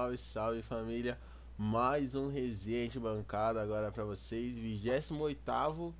Salve, 0.00 0.16
salve, 0.16 0.62
família. 0.62 1.18
Mais 1.58 2.14
um 2.14 2.30
resenha 2.30 2.88
de 2.88 2.98
bancada 2.98 3.60
agora 3.60 3.92
para 3.92 4.02
vocês, 4.02 4.56
28 4.56 5.94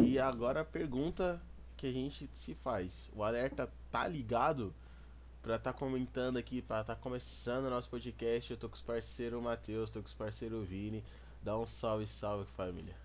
e 0.00 0.16
agora 0.16 0.60
a 0.60 0.64
pergunta 0.64 1.42
que 1.76 1.88
a 1.88 1.92
gente 1.92 2.30
se 2.36 2.54
faz. 2.54 3.10
O 3.12 3.24
alerta 3.24 3.68
tá 3.90 4.06
ligado 4.06 4.72
para 5.42 5.58
tá 5.58 5.72
comentando 5.72 6.36
aqui, 6.36 6.62
para 6.62 6.84
tá 6.84 6.94
começando 6.94 7.64
o 7.64 7.70
nosso 7.70 7.90
podcast. 7.90 8.52
Eu 8.52 8.56
tô 8.56 8.68
com 8.68 8.76
os 8.76 8.82
parceiros 8.82 9.42
Matheus, 9.42 9.90
tô 9.90 10.00
com 10.00 10.06
os 10.06 10.14
parceiros 10.14 10.68
Vini. 10.68 11.02
Dá 11.42 11.58
um 11.58 11.66
salve, 11.66 12.06
salve 12.06 12.46
família. 12.52 13.01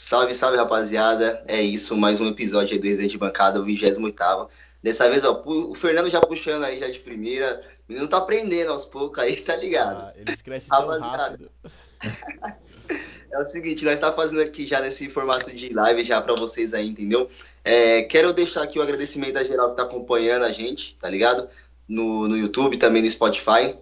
Salve, 0.00 0.32
salve 0.32 0.56
rapaziada. 0.56 1.42
É 1.44 1.60
isso, 1.60 1.96
mais 1.96 2.20
um 2.20 2.28
episódio 2.28 2.72
aí 2.72 2.78
do 2.78 2.86
Resenha 2.86 3.08
de 3.08 3.18
Bancada, 3.18 3.60
o 3.60 3.64
28 3.64 4.00
Dessa 4.80 5.10
vez, 5.10 5.24
ó, 5.24 5.42
o 5.44 5.74
Fernando 5.74 6.08
já 6.08 6.20
puxando 6.20 6.62
aí 6.62 6.78
já 6.78 6.88
de 6.88 7.00
primeira. 7.00 7.64
O 7.88 7.92
menino 7.92 8.06
tá 8.06 8.18
aprendendo 8.18 8.70
aos 8.70 8.86
poucos 8.86 9.18
aí, 9.18 9.34
tá 9.42 9.56
ligado? 9.56 9.96
Ah, 10.02 10.12
eles 10.14 10.40
crescem 10.40 10.68
tão 10.68 11.00
rápido. 11.00 11.50
é 13.32 13.38
o 13.40 13.44
seguinte, 13.44 13.84
nós 13.84 13.98
tá 13.98 14.12
fazendo 14.12 14.40
aqui 14.40 14.64
já 14.64 14.80
nesse 14.80 15.08
formato 15.08 15.50
de 15.50 15.74
live 15.74 16.04
já 16.04 16.22
para 16.22 16.36
vocês 16.36 16.74
aí, 16.74 16.88
entendeu? 16.88 17.28
É, 17.64 18.02
quero 18.04 18.32
deixar 18.32 18.62
aqui 18.62 18.78
o 18.78 18.82
agradecimento 18.82 19.36
a 19.36 19.42
geral 19.42 19.70
que 19.70 19.76
tá 19.76 19.82
acompanhando 19.82 20.44
a 20.44 20.50
gente, 20.52 20.96
tá 21.00 21.10
ligado? 21.10 21.48
No, 21.88 22.28
no 22.28 22.38
YouTube, 22.38 22.76
também 22.76 23.02
no 23.02 23.10
Spotify. 23.10 23.74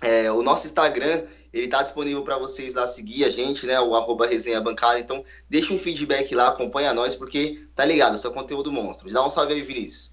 É, 0.00 0.30
o 0.30 0.42
nosso 0.42 0.68
Instagram, 0.68 1.24
ele 1.56 1.68
tá 1.68 1.82
disponível 1.82 2.22
para 2.22 2.36
vocês 2.36 2.74
lá 2.74 2.86
seguir 2.86 3.24
a 3.24 3.30
gente, 3.30 3.66
né? 3.66 3.80
O 3.80 3.94
arroba 3.94 4.26
resenha 4.26 4.60
bancada. 4.60 4.98
Então, 4.98 5.24
deixa 5.48 5.72
um 5.72 5.78
feedback 5.78 6.34
lá, 6.34 6.48
acompanha 6.48 6.92
nós, 6.92 7.14
porque 7.14 7.66
tá 7.74 7.82
ligado, 7.82 8.18
seu 8.18 8.30
conteúdo 8.30 8.70
monstro. 8.70 9.10
Dá 9.10 9.24
um 9.24 9.30
salve 9.30 9.54
aí, 9.54 9.62
Vinícius. 9.62 10.10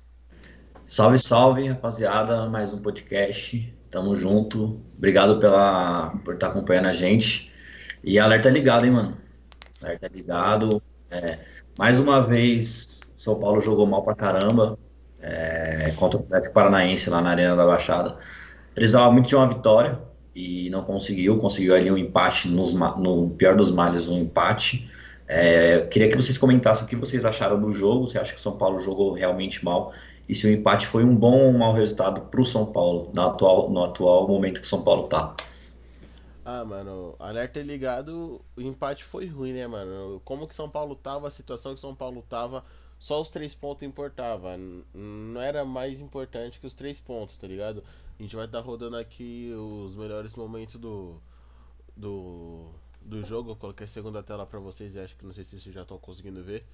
Salve, 0.85 1.17
salve, 1.17 1.67
rapaziada. 1.67 2.47
Mais 2.47 2.71
um 2.71 2.77
podcast. 2.77 3.77
Tamo 3.91 4.15
junto. 4.15 4.81
Obrigado 4.97 5.37
pela, 5.37 6.11
por 6.23 6.35
estar 6.35 6.47
tá 6.47 6.53
acompanhando 6.53 6.87
a 6.87 6.93
gente. 6.93 7.51
E 8.01 8.17
alerta 8.17 8.49
ligado, 8.49 8.85
hein, 8.85 8.91
mano? 8.91 9.17
Alerta 9.81 10.07
ligado. 10.07 10.81
É, 11.11 11.39
mais 11.77 11.99
uma 11.99 12.21
vez, 12.21 13.01
São 13.15 13.37
Paulo 13.39 13.59
jogou 13.59 13.85
mal 13.85 14.01
pra 14.01 14.15
caramba 14.15 14.79
é, 15.21 15.93
contra 15.97 16.19
o 16.19 16.23
Atlético 16.23 16.53
Paranaense 16.53 17.09
lá 17.09 17.21
na 17.21 17.31
Arena 17.31 17.55
da 17.55 17.65
Baixada. 17.65 18.17
Precisava 18.73 19.11
muito 19.11 19.27
de 19.27 19.35
uma 19.35 19.47
vitória 19.47 20.12
e 20.35 20.69
não 20.69 20.83
conseguiu. 20.83 21.37
Conseguiu 21.37 21.75
ali 21.75 21.91
um 21.91 21.97
empate, 21.97 22.47
nos, 22.47 22.73
no 22.73 23.29
pior 23.31 23.55
dos 23.55 23.71
males, 23.71 24.07
um 24.07 24.19
empate. 24.19 24.89
É, 25.27 25.81
queria 25.81 26.09
que 26.09 26.15
vocês 26.15 26.37
comentassem 26.37 26.83
o 26.83 26.87
que 26.87 26.95
vocês 26.95 27.25
acharam 27.25 27.59
do 27.59 27.71
jogo. 27.71 28.07
Você 28.07 28.17
acha 28.17 28.33
que 28.33 28.39
o 28.39 28.41
São 28.41 28.57
Paulo 28.57 28.81
jogou 28.81 29.13
realmente 29.13 29.63
mal? 29.63 29.93
e 30.27 30.33
se 30.33 30.47
o 30.47 30.51
empate 30.51 30.87
foi 30.87 31.03
um 31.03 31.15
bom 31.15 31.37
ou 31.37 31.49
um 31.49 31.57
mau 31.57 31.73
resultado 31.73 32.21
para 32.21 32.41
o 32.41 32.45
São 32.45 32.65
Paulo, 32.65 33.11
no 33.13 33.21
atual, 33.21 33.69
no 33.69 33.83
atual 33.83 34.27
momento 34.27 34.61
que 34.61 34.65
o 34.65 34.69
São 34.69 34.83
Paulo 34.83 35.07
tá. 35.07 35.35
Ah, 36.45 36.63
mano, 36.65 37.15
alerta 37.19 37.61
ligado, 37.61 38.41
o 38.55 38.61
empate 38.61 39.03
foi 39.03 39.27
ruim, 39.27 39.53
né, 39.53 39.65
mano? 39.65 40.21
Como 40.25 40.47
que 40.47 40.55
São 40.55 40.69
Paulo 40.69 40.95
tava, 40.95 41.27
a 41.27 41.31
situação 41.31 41.73
que 41.73 41.79
São 41.79 41.95
Paulo 41.95 42.23
tava, 42.29 42.63
só 42.99 43.21
os 43.21 43.29
três 43.29 43.55
pontos 43.55 43.83
importava. 43.83 44.57
Não 44.93 45.41
era 45.41 45.63
mais 45.63 46.01
importante 46.01 46.59
que 46.59 46.67
os 46.67 46.73
três 46.73 46.99
pontos, 46.99 47.37
tá 47.37 47.47
ligado? 47.47 47.83
A 48.23 48.25
gente 48.25 48.37
vai 48.37 48.45
estar 48.45 48.61
tá 48.61 48.65
rodando 48.65 48.95
aqui 48.95 49.53
os 49.53 49.97
melhores 49.97 50.33
momentos 50.33 50.77
do. 50.77 51.19
do 51.95 52.71
do 53.01 53.21
jogo. 53.21 53.51
Eu 53.51 53.55
coloquei 53.57 53.83
a 53.83 53.87
segunda 53.87 54.23
tela 54.23 54.45
para 54.45 54.59
vocês, 54.59 54.95
acho 54.95 55.13
que 55.17 55.25
não 55.25 55.33
sei 55.33 55.43
se 55.43 55.59
vocês 55.59 55.75
já 55.75 55.81
estão 55.81 55.97
conseguindo 55.97 56.41
ver. 56.41 56.65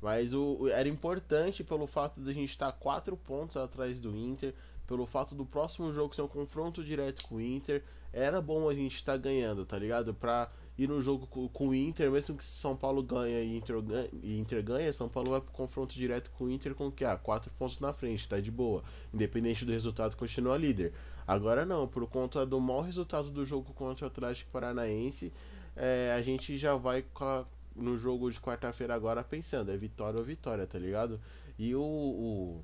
Mas 0.00 0.32
o, 0.32 0.68
era 0.68 0.88
importante 0.88 1.62
pelo 1.62 1.86
fato 1.86 2.18
de 2.18 2.30
a 2.30 2.32
gente 2.32 2.48
estar 2.48 2.72
quatro 2.72 3.14
pontos 3.14 3.58
atrás 3.58 4.00
do 4.00 4.16
Inter, 4.16 4.54
pelo 4.86 5.04
fato 5.04 5.34
do 5.34 5.44
próximo 5.44 5.92
jogo 5.92 6.14
ser 6.14 6.22
um 6.22 6.28
confronto 6.28 6.82
direto 6.82 7.28
com 7.28 7.34
o 7.34 7.42
Inter. 7.42 7.84
Era 8.10 8.40
bom 8.40 8.66
a 8.66 8.74
gente 8.74 8.94
estar 8.94 9.18
ganhando, 9.18 9.66
tá 9.66 9.78
ligado? 9.78 10.14
Pra 10.14 10.50
ir 10.78 10.88
no 10.88 11.00
jogo 11.00 11.26
com, 11.26 11.68
o 11.68 11.74
Inter, 11.74 12.10
mesmo 12.10 12.36
que 12.36 12.44
São 12.44 12.76
Paulo 12.76 13.02
ganha 13.02 13.40
e 13.40 13.56
Inter, 13.56 13.76
e 14.22 14.38
Inter 14.38 14.62
ganha, 14.62 14.92
São 14.92 15.08
Paulo 15.08 15.30
vai 15.30 15.40
pro 15.40 15.50
confronto 15.52 15.94
direto 15.94 16.30
com 16.36 16.44
o 16.44 16.50
Inter 16.50 16.74
com 16.74 16.90
que? 16.90 17.04
Ah, 17.04 17.16
quatro 17.16 17.50
pontos 17.58 17.80
na 17.80 17.92
frente, 17.92 18.28
tá 18.28 18.38
de 18.38 18.50
boa. 18.50 18.84
Independente 19.12 19.64
do 19.64 19.72
resultado, 19.72 20.16
continua 20.16 20.56
líder. 20.58 20.92
Agora 21.26 21.64
não, 21.64 21.88
por 21.88 22.06
conta 22.06 22.44
do 22.44 22.60
mau 22.60 22.82
resultado 22.82 23.30
do 23.30 23.44
jogo 23.44 23.72
contra 23.72 24.04
o 24.04 24.08
Atlético 24.08 24.50
Paranaense, 24.50 25.32
é, 25.74 26.14
a 26.16 26.22
gente 26.22 26.56
já 26.56 26.76
vai 26.76 27.04
a, 27.20 27.44
no 27.74 27.96
jogo 27.96 28.30
de 28.30 28.40
quarta-feira 28.40 28.94
agora 28.94 29.24
pensando, 29.24 29.70
é 29.70 29.76
vitória 29.76 30.18
ou 30.18 30.24
vitória, 30.24 30.66
tá 30.66 30.78
ligado? 30.78 31.20
E 31.58 31.74
o, 31.74 31.80
o, 31.80 32.62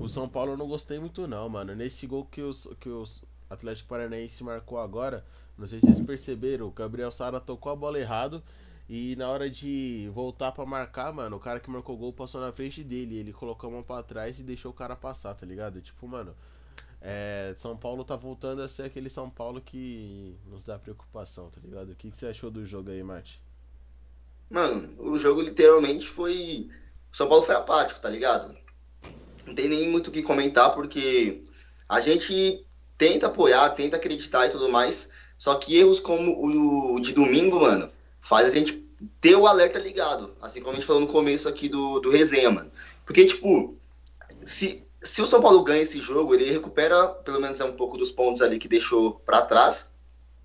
o, 0.00 0.08
São 0.08 0.28
Paulo 0.28 0.52
eu 0.52 0.56
não 0.56 0.68
gostei 0.68 0.98
muito 0.98 1.26
não, 1.26 1.48
mano. 1.48 1.74
Nesse 1.74 2.06
gol 2.06 2.24
que 2.24 2.40
os, 2.40 2.68
que 2.78 2.88
os 2.88 3.22
Atlético 3.50 3.88
Paranaense 3.88 4.42
marcou 4.44 4.78
agora, 4.78 5.24
não 5.60 5.66
sei 5.66 5.78
se 5.78 5.86
vocês 5.86 6.00
perceberam, 6.00 6.66
o 6.66 6.70
Gabriel 6.70 7.12
Sara 7.12 7.38
tocou 7.38 7.70
a 7.70 7.76
bola 7.76 7.98
errado 7.98 8.42
e 8.88 9.14
na 9.16 9.28
hora 9.28 9.48
de 9.48 10.10
voltar 10.12 10.50
para 10.52 10.66
marcar, 10.66 11.12
mano, 11.12 11.36
o 11.36 11.40
cara 11.40 11.60
que 11.60 11.70
marcou 11.70 11.94
o 11.94 11.98
gol 11.98 12.12
passou 12.12 12.40
na 12.40 12.50
frente 12.50 12.82
dele, 12.82 13.18
ele 13.18 13.32
colocou 13.32 13.68
a 13.68 13.72
mão 13.74 13.82
para 13.82 14.02
trás 14.02 14.40
e 14.40 14.42
deixou 14.42 14.70
o 14.72 14.74
cara 14.74 14.96
passar, 14.96 15.34
tá 15.34 15.46
ligado? 15.46 15.80
Tipo, 15.80 16.08
mano, 16.08 16.34
é, 17.00 17.54
São 17.58 17.76
Paulo 17.76 18.04
tá 18.04 18.16
voltando 18.16 18.62
a 18.62 18.68
ser 18.68 18.84
aquele 18.84 19.08
São 19.08 19.30
Paulo 19.30 19.60
que 19.60 20.36
nos 20.46 20.64
dá 20.64 20.78
preocupação, 20.78 21.50
tá 21.50 21.60
ligado? 21.62 21.92
O 21.92 21.94
que, 21.94 22.10
que 22.10 22.16
você 22.16 22.26
achou 22.26 22.50
do 22.50 22.64
jogo 22.66 22.90
aí, 22.90 23.02
Mate? 23.02 23.40
Mano, 24.50 24.92
o 24.98 25.16
jogo 25.16 25.40
literalmente 25.40 26.08
foi. 26.08 26.68
O 27.12 27.16
São 27.16 27.28
Paulo 27.28 27.44
foi 27.44 27.54
apático, 27.54 28.00
tá 28.00 28.08
ligado? 28.08 28.56
Não 29.46 29.54
tem 29.54 29.68
nem 29.68 29.88
muito 29.88 30.08
o 30.08 30.10
que 30.10 30.22
comentar, 30.22 30.74
porque 30.74 31.44
a 31.88 32.00
gente 32.00 32.66
tenta 32.98 33.28
apoiar, 33.28 33.70
tenta 33.70 33.96
acreditar 33.96 34.46
e 34.46 34.50
tudo 34.50 34.68
mais. 34.68 35.10
Só 35.40 35.54
que 35.54 35.74
erros 35.74 36.00
como 36.00 36.44
o 36.44 37.00
de 37.00 37.14
domingo, 37.14 37.60
mano, 37.60 37.88
faz 38.20 38.46
a 38.46 38.50
gente 38.50 38.86
ter 39.22 39.34
o 39.36 39.46
alerta 39.46 39.78
ligado. 39.78 40.36
Assim 40.38 40.60
como 40.60 40.72
a 40.72 40.74
gente 40.74 40.86
falou 40.86 41.00
no 41.00 41.08
começo 41.08 41.48
aqui 41.48 41.66
do, 41.66 41.98
do 41.98 42.10
resenha, 42.10 42.50
mano. 42.50 42.70
Porque, 43.06 43.24
tipo, 43.24 43.74
se 44.44 44.86
se 45.02 45.22
o 45.22 45.26
São 45.26 45.40
Paulo 45.40 45.62
ganha 45.62 45.80
esse 45.80 45.98
jogo, 45.98 46.34
ele 46.34 46.50
recupera 46.50 47.08
pelo 47.08 47.40
menos 47.40 47.58
um 47.60 47.72
pouco 47.72 47.96
dos 47.96 48.10
pontos 48.10 48.42
ali 48.42 48.58
que 48.58 48.68
deixou 48.68 49.14
para 49.24 49.40
trás. 49.40 49.90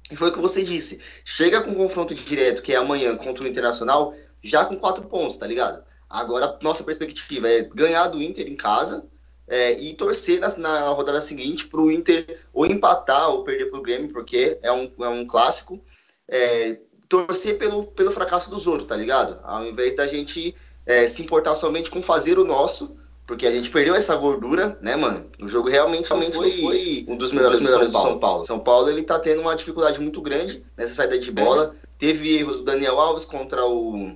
E 0.09 0.16
foi 0.16 0.29
o 0.29 0.31
que 0.31 0.39
você 0.39 0.63
disse. 0.63 1.01
Chega 1.25 1.62
com 1.62 1.72
um 1.72 1.75
confronto 1.75 2.16
direto, 2.16 2.62
que 2.62 2.72
é 2.72 2.77
amanhã 2.77 3.17
contra 3.17 3.44
o 3.44 3.47
Internacional, 3.47 4.16
já 4.41 4.63
com 4.63 4.77
quatro 4.77 5.03
pontos, 5.09 5.35
tá 5.35 5.45
ligado? 5.45 5.83
Agora, 6.09 6.57
nossa 6.62 6.85
perspectiva 6.85 7.50
é 7.50 7.63
ganhar 7.63 8.07
do 8.07 8.23
Inter 8.23 8.47
em 8.47 8.56
casa 8.56 9.06
é, 9.47 9.79
e 9.79 9.94
torcer 9.94 10.39
na, 10.39 10.56
na 10.57 10.89
rodada 10.89 11.22
seguinte 11.22 11.67
para 11.67 11.81
o 11.81 11.91
Inter 11.91 12.39
ou 12.53 12.66
empatar 12.66 13.29
ou 13.29 13.44
perder 13.44 13.66
para 13.66 13.79
o 13.79 13.83
Grêmio, 13.83 14.11
porque 14.11 14.57
é 14.61 14.72
um, 14.72 14.91
é 15.00 15.07
um 15.07 15.25
clássico. 15.25 15.79
É, 16.28 16.79
torcer 17.07 17.57
pelo, 17.57 17.83
pelo 17.83 18.11
fracasso 18.11 18.50
dos 18.50 18.66
outros, 18.66 18.89
tá 18.89 18.95
ligado? 18.95 19.39
Ao 19.44 19.66
invés 19.66 19.95
da 19.95 20.07
gente 20.07 20.56
é, 20.85 21.07
se 21.07 21.22
importar 21.22 21.53
somente 21.53 21.91
com 21.91 22.01
fazer 22.01 22.39
o 22.39 22.44
nosso 22.44 22.97
porque 23.28 23.47
a 23.47 23.51
gente 23.51 23.72
perdeu 23.72 23.95
essa 23.95 24.16
gordura, 24.16 24.78
né, 24.81 24.95
mano? 24.95 25.25
O 25.41 25.47
jogo 25.47 25.67
realmente, 25.67 26.07
realmente 26.07 26.35
foi, 26.35 26.51
foi, 26.51 27.06
um 27.07 27.17
dos 27.17 27.31
melhores, 27.31 27.59
um 27.59 27.63
dos 27.63 27.72
melhores 27.72 27.91
do 27.91 28.00
São 28.00 28.19
Paulo. 28.19 28.44
São 28.44 28.59
Paulo, 28.59 28.89
ele 28.89 29.01
tá 29.01 29.17
tendo 29.17 29.41
uma 29.41 29.56
dificuldade 29.56 30.00
muito 30.00 30.22
grande 30.22 30.63
nessa 30.77 30.94
saída 30.94 31.17
de 31.17 31.31
bola. 31.31 31.75
Teve 31.97 32.38
erros 32.38 32.57
do 32.57 32.63
Daniel 32.63 33.00
Alves 33.00 33.25
contra 33.25 33.66
o, 33.66 34.16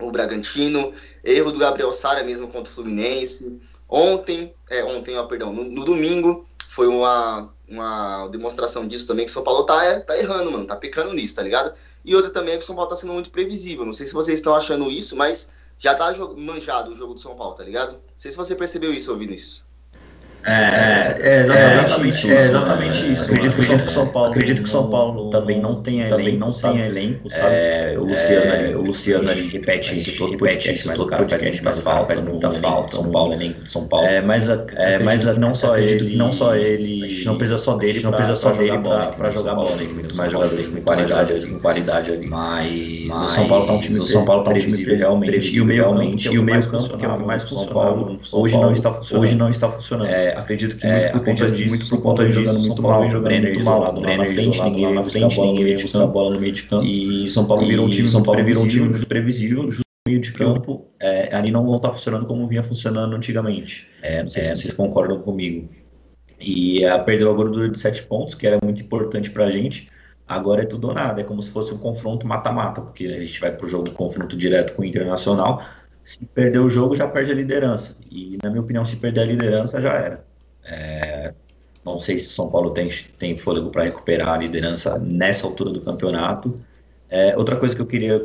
o 0.00 0.10
Bragantino, 0.12 0.92
erro 1.24 1.50
do 1.50 1.58
Gabriel 1.58 1.92
Sara 1.92 2.22
mesmo 2.22 2.46
contra 2.46 2.70
o 2.70 2.74
Fluminense. 2.74 3.60
Ontem, 3.88 4.54
é, 4.68 4.84
ontem, 4.84 5.16
ó, 5.16 5.24
perdão, 5.26 5.52
no, 5.52 5.64
no, 5.64 5.84
domingo, 5.84 6.46
foi 6.68 6.88
uma, 6.88 7.52
uma 7.68 8.26
demonstração 8.28 8.86
disso 8.86 9.06
também, 9.06 9.24
que 9.24 9.30
o 9.30 9.34
São 9.34 9.44
Paulo 9.44 9.64
tá, 9.64 10.00
tá 10.00 10.18
errando, 10.18 10.50
mano, 10.50 10.66
tá 10.66 10.74
pecando 10.74 11.14
nisso, 11.14 11.36
tá 11.36 11.42
ligado? 11.42 11.72
E 12.04 12.14
outra 12.14 12.30
também 12.30 12.54
é 12.54 12.56
que 12.56 12.64
o 12.64 12.66
São 12.66 12.74
Paulo 12.74 12.90
tá 12.90 12.96
sendo 12.96 13.12
muito 13.12 13.30
previsível. 13.30 13.84
Não 13.84 13.92
sei 13.92 14.06
se 14.06 14.12
vocês 14.12 14.38
estão 14.38 14.54
achando 14.54 14.90
isso, 14.90 15.16
mas 15.16 15.50
já 15.78 15.94
tá 15.94 16.12
manjado 16.36 16.90
o 16.90 16.94
jogo 16.94 17.14
do 17.14 17.20
São 17.20 17.36
Paulo, 17.36 17.54
tá 17.54 17.64
ligado? 17.64 17.92
Não 17.92 18.00
sei 18.16 18.30
se 18.30 18.36
você 18.36 18.54
percebeu 18.54 18.92
isso, 18.92 19.16
Vinícius. 19.16 19.64
É, 20.46 21.14
é, 21.20 21.40
exatamente, 21.40 22.08
isso. 22.08 22.30
É 22.30 22.46
exatamente 22.46 23.12
isso. 23.12 23.24
Acredito, 23.24 23.54
acredito 23.54 23.84
que 23.84 23.90
São 23.90 24.06
Paulo, 24.06 24.30
acredito 24.30 24.62
que 24.62 24.68
São 24.68 24.88
Paulo 24.88 25.30
também 25.30 25.60
não 25.60 25.82
tenha 25.82 26.08
também 26.08 26.36
não 26.36 26.50
tenha 26.50 26.86
elenco, 26.86 27.28
sabe? 27.30 27.54
É, 27.54 27.94
o 27.98 28.04
Luciano, 28.04 28.52
ali, 28.52 28.74
o 28.74 28.82
Luciano 28.82 29.30
ali 29.30 29.48
repete 29.48 29.96
isso 29.96 30.16
todo 30.16 30.36
podcast, 30.36 30.86
mas 30.86 31.00
o 31.00 31.06
cara 31.06 31.28
faz 31.28 31.42
muita 31.42 31.72
falta, 31.72 32.06
faz 32.06 32.20
muita 32.20 32.50
falta. 32.52 32.94
São 32.94 33.10
Paulo, 33.10 33.32
elenco 33.32 33.60
São 33.64 33.88
Paulo. 33.88 34.06
É, 34.06 34.20
mas 34.20 34.48
é, 34.48 34.98
mas 35.00 35.24
não 35.36 35.52
só 35.52 35.76
ele, 35.76 36.16
não 36.16 36.30
só 36.30 36.54
ele, 36.54 37.24
não 37.24 37.36
precisa 37.36 37.58
só 37.58 37.76
dele, 37.76 38.00
não 38.02 38.12
precisa 38.12 38.36
só 38.36 38.52
dele 38.52 38.78
para 38.78 39.30
jogar 39.30 39.54
bola, 39.54 39.76
tem 39.76 39.88
muito 39.88 40.16
mais 40.16 40.30
jogadores 40.30 40.68
com 40.68 40.80
qualidade, 40.80 41.46
com 41.46 41.58
qualidade 41.58 42.12
ali. 42.12 42.26
Mas 42.26 43.10
o 43.10 43.28
São 43.28 43.48
Paulo 43.48 43.66
tá 43.66 43.72
um 43.72 43.80
time, 43.80 43.98
o 43.98 44.06
São 44.06 44.24
Paulo 44.24 44.44
tá 44.44 44.52
um 44.52 44.54
time 44.54 44.94
realmente 44.94 45.56
e 45.56 45.60
o 45.60 45.64
meio 45.64 45.84
campo, 45.84 46.18
e 46.32 46.38
o 46.38 46.42
meio 46.42 46.66
campo 46.68 46.96
que 46.96 47.04
é 47.04 47.08
o 47.08 47.16
que 47.16 47.24
mais 47.24 47.42
funciona. 47.42 47.64
São 47.64 47.74
Paulo 47.74 48.16
hoje 48.32 48.56
não 48.56 48.72
está 48.72 48.92
funcionando. 48.92 49.22
Hoje 49.22 49.34
não 49.34 49.50
está 49.50 49.70
funcionando 49.70 50.35
acredito 50.36 50.76
que 50.76 50.86
é, 50.86 51.12
muito, 51.12 51.12
por 51.12 51.24
conta 51.24 51.50
disso, 51.50 51.68
muito 51.68 51.88
por 51.88 52.02
conta 52.02 52.26
disso, 52.26 52.40
jogando 52.40 52.66
muito 52.66 52.82
mal, 52.82 53.08
jogando 53.08 53.24
Brenner 53.24 53.52
muito 53.52 53.64
mal, 53.64 53.92
Brenner 53.92 54.32
frente, 54.32 54.62
ninguém 54.62 54.94
na 54.94 55.04
frente, 55.04 55.40
ninguém 55.40 55.64
veio 55.64 55.80
buscar 55.80 56.02
a 56.02 56.06
bola 56.06 56.34
no 56.34 56.40
meio 56.40 56.52
de 56.52 56.62
campo. 56.64 56.84
E 56.84 57.30
São 57.30 57.46
Paulo 57.46 57.66
virou 57.66 57.86
um 57.86 57.90
time, 57.90 58.08
São 58.08 58.22
Paulo 58.22 58.44
virou 58.44 58.64
um 58.64 58.68
time 58.68 59.06
previsível, 59.06 59.62
justo 59.70 59.82
no 60.06 60.12
meio 60.12 60.20
de 60.20 60.32
campo, 60.32 60.86
é, 61.00 61.34
ali 61.34 61.50
não 61.50 61.76
está 61.76 61.90
funcionando 61.90 62.26
como 62.26 62.46
vinha 62.46 62.62
funcionando 62.62 63.14
antigamente. 63.16 63.88
É, 64.02 64.22
não 64.22 64.30
sei 64.30 64.42
se 64.42 64.56
vocês 64.56 64.72
concordam 64.72 65.20
comigo. 65.20 65.68
E 66.40 66.86
uh, 66.86 67.02
perdeu 67.04 67.30
a 67.30 67.34
gordura 67.34 67.68
de 67.68 67.78
sete 67.78 68.02
pontos, 68.02 68.34
que 68.34 68.46
era 68.46 68.58
muito 68.62 68.82
importante 68.82 69.30
para 69.30 69.46
a 69.46 69.50
gente. 69.50 69.88
Agora 70.28 70.62
é 70.62 70.66
tudo 70.66 70.88
ou 70.88 70.94
nada, 70.94 71.20
é 71.20 71.24
como 71.24 71.40
se 71.40 71.50
fosse 71.50 71.72
um 71.72 71.78
confronto 71.78 72.26
mata-mata, 72.26 72.80
porque 72.80 73.06
a 73.06 73.18
gente 73.20 73.40
vai 73.40 73.52
para 73.52 73.64
o 73.64 73.68
jogo 73.68 73.90
confronto 73.92 74.36
direto 74.36 74.74
com 74.74 74.82
o 74.82 74.84
Internacional. 74.84 75.62
Se 76.06 76.24
perder 76.24 76.60
o 76.60 76.70
jogo, 76.70 76.94
já 76.94 77.08
perde 77.08 77.32
a 77.32 77.34
liderança. 77.34 77.96
E, 78.08 78.38
na 78.40 78.48
minha 78.48 78.62
opinião, 78.62 78.84
se 78.84 78.94
perder 78.94 79.22
a 79.22 79.24
liderança, 79.24 79.80
já 79.80 79.92
era. 79.92 80.24
É, 80.64 81.34
não 81.84 81.98
sei 81.98 82.16
se 82.16 82.28
o 82.28 82.30
São 82.30 82.48
Paulo 82.48 82.70
tem, 82.70 82.88
tem 83.18 83.36
fôlego 83.36 83.70
para 83.70 83.82
recuperar 83.82 84.28
a 84.28 84.36
liderança 84.36 85.00
nessa 85.00 85.48
altura 85.48 85.72
do 85.72 85.80
campeonato. 85.80 86.60
É, 87.10 87.36
outra 87.36 87.56
coisa 87.56 87.74
que 87.74 87.82
eu 87.82 87.86
queria 87.86 88.24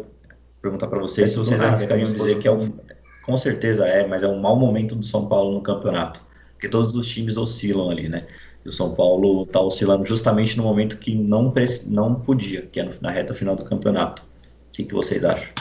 perguntar 0.61 0.89
para 0.89 0.99
vocês, 0.99 1.31
se 1.31 1.37
vocês 1.37 1.59
arriscariam 1.59 2.05
dizer 2.05 2.37
que 2.37 2.47
é 2.47 2.51
um, 2.51 2.71
com 3.23 3.35
certeza 3.35 3.87
é, 3.87 4.05
mas 4.05 4.21
é 4.21 4.27
um 4.27 4.39
mau 4.39 4.55
momento 4.55 4.95
do 4.95 5.03
São 5.03 5.27
Paulo 5.27 5.51
no 5.51 5.61
campeonato, 5.61 6.23
porque 6.51 6.69
todos 6.69 6.93
os 6.93 7.07
times 7.07 7.35
oscilam 7.35 7.89
ali, 7.89 8.07
né? 8.07 8.27
E 8.63 8.69
o 8.69 8.71
São 8.71 8.93
Paulo 8.93 9.41
está 9.41 9.59
oscilando 9.59 10.05
justamente 10.05 10.55
no 10.55 10.61
momento 10.61 10.99
que 10.99 11.15
não, 11.15 11.51
não 11.87 12.13
podia, 12.13 12.61
que 12.61 12.79
é 12.79 12.87
na 13.01 13.09
reta 13.09 13.33
final 13.33 13.55
do 13.55 13.63
campeonato. 13.63 14.21
O 14.21 14.71
que, 14.71 14.83
que 14.83 14.93
vocês 14.93 15.25
acham? 15.25 15.51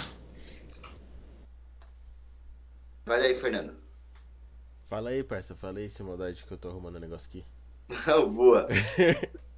Vai 3.11 3.23
aí, 3.23 3.35
Fernando. 3.35 3.75
Fala 4.85 5.11
aí, 5.11 5.25
parça. 5.25 5.53
Fala 5.53 5.81
aí, 5.81 5.91
sem 5.91 6.07
maldade 6.07 6.45
que 6.45 6.53
eu 6.53 6.57
tô 6.57 6.69
arrumando 6.69 6.95
o 6.95 6.99
um 6.99 7.01
negócio 7.01 7.29
aqui. 7.29 7.45
Boa. 8.33 8.69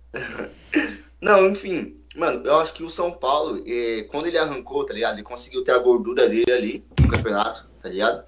Não, 1.20 1.50
enfim, 1.50 2.02
mano, 2.16 2.46
eu 2.46 2.58
acho 2.60 2.72
que 2.72 2.82
o 2.82 2.88
São 2.88 3.12
Paulo, 3.12 3.62
eh, 3.66 4.04
quando 4.04 4.26
ele 4.26 4.38
arrancou, 4.38 4.86
tá 4.86 4.94
ligado? 4.94 5.16
Ele 5.16 5.22
conseguiu 5.22 5.62
ter 5.62 5.72
a 5.72 5.78
gordura 5.80 6.30
dele 6.30 6.50
ali 6.50 6.86
no 6.98 7.08
campeonato, 7.08 7.68
tá 7.82 7.90
ligado? 7.90 8.24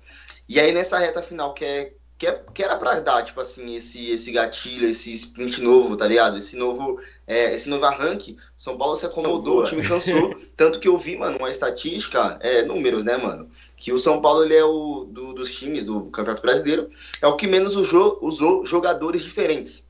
E 0.47 0.61
aí 0.61 0.73
nessa 0.73 0.99
reta 0.99 1.23
final 1.23 1.55
que 1.55 1.65
é 1.65 1.95
que, 2.17 2.27
é, 2.27 2.43
que 2.55 2.63
era 2.63 2.77
pra 2.77 3.01
dar, 3.01 3.25
tipo 3.25 3.41
assim, 3.41 3.75
esse, 3.75 4.11
esse 4.11 4.31
gatilho, 4.31 4.89
esse 4.89 5.13
sprint 5.13 5.61
novo, 5.61 5.97
tá 5.97 6.07
ligado? 6.07 6.39
Esse 6.39 6.57
novo, 6.57 7.01
é, 7.27 7.55
esse 7.55 7.69
novo 7.69 7.85
arranque, 7.85 8.37
São 8.57 8.79
Paulo 8.79 8.97
se 8.97 9.05
acomodou, 9.05 9.61
o 9.61 9.65
time 9.65 9.87
cansou. 9.87 10.35
tanto 10.57 10.79
que 10.79 10.87
eu 10.87 10.97
vi, 10.97 11.17
mano, 11.17 11.39
uma 11.39 11.51
estatística, 11.51 12.39
é, 12.41 12.63
números, 12.63 13.05
né, 13.05 13.17
mano? 13.17 13.51
Que 13.77 13.93
o 13.93 13.99
São 13.99 14.21
Paulo, 14.21 14.45
ele 14.45 14.55
é 14.55 14.65
o 14.65 15.07
do, 15.11 15.33
dos 15.35 15.53
times 15.55 15.85
do 15.85 16.05
Campeonato 16.07 16.43
Brasileiro, 16.43 16.89
é 17.21 17.27
o 17.27 17.37
que 17.37 17.47
menos 17.47 17.75
usou, 17.75 18.19
usou 18.23 18.65
jogadores 18.65 19.23
diferentes. 19.23 19.85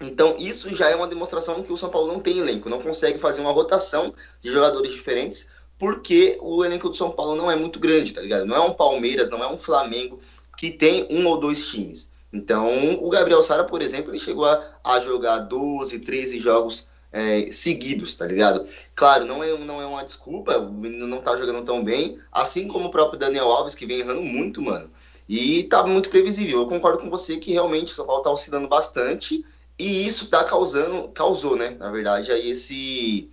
Então, 0.00 0.36
isso 0.38 0.74
já 0.74 0.90
é 0.90 0.96
uma 0.96 1.06
demonstração 1.06 1.62
que 1.62 1.72
o 1.72 1.76
São 1.76 1.88
Paulo 1.88 2.12
não 2.12 2.20
tem 2.20 2.38
elenco, 2.38 2.68
não 2.68 2.80
consegue 2.80 3.18
fazer 3.18 3.40
uma 3.40 3.52
rotação 3.52 4.12
de 4.42 4.50
jogadores 4.50 4.92
diferentes, 4.92 5.48
porque 5.78 6.38
o 6.40 6.64
elenco 6.64 6.88
do 6.88 6.96
São 6.96 7.10
Paulo 7.10 7.34
não 7.34 7.50
é 7.50 7.56
muito 7.56 7.78
grande, 7.78 8.12
tá 8.12 8.20
ligado? 8.20 8.44
Não 8.44 8.56
é 8.56 8.60
um 8.60 8.72
Palmeiras, 8.72 9.30
não 9.30 9.42
é 9.42 9.48
um 9.48 9.58
Flamengo 9.58 10.20
que 10.56 10.70
tem 10.70 11.06
um 11.10 11.26
ou 11.26 11.38
dois 11.38 11.66
times. 11.66 12.10
Então, 12.32 12.98
o 13.00 13.08
Gabriel 13.08 13.42
Sara, 13.42 13.64
por 13.64 13.80
exemplo, 13.80 14.10
ele 14.10 14.18
chegou 14.18 14.44
a, 14.44 14.62
a 14.82 14.98
jogar 14.98 15.38
12, 15.38 16.00
13 16.00 16.40
jogos 16.40 16.88
é, 17.12 17.48
seguidos, 17.52 18.16
tá 18.16 18.26
ligado? 18.26 18.66
Claro, 18.94 19.24
não 19.24 19.42
é, 19.42 19.56
não 19.56 19.80
é 19.80 19.86
uma 19.86 20.04
desculpa, 20.04 20.58
o 20.58 20.72
menino 20.72 21.06
não 21.06 21.20
tá 21.20 21.36
jogando 21.36 21.64
tão 21.64 21.84
bem, 21.84 22.18
assim 22.32 22.66
como 22.66 22.88
o 22.88 22.90
próprio 22.90 23.18
Daniel 23.18 23.46
Alves, 23.46 23.76
que 23.76 23.86
vem 23.86 24.00
errando 24.00 24.20
muito, 24.20 24.60
mano. 24.60 24.90
E 25.28 25.62
tá 25.64 25.86
muito 25.86 26.10
previsível. 26.10 26.60
Eu 26.60 26.66
concordo 26.66 26.98
com 26.98 27.08
você 27.08 27.36
que 27.36 27.52
realmente 27.52 27.92
o 27.92 27.94
São 27.94 28.04
Paulo 28.04 28.22
tá 28.22 28.30
oscilando 28.30 28.66
bastante 28.66 29.44
e 29.78 30.06
isso 30.06 30.28
tá 30.28 30.42
causando, 30.42 31.08
causou, 31.08 31.56
né, 31.56 31.70
na 31.78 31.90
verdade, 31.90 32.32
aí 32.32 32.50
esse 32.50 33.30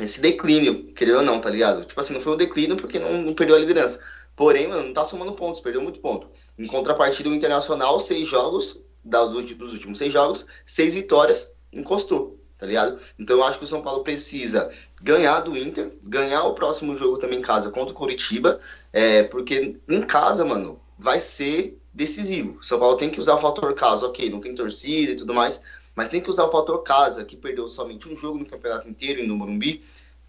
esse 0.00 0.20
declínio, 0.20 0.92
querendo 0.94 1.18
ou 1.18 1.22
não, 1.22 1.40
tá 1.40 1.50
ligado? 1.50 1.84
Tipo 1.84 2.00
assim, 2.00 2.14
não 2.14 2.20
foi 2.20 2.32
um 2.32 2.36
declínio 2.36 2.76
porque 2.76 2.98
não, 2.98 3.20
não 3.20 3.34
perdeu 3.34 3.56
a 3.56 3.58
liderança. 3.58 4.00
Porém, 4.34 4.68
mano, 4.68 4.84
não 4.84 4.92
tá 4.92 5.04
somando 5.04 5.32
pontos, 5.34 5.60
perdeu 5.60 5.82
muito 5.82 6.00
ponto. 6.00 6.28
Em 6.58 6.66
contrapartida, 6.66 7.28
o 7.28 7.34
Internacional, 7.34 8.00
seis 8.00 8.26
jogos, 8.28 8.82
dos 9.04 9.72
últimos 9.72 9.98
seis 9.98 10.12
jogos, 10.12 10.46
seis 10.64 10.94
vitórias, 10.94 11.52
encostou, 11.72 12.38
tá 12.56 12.66
ligado? 12.66 12.98
Então 13.18 13.36
eu 13.36 13.44
acho 13.44 13.58
que 13.58 13.64
o 13.64 13.68
São 13.68 13.82
Paulo 13.82 14.04
precisa 14.04 14.70
ganhar 15.00 15.40
do 15.40 15.56
Inter, 15.56 15.92
ganhar 16.02 16.44
o 16.44 16.54
próximo 16.54 16.94
jogo 16.94 17.18
também 17.18 17.38
em 17.38 17.42
casa 17.42 17.70
contra 17.70 17.92
o 17.92 17.96
Coritiba, 17.96 18.60
é, 18.92 19.24
porque 19.24 19.80
em 19.88 20.02
casa, 20.02 20.44
mano, 20.44 20.80
vai 20.98 21.18
ser 21.18 21.78
decisivo. 21.92 22.62
São 22.62 22.78
Paulo 22.78 22.96
tem 22.96 23.10
que 23.10 23.20
usar 23.20 23.34
o 23.34 23.38
fator 23.38 23.74
casa, 23.74 24.06
ok, 24.06 24.30
não 24.30 24.40
tem 24.40 24.54
torcida 24.54 25.12
e 25.12 25.16
tudo 25.16 25.34
mais, 25.34 25.62
mas 25.94 26.08
tem 26.08 26.20
que 26.20 26.30
usar 26.30 26.44
o 26.44 26.50
fator 26.50 26.82
casa, 26.82 27.24
que 27.24 27.36
perdeu 27.36 27.68
somente 27.68 28.08
um 28.08 28.16
jogo 28.16 28.38
no 28.38 28.46
campeonato 28.46 28.88
inteiro 28.88 29.26
no 29.26 29.36
Morumbi, 29.36 29.82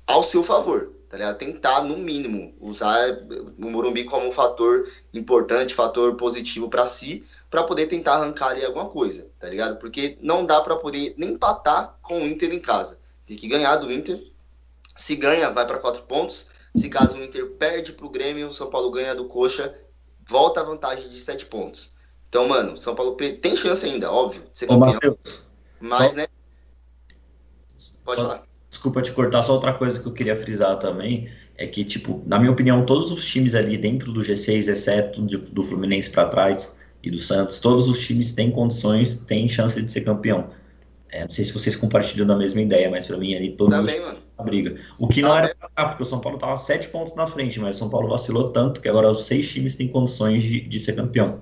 ao 0.05 0.23
seu 0.23 0.43
favor, 0.43 0.91
tá 1.13 1.17
ligado? 1.17 1.37
Tentar, 1.37 1.83
no 1.83 1.95
mínimo, 1.95 2.55
usar 2.59 3.19
o 3.59 3.69
Morumbi 3.69 4.03
como 4.03 4.27
um 4.27 4.31
fator 4.31 4.89
importante, 5.13 5.75
fator 5.75 6.15
positivo 6.15 6.67
para 6.69 6.87
si, 6.87 7.23
para 7.51 7.63
poder 7.63 7.85
tentar 7.85 8.15
arrancar 8.15 8.47
ali 8.47 8.65
alguma 8.65 8.89
coisa, 8.89 9.29
tá 9.37 9.47
ligado? 9.47 9.77
Porque 9.77 10.17
não 10.21 10.43
dá 10.43 10.59
para 10.59 10.75
poder 10.75 11.13
nem 11.15 11.33
empatar 11.33 11.99
com 12.01 12.19
o 12.19 12.25
Inter 12.25 12.51
em 12.51 12.59
casa. 12.59 12.97
Tem 13.27 13.37
que 13.37 13.47
ganhar 13.47 13.75
do 13.75 13.91
Inter. 13.91 14.23
Se 14.95 15.15
ganha, 15.15 15.51
vai 15.51 15.67
para 15.67 15.77
quatro 15.77 16.01
pontos. 16.01 16.49
Se 16.75 16.89
caso 16.89 17.15
o 17.15 17.23
Inter 17.23 17.47
perde 17.59 17.93
pro 17.93 18.09
Grêmio, 18.09 18.47
o 18.47 18.53
São 18.53 18.71
Paulo 18.71 18.89
ganha 18.89 19.13
do 19.13 19.25
Coxa 19.25 19.71
volta 20.27 20.61
a 20.61 20.63
vantagem 20.63 21.07
de 21.09 21.19
7 21.19 21.45
pontos. 21.45 21.93
Então, 22.27 22.47
mano, 22.47 22.75
São 22.81 22.95
Paulo 22.95 23.15
tem 23.15 23.55
chance 23.55 23.85
ainda, 23.85 24.11
óbvio, 24.11 24.41
de 24.51 24.57
ser 24.57 24.65
campeão. 24.65 25.11
Ô, 25.11 25.17
mas, 25.79 26.09
só... 26.09 26.17
né? 26.17 26.27
Pode 28.03 28.19
só... 28.19 28.27
falar. 28.29 28.52
Desculpa 28.73 29.03
te 29.03 29.11
cortar, 29.11 29.43
só 29.43 29.53
outra 29.53 29.71
coisa 29.71 29.99
que 29.99 30.07
eu 30.07 30.11
queria 30.11 30.35
frisar 30.35 30.79
também 30.79 31.29
é 31.55 31.67
que, 31.67 31.85
tipo, 31.85 32.23
na 32.25 32.39
minha 32.39 32.51
opinião, 32.51 32.83
todos 32.83 33.11
os 33.11 33.23
times 33.23 33.53
ali 33.53 33.77
dentro 33.77 34.11
do 34.11 34.21
G6, 34.21 34.67
exceto 34.67 35.21
do 35.21 35.61
Fluminense 35.61 36.09
para 36.09 36.27
trás 36.27 36.75
e 37.03 37.11
do 37.11 37.19
Santos, 37.19 37.59
todos 37.59 37.87
os 37.87 38.03
times 38.03 38.31
têm 38.31 38.49
condições, 38.49 39.13
têm 39.13 39.47
chance 39.47 39.79
de 39.79 39.91
ser 39.91 40.01
campeão. 40.01 40.49
É, 41.11 41.21
não 41.21 41.29
sei 41.29 41.45
se 41.45 41.53
vocês 41.53 41.75
compartilham 41.75 42.25
da 42.25 42.35
mesma 42.35 42.61
ideia, 42.61 42.89
mas 42.89 43.05
para 43.05 43.15
mim 43.15 43.35
ali 43.35 43.51
todos 43.51 43.77
Também, 43.77 43.99
os 43.99 44.05
mano 44.05 44.23
a 44.37 44.43
briga. 44.43 44.75
O 44.99 45.07
que 45.07 45.21
não 45.21 45.35
era 45.35 45.55
pra 45.75 45.89
porque 45.89 46.01
o 46.01 46.05
São 46.05 46.19
Paulo 46.19 46.37
estava 46.37 46.57
sete 46.57 46.89
pontos 46.89 47.13
na 47.15 47.27
frente, 47.27 47.59
mas 47.59 47.75
o 47.75 47.79
São 47.79 47.89
Paulo 47.91 48.09
vacilou 48.09 48.51
tanto 48.51 48.81
que 48.81 48.89
agora 48.89 49.11
os 49.11 49.25
seis 49.25 49.47
times 49.47 49.75
têm 49.75 49.87
condições 49.87 50.43
de, 50.43 50.61
de 50.61 50.79
ser 50.79 50.95
campeão. 50.95 51.41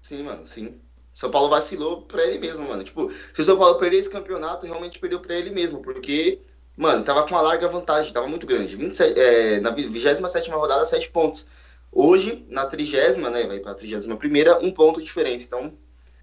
Sim, 0.00 0.24
mano, 0.24 0.46
sim. 0.46 0.74
São 1.14 1.30
Paulo 1.30 1.50
vacilou 1.50 2.02
pra 2.02 2.24
ele 2.24 2.38
mesmo, 2.38 2.66
mano. 2.66 2.82
Tipo, 2.82 3.10
se 3.10 3.42
o 3.42 3.44
São 3.44 3.58
Paulo 3.58 3.78
perder 3.78 3.98
esse 3.98 4.10
campeonato, 4.10 4.64
realmente 4.64 4.98
perdeu 4.98 5.20
pra 5.20 5.34
ele 5.34 5.50
mesmo, 5.50 5.80
porque, 5.82 6.40
mano, 6.80 7.04
tava 7.04 7.24
com 7.24 7.34
uma 7.34 7.42
larga 7.42 7.68
vantagem, 7.68 8.10
tava 8.10 8.26
muito 8.26 8.46
grande. 8.46 8.74
27, 8.74 9.20
é, 9.20 9.60
na 9.60 9.70
27 9.70 10.50
rodada, 10.50 10.86
7 10.86 11.10
pontos. 11.10 11.46
Hoje, 11.92 12.46
na 12.48 12.66
30, 12.66 13.18
né, 13.30 13.46
vai 13.46 13.58
pra 13.60 13.74
31 13.74 14.16
primeira, 14.16 14.58
um 14.64 14.72
ponto 14.72 14.98
de 14.98 15.04
diferença. 15.04 15.44
Então, 15.44 15.74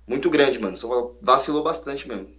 muito 0.08 0.30
grande, 0.32 0.58
mano. 0.58 0.76
Paulo 0.76 1.16
vacilou 1.22 1.64
bastante 1.64 2.08
mesmo. 2.08 2.36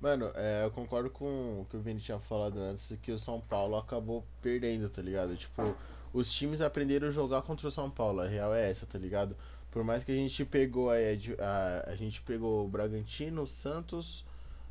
Mano, 0.00 0.30
é, 0.34 0.64
eu 0.64 0.70
concordo 0.70 1.10
com 1.10 1.62
o 1.62 1.66
que 1.68 1.76
o 1.76 1.80
Vini 1.80 2.00
tinha 2.00 2.20
falado 2.20 2.58
antes, 2.60 2.96
que 3.02 3.10
o 3.10 3.18
São 3.18 3.40
Paulo 3.40 3.76
acabou 3.76 4.24
perdendo, 4.40 4.88
tá 4.88 5.02
ligado? 5.02 5.36
Tipo, 5.36 5.74
os 6.12 6.30
times 6.32 6.60
aprenderam 6.60 7.08
a 7.08 7.10
jogar 7.10 7.42
contra 7.42 7.66
o 7.66 7.70
São 7.70 7.90
Paulo, 7.90 8.20
a 8.20 8.26
real 8.26 8.54
é 8.54 8.70
essa, 8.70 8.86
tá 8.86 8.98
ligado? 8.98 9.36
Por 9.72 9.82
mais 9.82 10.04
que 10.04 10.12
a 10.12 10.14
gente 10.14 10.44
pegou 10.44 10.90
a, 10.90 10.94
a, 10.94 11.90
a 11.90 11.96
gente 11.96 12.20
pegou 12.22 12.64
o 12.64 12.68
Bragantino, 12.68 13.46
Santos, 13.46 14.24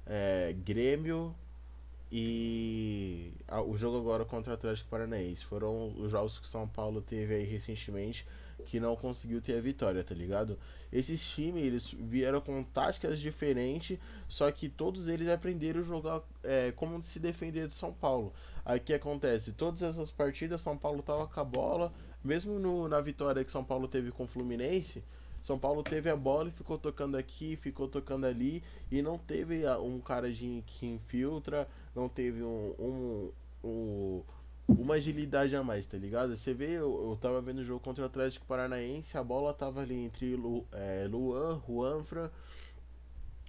é, 0.05 0.53
Grêmio 0.63 1.35
e 2.11 3.31
o 3.65 3.77
jogo 3.77 3.97
agora 3.97 4.25
contra 4.25 4.51
o 4.51 4.55
Atlético 4.55 4.89
Paranaense. 4.89 5.45
Foram 5.45 5.93
os 5.97 6.11
jogos 6.11 6.39
que 6.39 6.47
São 6.47 6.67
Paulo 6.67 7.01
teve 7.01 7.33
aí 7.33 7.43
recentemente 7.43 8.25
que 8.61 8.79
não 8.79 8.95
conseguiu 8.95 9.41
ter 9.41 9.57
a 9.57 9.61
vitória, 9.61 10.03
tá 10.03 10.13
ligado? 10.13 10.57
Esses 10.91 11.21
times 11.21 11.63
eles 11.63 11.95
vieram 11.97 12.39
com 12.41 12.63
táticas 12.63 13.19
diferentes, 13.19 13.97
só 14.27 14.51
que 14.51 14.69
todos 14.69 15.07
eles 15.07 15.29
aprenderam 15.29 15.81
a 15.81 15.83
jogar 15.83 16.21
é, 16.43 16.71
como 16.73 17.01
se 17.01 17.19
defender 17.19 17.67
do 17.67 17.73
São 17.73 17.93
Paulo. 17.93 18.33
Aí 18.63 18.79
que 18.79 18.93
acontece? 18.93 19.53
Todas 19.53 19.81
essas 19.81 20.11
partidas, 20.11 20.61
São 20.61 20.77
Paulo 20.77 21.01
tava 21.01 21.27
com 21.27 21.39
a 21.39 21.43
bola, 21.43 21.93
mesmo 22.23 22.59
no, 22.59 22.87
na 22.87 23.01
vitória 23.01 23.43
que 23.43 23.51
São 23.51 23.63
Paulo 23.63 23.87
teve 23.87 24.11
com 24.11 24.25
o 24.25 24.27
Fluminense. 24.27 25.03
São 25.41 25.57
Paulo 25.57 25.83
teve 25.83 26.09
a 26.09 26.15
bola 26.15 26.49
e 26.49 26.51
ficou 26.51 26.77
tocando 26.77 27.17
aqui, 27.17 27.55
ficou 27.55 27.87
tocando 27.87 28.25
ali 28.25 28.63
e 28.91 29.01
não 29.01 29.17
teve 29.17 29.67
um 29.79 29.99
cara 29.99 30.31
de, 30.31 30.63
que 30.67 30.85
infiltra, 30.85 31.67
não 31.95 32.07
teve 32.07 32.43
um, 32.43 32.75
um, 32.79 33.31
um 33.63 34.23
uma 34.67 34.95
agilidade 34.95 35.55
a 35.55 35.63
mais, 35.63 35.85
tá 35.85 35.97
ligado? 35.97 36.35
Você 36.35 36.53
vê, 36.53 36.71
eu, 36.71 37.09
eu 37.09 37.17
tava 37.19 37.41
vendo 37.41 37.59
o 37.59 37.63
jogo 37.63 37.79
contra 37.79 38.03
o 38.03 38.07
Atlético 38.07 38.45
Paranaense, 38.45 39.17
a 39.17 39.23
bola 39.23 39.53
tava 39.53 39.81
ali 39.81 39.95
entre 39.95 40.35
Lu, 40.35 40.65
é, 40.71 41.07
Luan, 41.09 41.61
Juanfra, 41.67 42.31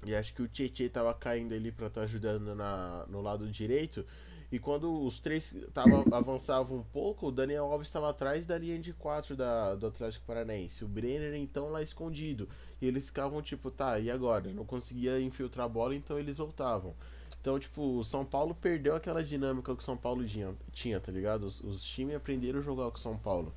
e 0.05 0.15
acho 0.15 0.35
que 0.35 0.43
o 0.43 0.49
Tietchan 0.49 0.89
tava 0.89 1.15
caindo 1.15 1.55
ali 1.55 1.71
pra 1.71 1.87
estar 1.87 2.01
tá 2.01 2.05
ajudando 2.05 2.55
na, 2.55 3.07
no 3.09 3.21
lado 3.21 3.49
direito. 3.49 4.05
E 4.53 4.59
quando 4.59 4.93
os 4.93 5.19
três 5.19 5.55
tava, 5.73 6.05
avançavam 6.15 6.77
um 6.77 6.83
pouco, 6.83 7.29
o 7.29 7.33
Daniel 7.33 7.65
Alves 7.65 7.89
estava 7.89 8.11
atrás 8.11 8.47
da 8.47 8.59
linha 8.59 8.79
de 8.79 8.93
quatro 8.93 9.35
da, 9.35 9.75
do 9.75 9.87
Atlético 9.87 10.27
Paranaense. 10.27 10.85
O 10.85 10.89
Brenner 10.89 11.35
então 11.37 11.71
lá 11.71 11.83
escondido. 11.83 12.47
E 12.79 12.87
eles 12.87 13.07
ficavam 13.07 13.41
tipo, 13.41 13.71
tá, 13.71 13.99
e 13.99 14.11
agora? 14.11 14.53
Não 14.53 14.67
conseguia 14.67 15.19
infiltrar 15.19 15.65
a 15.65 15.69
bola, 15.71 15.95
então 15.95 16.19
eles 16.19 16.37
voltavam. 16.37 16.95
Então, 17.41 17.59
tipo, 17.59 17.99
o 17.99 18.05
São 18.05 18.27
Paulo 18.27 18.55
perdeu 18.55 18.95
aquela 18.95 19.25
dinâmica 19.25 19.75
que 19.75 19.83
o 19.83 19.85
São 19.85 19.97
Paulo 19.97 20.23
tinha, 20.27 20.55
tinha 20.71 21.01
tá 21.01 21.11
ligado? 21.11 21.45
Os, 21.45 21.63
os 21.63 21.83
times 21.83 22.15
aprenderam 22.15 22.61
a 22.61 22.63
jogar 22.63 22.91
com 22.91 22.99
o 22.99 23.01
São 23.01 23.17
Paulo. 23.17 23.55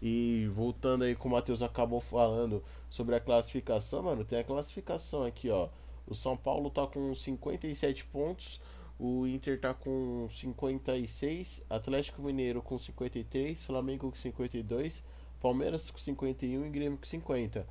E 0.00 0.48
voltando 0.54 1.02
aí 1.02 1.16
como 1.16 1.34
o 1.34 1.38
Matheus 1.38 1.60
acabou 1.60 2.00
falando 2.00 2.62
sobre 2.88 3.16
a 3.16 3.20
classificação, 3.20 4.04
mano, 4.04 4.24
tem 4.24 4.38
a 4.38 4.44
classificação 4.44 5.24
aqui, 5.24 5.50
ó. 5.50 5.68
O 6.06 6.14
São 6.14 6.36
Paulo 6.36 6.70
tá 6.70 6.86
com 6.86 7.12
57 7.12 8.04
pontos, 8.06 8.60
o 8.98 9.26
Inter 9.26 9.60
tá 9.60 9.74
com 9.74 10.26
56, 10.30 11.64
Atlético 11.68 12.22
Mineiro 12.22 12.62
com 12.62 12.78
53, 12.78 13.62
Flamengo 13.64 14.10
com 14.10 14.16
52, 14.16 15.02
Palmeiras 15.40 15.90
com 15.90 15.98
51 15.98 16.66
e 16.66 16.70
Grêmio 16.70 16.98
com 16.98 17.04
50. 17.04 17.66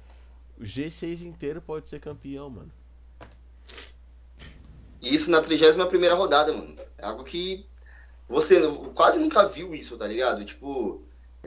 O 0.59 0.63
G6 0.63 1.21
inteiro 1.21 1.61
pode 1.61 1.89
ser 1.89 1.99
campeão, 1.99 2.49
mano. 2.49 2.71
Isso 5.01 5.29
na 5.29 5.41
31 5.41 6.15
rodada, 6.15 6.53
mano. 6.53 6.75
É 6.97 7.05
algo 7.05 7.23
que 7.23 7.65
você 8.27 8.61
quase 8.93 9.19
nunca 9.19 9.47
viu 9.47 9.73
isso, 9.75 9.97
tá 9.97 10.07
ligado? 10.07 10.45
Tipo, 10.45 11.01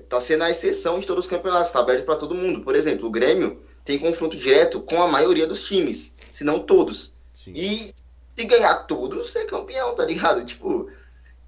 tá 0.09 0.21
sendo 0.21 0.45
a 0.45 0.51
exceção 0.51 0.99
de 0.99 1.07
todos 1.07 1.25
os 1.25 1.31
campeonatos, 1.31 1.71
tá 1.71 1.81
aberto 1.81 2.05
para 2.05 2.17
todo 2.17 2.35
mundo. 2.35 2.63
Por 2.63 2.75
exemplo, 2.75 3.09
o 3.09 3.11
Grêmio 3.11 3.61
tem 3.85 3.99
confronto 3.99 4.37
direto 4.37 4.81
com 4.81 5.03
a 5.03 5.09
maioria 5.09 5.47
dos 5.47 5.65
times, 5.65 6.15
se 6.33 6.45
não 6.45 6.61
todos. 6.61 7.15
Sim. 7.33 7.53
E 7.55 7.95
se 8.39 8.45
ganhar 8.45 8.87
todos, 8.87 9.35
é 9.35 9.45
campeão, 9.45 9.97
tá 9.97 10.05
ligado? 10.05 10.45
Tipo, 10.47 10.89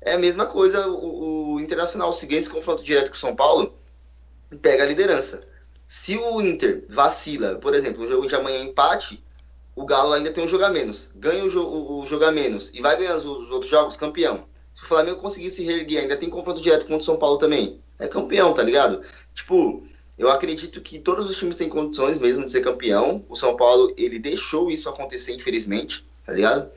é 0.00 0.14
a 0.14 0.18
mesma 0.18 0.44
coisa 0.44 0.88
o, 0.88 1.54
o 1.54 1.60
Internacional, 1.60 2.12
se 2.12 2.26
ganha 2.26 2.40
esse 2.40 2.50
confronto 2.50 2.82
direto 2.82 3.10
com 3.10 3.16
o 3.16 3.20
São 3.20 3.36
Paulo, 3.36 3.76
pega 4.60 4.82
a 4.82 4.86
liderança. 4.86 5.46
Se 5.86 6.16
o 6.16 6.40
Inter 6.40 6.84
vacila, 6.88 7.54
por 7.56 7.76
exemplo, 7.76 8.02
o 8.02 8.06
jogo 8.08 8.26
de 8.26 8.34
amanhã 8.34 8.58
é 8.58 8.64
empate, 8.64 9.22
o 9.76 9.84
Galo 9.84 10.14
ainda 10.14 10.32
tem 10.32 10.42
um 10.42 10.48
jogo 10.48 10.64
a 10.64 10.70
menos. 10.70 11.12
Ganha 11.14 11.44
o, 11.44 11.48
jo 11.48 11.62
o, 11.64 12.04
jogo 12.06 12.24
a 12.24 12.32
menos 12.32 12.74
e 12.74 12.80
vai 12.80 12.96
ganhando 12.96 13.18
os, 13.18 13.44
os, 13.44 13.50
outros 13.52 13.70
jogos, 13.70 13.96
campeão. 13.96 14.48
Se 14.74 14.82
o 14.82 14.86
Flamengo 14.86 15.20
conseguir 15.20 15.50
se 15.50 15.62
reerguer, 15.62 16.02
ainda 16.02 16.16
tem 16.16 16.28
confronto 16.28 16.60
direto 16.60 16.86
contra 16.86 16.96
o 16.96 17.04
São 17.04 17.16
Paulo 17.16 17.38
também. 17.38 17.80
É 18.00 18.08
campeão, 18.08 18.52
tá 18.52 18.64
ligado? 18.64 19.02
Tipo, 19.32 19.86
eu 20.18 20.28
acredito 20.28 20.80
que 20.80 20.98
todos 20.98 21.30
os 21.30 21.38
times 21.38 21.54
têm 21.54 21.68
condições 21.68 22.18
mesmo 22.18 22.44
de 22.44 22.50
ser 22.50 22.62
campeão. 22.62 23.24
O 23.28 23.36
São 23.36 23.56
Paulo, 23.56 23.94
ele 23.96 24.18
deixou 24.18 24.72
isso 24.72 24.88
acontecer, 24.88 25.34
infelizmente, 25.34 26.04
tá 26.24 26.32
ligado? 26.32 26.70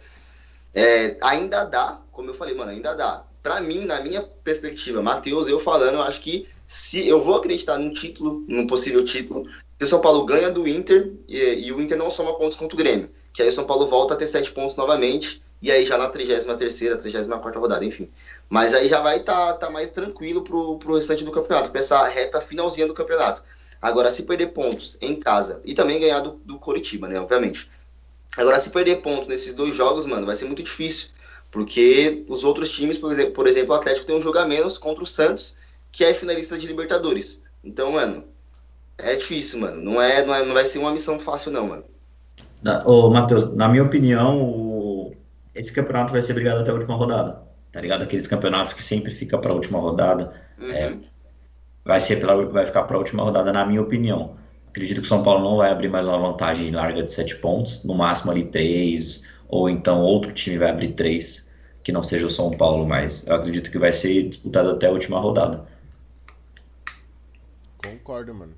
É, 0.73 1.17
ainda 1.21 1.63
dá, 1.63 1.99
como 2.11 2.29
eu 2.29 2.33
falei, 2.33 2.55
mano, 2.55 2.71
ainda 2.71 2.93
dá. 2.93 3.23
Pra 3.41 3.59
mim, 3.59 3.85
na 3.85 4.01
minha 4.01 4.21
perspectiva, 4.21 5.01
Matheus, 5.01 5.47
eu 5.47 5.59
falando, 5.59 5.95
eu 5.95 6.01
acho 6.01 6.21
que 6.21 6.47
se 6.65 7.07
eu 7.07 7.21
vou 7.21 7.35
acreditar 7.35 7.77
num 7.77 7.91
título, 7.91 8.43
num 8.47 8.65
possível 8.65 9.03
título, 9.03 9.45
se 9.77 9.83
o 9.83 9.87
São 9.87 10.01
Paulo 10.01 10.25
ganha 10.25 10.49
do 10.49 10.67
Inter 10.67 11.13
e, 11.27 11.67
e, 11.67 11.71
o 11.71 11.81
Inter 11.81 11.97
não 11.97 12.09
soma 12.09 12.37
pontos 12.37 12.55
contra 12.55 12.75
o 12.75 12.77
Grêmio, 12.77 13.09
que 13.33 13.41
aí 13.41 13.49
o 13.49 13.51
São 13.51 13.65
Paulo 13.65 13.85
volta 13.85 14.13
a 14.13 14.17
ter 14.17 14.27
sete 14.27 14.51
pontos 14.51 14.75
novamente, 14.75 15.43
e 15.61 15.71
aí 15.71 15.85
já 15.85 15.97
na 15.97 16.11
33ª, 16.11 17.01
34ª 17.01 17.57
rodada, 17.57 17.85
enfim. 17.85 18.09
Mas 18.49 18.73
aí 18.73 18.87
já 18.87 19.01
vai 19.01 19.17
estar 19.17 19.53
tá, 19.53 19.67
tá 19.67 19.69
mais 19.69 19.89
tranquilo 19.89 20.41
pro, 20.41 20.77
pro 20.77 20.95
restante 20.95 21.23
do 21.23 21.31
campeonato, 21.31 21.69
pra 21.69 21.79
essa 21.79 22.05
reta 22.07 22.41
finalzinha 22.41 22.87
do 22.87 22.93
campeonato. 22.93 23.43
Agora, 23.81 24.11
se 24.11 24.23
perder 24.23 24.47
pontos 24.47 24.97
em 25.01 25.15
casa, 25.19 25.61
e 25.65 25.73
também 25.73 25.99
ganhar 25.99 26.21
do, 26.21 26.31
do 26.45 26.57
Coritiba, 26.57 27.07
né, 27.07 27.19
obviamente. 27.19 27.69
Agora, 28.37 28.59
se 28.59 28.69
perder 28.69 29.01
pontos 29.01 29.27
nesses 29.27 29.53
dois 29.53 29.75
jogos, 29.75 30.05
mano, 30.05 30.25
vai 30.25 30.35
ser 30.35 30.45
muito 30.45 30.63
difícil. 30.63 31.09
Porque 31.51 32.25
os 32.27 32.43
outros 32.43 32.71
times, 32.71 32.97
por 32.97 33.11
exemplo, 33.11 33.33
por 33.33 33.45
exemplo, 33.45 33.73
o 33.73 33.75
Atlético 33.75 34.07
tem 34.07 34.15
um 34.15 34.21
jogo 34.21 34.39
a 34.39 34.47
menos 34.47 34.77
contra 34.77 35.03
o 35.03 35.07
Santos, 35.07 35.55
que 35.91 36.03
é 36.03 36.13
finalista 36.13 36.57
de 36.57 36.65
Libertadores. 36.65 37.43
Então, 37.63 37.91
mano, 37.91 38.23
é 38.97 39.15
difícil, 39.15 39.59
mano. 39.59 39.79
Não, 39.79 40.01
é, 40.01 40.25
não, 40.25 40.33
é, 40.33 40.43
não 40.43 40.53
vai 40.53 40.65
ser 40.65 40.79
uma 40.79 40.91
missão 40.91 41.19
fácil, 41.19 41.51
não, 41.51 41.67
mano. 41.67 41.83
Ô, 42.85 43.09
Matheus, 43.09 43.53
na 43.53 43.67
minha 43.67 43.83
opinião, 43.83 44.41
o... 44.41 45.15
esse 45.53 45.71
campeonato 45.71 46.11
vai 46.11 46.21
ser 46.23 46.33
brigado 46.33 46.61
até 46.61 46.71
a 46.71 46.73
última 46.73 46.95
rodada. 46.95 47.43
Tá 47.71 47.81
ligado? 47.81 48.03
Aqueles 48.03 48.27
campeonatos 48.27 48.73
que 48.73 48.81
sempre 48.81 49.11
fica 49.11 49.37
pra 49.37 49.53
última 49.53 49.79
rodada. 49.79 50.33
Uhum. 50.59 50.71
É, 50.71 50.97
vai, 51.85 51.99
ser 51.99 52.19
pela, 52.19 52.45
vai 52.47 52.65
ficar 52.65 52.83
pra 52.83 52.97
última 52.97 53.21
rodada, 53.21 53.53
na 53.53 53.65
minha 53.65 53.81
opinião. 53.81 54.37
Acredito 54.73 55.01
que 55.01 55.05
o 55.05 55.07
São 55.07 55.21
Paulo 55.21 55.47
não 55.47 55.57
vai 55.57 55.69
abrir 55.69 55.87
mais 55.87 56.03
uma 56.07 56.17
vantagem 56.17 56.71
larga 56.71 57.03
de 57.03 57.11
sete 57.11 57.35
pontos, 57.35 57.83
no 57.83 57.93
máximo 57.93 58.31
ali 58.31 58.43
três, 58.45 59.31
ou 59.47 59.69
então 59.69 60.01
outro 60.01 60.31
time 60.31 60.57
vai 60.57 60.71
abrir 60.71 60.93
três, 60.93 61.47
que 61.83 61.91
não 61.91 62.01
seja 62.01 62.25
o 62.25 62.31
São 62.31 62.49
Paulo, 62.49 62.83
mas 62.83 63.27
eu 63.27 63.35
acredito 63.35 63.69
que 63.69 63.77
vai 63.77 63.91
ser 63.91 64.27
disputado 64.29 64.71
até 64.71 64.87
a 64.87 64.91
última 64.91 65.19
rodada. 65.19 65.63
Concordo, 67.77 68.33
mano. 68.33 68.55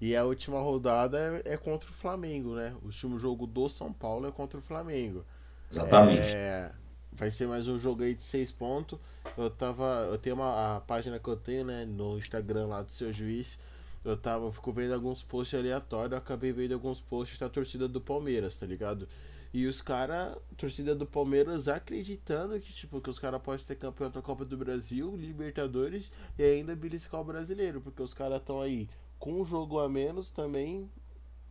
E 0.00 0.14
a 0.14 0.24
última 0.24 0.60
rodada 0.60 1.42
é, 1.44 1.54
é, 1.54 1.56
contra 1.56 1.90
o 1.90 1.92
Flamengo, 1.92 2.54
né? 2.54 2.72
O 2.80 2.86
último 2.86 3.18
jogo 3.18 3.44
do 3.44 3.68
São 3.68 3.92
Paulo 3.92 4.28
é 4.28 4.30
contra 4.30 4.56
o 4.56 4.62
Flamengo. 4.62 5.24
Exatamente. 5.68 6.32
É, 6.32 6.70
vai 7.12 7.32
ser 7.32 7.48
mais 7.48 7.66
um 7.66 7.76
jogo 7.76 8.04
aí 8.04 8.14
de 8.14 8.22
seis 8.22 8.52
pontos. 8.52 9.00
Eu 9.36 9.50
tava. 9.50 10.06
Eu 10.08 10.16
tenho 10.16 10.36
uma 10.36 10.76
a 10.76 10.80
página 10.80 11.18
que 11.18 11.28
eu 11.28 11.36
tenho, 11.36 11.64
né? 11.64 11.84
No 11.84 12.16
Instagram 12.16 12.68
lá 12.68 12.82
do 12.82 12.92
seu 12.92 13.12
juiz. 13.12 13.58
Eu 14.04 14.16
tava. 14.16 14.46
Eu 14.46 14.52
fico 14.52 14.72
vendo 14.72 14.94
alguns 14.94 15.22
posts 15.22 15.58
aleatórios. 15.58 16.12
Eu 16.12 16.18
acabei 16.18 16.52
vendo 16.52 16.72
alguns 16.72 17.00
posts 17.00 17.38
da 17.38 17.48
torcida 17.48 17.86
do 17.86 18.00
Palmeiras, 18.00 18.56
tá 18.56 18.66
ligado? 18.66 19.06
E 19.52 19.66
os 19.66 19.82
caras, 19.82 20.36
torcida 20.56 20.94
do 20.94 21.04
Palmeiras, 21.04 21.66
acreditando 21.66 22.58
que, 22.60 22.72
tipo, 22.72 23.00
que 23.00 23.10
os 23.10 23.18
caras 23.18 23.42
podem 23.42 23.64
ser 23.64 23.74
campeão 23.74 24.08
da 24.08 24.22
Copa 24.22 24.44
do 24.44 24.56
Brasil, 24.56 25.16
Libertadores 25.16 26.12
e 26.38 26.44
ainda 26.44 26.76
beliscar 26.76 27.20
o 27.20 27.24
brasileiro, 27.24 27.80
porque 27.80 28.00
os 28.00 28.14
caras 28.14 28.38
estão 28.40 28.60
aí 28.60 28.88
com 29.18 29.40
um 29.40 29.44
jogo 29.44 29.80
a 29.80 29.88
menos 29.88 30.30
também, 30.30 30.88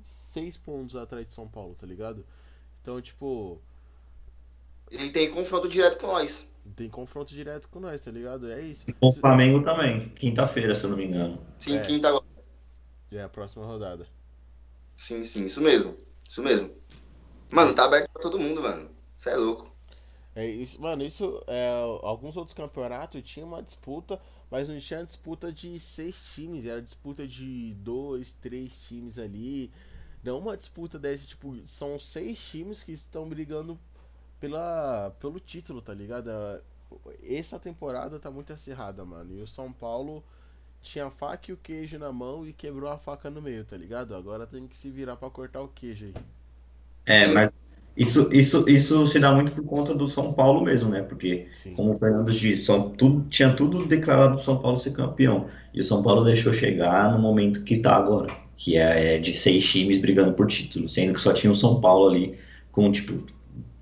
seis 0.02 0.56
pontos 0.56 0.96
atrás 0.96 1.28
de 1.28 1.34
São 1.34 1.46
Paulo, 1.46 1.76
tá 1.76 1.86
ligado? 1.86 2.26
Então, 2.82 3.02
tipo. 3.02 3.62
Ele 4.90 5.10
tem 5.10 5.30
confronto 5.30 5.68
direto 5.68 6.00
com 6.00 6.08
nós. 6.08 6.48
Tem 6.76 6.90
confronto 6.90 7.34
direto 7.34 7.68
com 7.68 7.82
nós, 7.82 8.00
tá 8.00 8.12
ligado? 8.12 8.50
É 8.50 8.62
isso. 8.62 8.86
Com 9.00 9.10
o 9.10 9.14
Flamengo 9.14 9.62
também, 9.62 10.10
quinta-feira, 10.10 10.74
se 10.74 10.86
eu 10.86 10.92
não 10.92 10.98
me 10.98 11.06
engano. 11.06 11.40
Sim, 11.58 11.78
é. 11.78 11.82
quinta 11.82 12.08
agora. 12.08 12.29
É 13.12 13.22
a 13.22 13.30
próxima 13.30 13.66
rodada. 13.66 14.08
Sim, 14.96 15.24
sim, 15.24 15.46
isso 15.46 15.62
mesmo. 15.62 15.98
Isso 16.28 16.44
mesmo. 16.44 16.72
Mano, 17.50 17.74
tá 17.74 17.86
aberto 17.86 18.10
pra 18.12 18.22
todo 18.22 18.38
mundo, 18.38 18.62
mano. 18.62 18.90
Isso 19.18 19.30
é 19.30 19.36
louco. 19.36 19.72
É, 20.36 20.46
isso, 20.46 20.80
mano, 20.82 21.04
isso. 21.04 21.44
É, 21.48 21.70
alguns 22.04 22.38
outros 22.38 22.54
campeonatos 22.54 23.24
tinha 23.24 23.46
uma 23.46 23.64
disputa, 23.64 24.22
mas 24.52 24.70
não 24.70 24.80
tinha 24.80 25.04
disputa 25.04 25.52
de 25.52 25.80
seis 25.80 26.16
times, 26.34 26.66
era 26.66 26.82
disputa 26.82 27.28
de 27.28 27.74
dois, 27.76 28.34
três 28.34 28.74
times 28.88 29.18
ali. 29.18 29.72
Não 30.24 30.38
uma 30.38 30.56
disputa 30.56 31.00
dessa, 31.00 31.26
tipo, 31.26 31.56
são 31.66 31.98
seis 31.98 32.38
times 32.40 32.84
que 32.84 32.92
estão 32.92 33.28
brigando 33.28 33.80
pela, 34.40 35.16
pelo 35.20 35.40
título, 35.40 35.82
tá 35.82 35.94
ligado? 35.94 36.30
Essa 37.24 37.58
temporada 37.60 38.20
tá 38.20 38.30
muito 38.30 38.54
acirrada, 38.54 39.04
mano. 39.04 39.34
E 39.34 39.42
o 39.42 39.48
São 39.48 39.72
Paulo 39.72 40.24
tinha 40.82 41.06
a 41.06 41.12
faca 41.12 41.52
e 41.52 41.54
o 41.54 41.58
queijo 41.58 41.98
na 42.00 42.12
mão 42.12 42.48
e 42.48 42.54
quebrou 42.54 42.90
a 42.90 42.98
faca 42.98 43.30
no 43.30 43.42
meio, 43.42 43.64
tá 43.66 43.76
ligado? 43.76 44.16
Agora 44.16 44.48
tem 44.48 44.68
que 44.68 44.78
se 44.78 44.90
virar 44.90 45.16
para 45.16 45.30
cortar 45.30 45.62
o 45.62 45.68
queijo 45.68 46.06
aí. 46.06 46.14
É, 47.06 47.28
mas 47.28 47.52
isso, 47.98 48.30
isso, 48.32 48.70
isso 48.70 49.06
se 49.08 49.20
dá 49.20 49.34
muito 49.34 49.52
por 49.52 49.66
conta 49.66 49.94
do 49.94 50.08
São 50.08 50.32
Paulo 50.32 50.64
mesmo, 50.64 50.90
né? 50.90 51.02
Porque, 51.02 51.48
Sim. 51.52 51.74
como 51.74 51.94
o 51.94 52.00
Fernando 52.00 52.32
disse, 52.32 52.64
são, 52.64 52.90
tudo, 52.92 53.28
tinha 53.30 53.54
tudo 53.54 53.86
declarado 53.86 54.32
para 54.32 54.40
o 54.40 54.44
São 54.44 54.58
Paulo 54.58 54.78
ser 54.78 54.92
campeão. 54.92 55.48
E 55.74 55.82
o 55.82 55.84
São 55.84 56.02
Paulo 56.02 56.24
deixou 56.24 56.54
chegar 56.54 57.12
no 57.12 57.20
momento 57.20 57.64
que 57.64 57.74
está 57.74 57.96
agora, 57.96 58.34
que 58.56 58.78
é, 58.78 59.16
é 59.16 59.20
de 59.20 59.34
seis 59.34 59.70
times 59.70 59.98
brigando 59.98 60.34
por 60.34 60.48
título, 60.48 60.88
sendo 60.88 61.14
que 61.14 61.20
só 61.20 61.34
tinha 61.34 61.52
o 61.52 61.56
São 61.56 61.82
Paulo 61.82 62.10
ali 62.10 62.40
com, 62.72 62.90
tipo, 62.92 63.18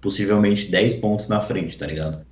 possivelmente 0.02 0.66
10 0.72 0.96
pontos 0.96 1.28
na 1.28 1.40
frente, 1.40 1.78
tá 1.78 1.86
ligado? 1.86 2.26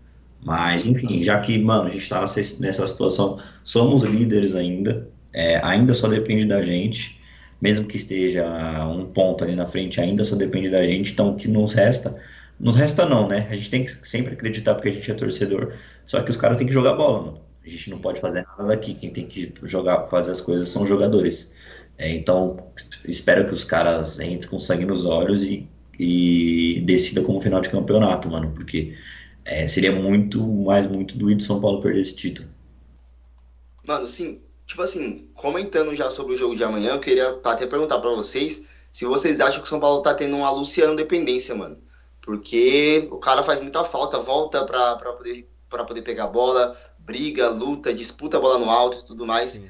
Mas, 0.45 0.85
enfim, 0.85 1.21
já 1.21 1.39
que, 1.39 1.57
mano, 1.57 1.87
a 1.87 1.89
gente 1.89 2.07
tá 2.07 2.21
nessa 2.21 2.87
situação, 2.87 3.39
somos 3.63 4.03
líderes 4.03 4.55
ainda, 4.55 5.09
é, 5.33 5.59
ainda 5.65 5.93
só 5.93 6.07
depende 6.07 6.45
da 6.45 6.61
gente 6.61 7.19
mesmo 7.61 7.87
que 7.87 7.97
esteja 7.97 8.45
um 8.85 9.05
ponto 9.05 9.43
ali 9.43 9.55
na 9.55 9.65
frente, 9.65 9.99
ainda 9.99 10.23
só 10.23 10.35
depende 10.35 10.69
da 10.69 10.85
gente. 10.85 11.13
Então, 11.13 11.29
o 11.29 11.35
que 11.35 11.47
nos 11.47 11.73
resta, 11.73 12.15
nos 12.59 12.75
resta 12.75 13.05
não, 13.05 13.27
né? 13.27 13.47
A 13.49 13.55
gente 13.55 13.69
tem 13.69 13.85
que 13.85 14.07
sempre 14.07 14.33
acreditar 14.33 14.75
porque 14.75 14.89
a 14.89 14.91
gente 14.91 15.09
é 15.09 15.13
torcedor. 15.13 15.73
Só 16.05 16.21
que 16.21 16.31
os 16.31 16.37
caras 16.37 16.57
têm 16.57 16.67
que 16.67 16.73
jogar 16.73 16.93
bola, 16.93 17.21
mano. 17.25 17.41
A 17.65 17.69
gente 17.69 17.89
não 17.89 17.97
pode 17.97 18.19
fazer 18.19 18.43
nada 18.43 18.67
daqui. 18.67 18.93
Quem 18.93 19.09
tem 19.09 19.25
que 19.25 19.51
jogar, 19.63 20.07
fazer 20.09 20.31
as 20.31 20.41
coisas 20.41 20.69
são 20.69 20.83
os 20.83 20.89
jogadores. 20.89 21.51
É, 21.97 22.13
então, 22.13 22.57
espero 23.05 23.45
que 23.45 23.53
os 23.53 23.63
caras 23.63 24.19
entrem 24.19 24.49
com 24.49 24.59
sangue 24.59 24.85
nos 24.85 25.05
olhos 25.05 25.43
e, 25.43 25.67
e 25.97 26.83
decida 26.85 27.21
como 27.21 27.41
final 27.41 27.61
de 27.61 27.69
campeonato, 27.69 28.29
mano. 28.29 28.51
Porque 28.53 28.93
é, 29.45 29.67
seria 29.67 29.91
muito, 29.91 30.45
mais 30.45 30.87
muito 30.87 31.15
doído 31.17 31.43
São 31.43 31.61
Paulo 31.61 31.79
perder 31.79 32.01
esse 32.01 32.15
título. 32.15 32.49
Mano, 33.85 34.07
sim, 34.07 34.41
tipo 34.65 34.81
assim, 34.81 35.29
comentando 35.35 35.93
já 35.93 36.09
sobre 36.09 36.33
o 36.33 36.35
jogo 36.35 36.55
de 36.55 36.63
amanhã, 36.63 36.93
eu 36.93 36.99
queria 36.99 37.33
tá, 37.33 37.51
até 37.51 37.67
perguntar 37.67 37.99
para 37.99 38.09
vocês 38.09 38.67
se 38.91 39.05
vocês 39.05 39.39
acham 39.39 39.59
que 39.59 39.67
o 39.67 39.69
São 39.69 39.79
Paulo 39.79 40.01
tá 40.01 40.13
tendo 40.13 40.35
uma 40.37 40.49
Luciano 40.49 40.95
dependência, 40.95 41.53
mano. 41.53 41.77
Porque 42.21 43.07
o 43.11 43.17
cara 43.17 43.43
faz 43.43 43.61
muita 43.61 43.83
falta, 43.83 44.17
volta 44.17 44.63
pra, 44.65 44.95
pra, 44.95 45.13
poder, 45.13 45.47
pra 45.69 45.83
poder 45.83 46.01
pegar 46.01 46.23
a 46.23 46.27
bola, 46.27 46.75
briga, 46.97 47.49
luta, 47.49 47.93
disputa 47.93 48.37
a 48.37 48.39
bola 48.39 48.57
no 48.57 48.69
alto 48.69 48.99
e 48.99 49.05
tudo 49.05 49.25
mais. 49.25 49.51
Sim. 49.51 49.67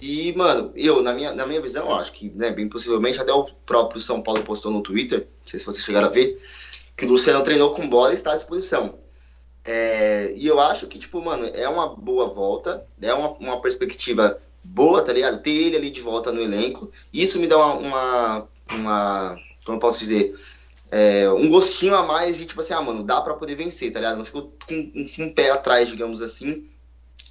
E, 0.00 0.32
mano, 0.34 0.72
eu, 0.74 1.02
na 1.02 1.12
minha, 1.12 1.34
na 1.34 1.46
minha 1.46 1.60
visão, 1.60 1.94
acho 1.94 2.12
que, 2.12 2.30
né, 2.30 2.50
bem 2.50 2.66
possivelmente, 2.68 3.20
até 3.20 3.32
o 3.32 3.44
próprio 3.66 4.00
São 4.00 4.22
Paulo 4.22 4.42
postou 4.42 4.72
no 4.72 4.80
Twitter, 4.80 5.26
não 5.40 5.46
sei 5.46 5.60
se 5.60 5.66
vocês 5.66 5.84
chegaram 5.84 6.06
a 6.06 6.10
ver, 6.10 6.40
que 6.96 7.04
o 7.04 7.08
Luciano 7.08 7.44
treinou 7.44 7.74
com 7.74 7.86
bola 7.88 8.12
e 8.12 8.14
está 8.14 8.32
à 8.32 8.36
disposição. 8.36 9.01
É, 9.64 10.32
e 10.36 10.46
eu 10.46 10.58
acho 10.60 10.86
que, 10.86 10.98
tipo, 10.98 11.22
mano, 11.22 11.46
é 11.54 11.68
uma 11.68 11.88
boa 11.88 12.28
volta, 12.28 12.86
é 13.00 13.14
uma, 13.14 13.32
uma 13.34 13.60
perspectiva 13.60 14.40
boa, 14.64 15.02
tá 15.02 15.12
ligado? 15.12 15.42
Ter 15.42 15.50
ele 15.50 15.76
ali 15.76 15.90
de 15.90 16.00
volta 16.00 16.32
no 16.32 16.40
elenco. 16.40 16.90
Isso 17.12 17.38
me 17.38 17.46
dá 17.46 17.56
uma, 17.56 17.74
uma, 17.74 18.48
uma 18.72 19.38
como 19.64 19.76
eu 19.76 19.80
posso 19.80 19.98
dizer, 19.98 20.34
é, 20.90 21.30
um 21.30 21.48
gostinho 21.48 21.94
a 21.94 22.02
mais 22.02 22.36
de 22.36 22.46
tipo 22.46 22.60
assim, 22.60 22.74
ah, 22.74 22.82
mano, 22.82 23.02
dá 23.02 23.20
pra 23.20 23.34
poder 23.34 23.54
vencer, 23.54 23.90
tá 23.90 23.98
ligado? 23.98 24.18
Não 24.18 24.24
fico 24.24 24.52
com, 24.66 24.92
com 24.92 25.22
um 25.22 25.32
pé 25.32 25.50
atrás, 25.50 25.88
digamos 25.88 26.20
assim, 26.20 26.68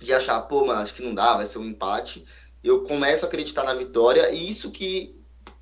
de 0.01 0.13
achar, 0.13 0.39
pô, 0.41 0.65
mano, 0.65 0.79
acho 0.81 0.95
que 0.95 1.03
não 1.03 1.13
dá, 1.13 1.37
vai 1.37 1.45
ser 1.45 1.59
um 1.59 1.65
empate. 1.65 2.25
Eu 2.63 2.81
começo 2.83 3.25
a 3.25 3.27
acreditar 3.27 3.63
na 3.63 3.73
vitória 3.73 4.31
e 4.31 4.49
isso 4.49 4.71
que. 4.71 5.15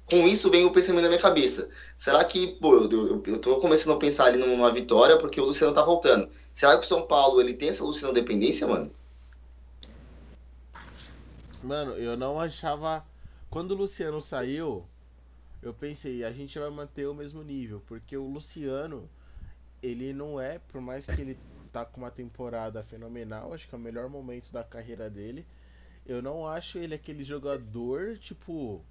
Com 0.05 0.27
isso 0.27 0.49
vem 0.49 0.65
o 0.65 0.71
pensamento 0.71 1.03
na 1.03 1.09
minha 1.09 1.21
cabeça. 1.21 1.69
Será 1.95 2.23
que, 2.23 2.47
pô, 2.59 2.73
eu, 2.75 2.91
eu, 2.91 3.23
eu 3.27 3.37
tô 3.37 3.57
começando 3.57 3.95
a 3.95 3.99
pensar 3.99 4.25
ali 4.25 4.39
numa 4.39 4.73
vitória 4.73 5.17
porque 5.17 5.39
o 5.39 5.45
Luciano 5.45 5.73
tá 5.73 5.83
voltando. 5.83 6.27
Será 6.59 6.77
que 6.77 6.83
o 6.83 6.87
São 6.89 7.07
Paulo 7.07 7.39
ele 7.39 7.53
tem 7.53 7.69
essa 7.69 7.85
Luciano 7.85 8.13
dependência, 8.13 8.67
mano? 8.67 8.91
Mano, 11.63 11.93
eu 11.93 12.17
não 12.17 12.37
achava. 12.37 13.05
Quando 13.49 13.71
o 13.71 13.75
Luciano 13.75 14.19
saiu, 14.19 14.85
eu 15.61 15.73
pensei, 15.73 16.21
a 16.25 16.33
gente 16.33 16.59
vai 16.59 16.69
manter 16.69 17.07
o 17.07 17.13
mesmo 17.13 17.41
nível, 17.43 17.81
porque 17.87 18.17
o 18.17 18.27
Luciano, 18.27 19.09
ele 19.81 20.11
não 20.11 20.37
é, 20.37 20.59
por 20.59 20.81
mais 20.81 21.05
que 21.05 21.21
ele 21.21 21.37
tá 21.71 21.85
com 21.85 22.01
uma 22.01 22.11
temporada 22.11 22.83
fenomenal, 22.83 23.53
acho 23.53 23.65
que 23.65 23.73
é 23.73 23.77
o 23.77 23.81
melhor 23.81 24.09
momento 24.09 24.51
da 24.51 24.61
carreira 24.61 25.09
dele, 25.09 25.47
eu 26.05 26.21
não 26.21 26.45
acho 26.45 26.77
ele 26.77 26.93
aquele 26.93 27.23
jogador, 27.23 28.17
tipo, 28.17 28.83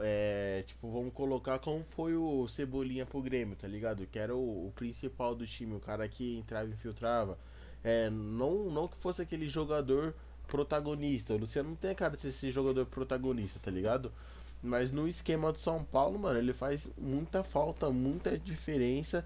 é, 0.00 0.64
tipo, 0.66 0.90
vamos 0.90 1.12
colocar 1.12 1.58
como 1.58 1.84
foi 1.90 2.14
o 2.14 2.46
Cebolinha 2.48 3.06
pro 3.06 3.20
Grêmio, 3.22 3.56
tá 3.56 3.68
ligado? 3.68 4.06
Que 4.06 4.18
era 4.18 4.34
o, 4.34 4.68
o 4.68 4.72
principal 4.74 5.34
do 5.34 5.46
time, 5.46 5.74
o 5.74 5.80
cara 5.80 6.08
que 6.08 6.38
entrava 6.38 6.68
e 6.68 6.72
infiltrava. 6.72 7.38
É, 7.82 8.10
não, 8.10 8.70
não 8.70 8.88
que 8.88 8.96
fosse 8.96 9.22
aquele 9.22 9.48
jogador 9.48 10.14
protagonista. 10.46 11.34
O 11.34 11.38
Luciano 11.38 11.70
não 11.70 11.76
tem 11.76 11.90
a 11.90 11.94
cara 11.94 12.16
de 12.16 12.22
ser 12.22 12.28
esse 12.28 12.50
jogador 12.50 12.86
protagonista, 12.86 13.60
tá 13.62 13.70
ligado? 13.70 14.12
Mas 14.62 14.90
no 14.90 15.06
esquema 15.06 15.52
do 15.52 15.58
São 15.58 15.84
Paulo, 15.84 16.18
mano, 16.18 16.38
ele 16.38 16.52
faz 16.52 16.90
muita 16.98 17.44
falta, 17.44 17.90
muita 17.90 18.36
diferença. 18.36 19.24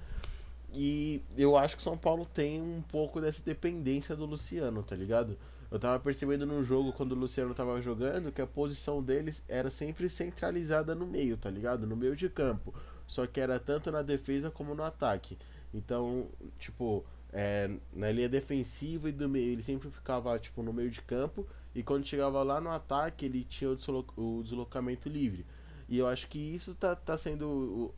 E 0.74 1.22
eu 1.36 1.56
acho 1.56 1.76
que 1.76 1.80
o 1.80 1.84
São 1.84 1.96
Paulo 1.96 2.26
tem 2.26 2.60
um 2.60 2.82
pouco 2.82 3.20
dessa 3.20 3.42
dependência 3.42 4.16
do 4.16 4.26
Luciano, 4.26 4.82
tá 4.82 4.96
ligado? 4.96 5.38
Eu 5.72 5.78
tava 5.78 5.98
percebendo 5.98 6.44
no 6.44 6.62
jogo, 6.62 6.92
quando 6.92 7.12
o 7.12 7.14
Luciano 7.14 7.54
tava 7.54 7.80
jogando, 7.80 8.30
que 8.30 8.42
a 8.42 8.46
posição 8.46 9.02
deles 9.02 9.42
era 9.48 9.70
sempre 9.70 10.06
centralizada 10.10 10.94
no 10.94 11.06
meio, 11.06 11.38
tá 11.38 11.48
ligado? 11.48 11.86
No 11.86 11.96
meio 11.96 12.14
de 12.14 12.28
campo. 12.28 12.74
Só 13.06 13.26
que 13.26 13.40
era 13.40 13.58
tanto 13.58 13.90
na 13.90 14.02
defesa 14.02 14.50
como 14.50 14.74
no 14.74 14.82
ataque. 14.82 15.38
Então, 15.72 16.28
tipo, 16.58 17.02
é, 17.32 17.70
na 17.90 18.12
linha 18.12 18.28
defensiva 18.28 19.08
e 19.08 19.12
do 19.12 19.26
meio, 19.30 19.52
ele 19.52 19.62
sempre 19.62 19.90
ficava 19.90 20.38
tipo 20.38 20.62
no 20.62 20.74
meio 20.74 20.90
de 20.90 21.00
campo 21.00 21.46
e 21.74 21.82
quando 21.82 22.06
chegava 22.06 22.42
lá 22.42 22.60
no 22.60 22.68
ataque 22.68 23.24
ele 23.24 23.42
tinha 23.42 23.70
o, 23.70 24.04
o 24.18 24.42
deslocamento 24.42 25.08
livre. 25.08 25.46
E 25.88 25.98
eu 25.98 26.06
acho 26.06 26.28
que 26.28 26.38
isso 26.38 26.74
tá, 26.74 26.94
tá 26.94 27.16
sendo 27.16 27.46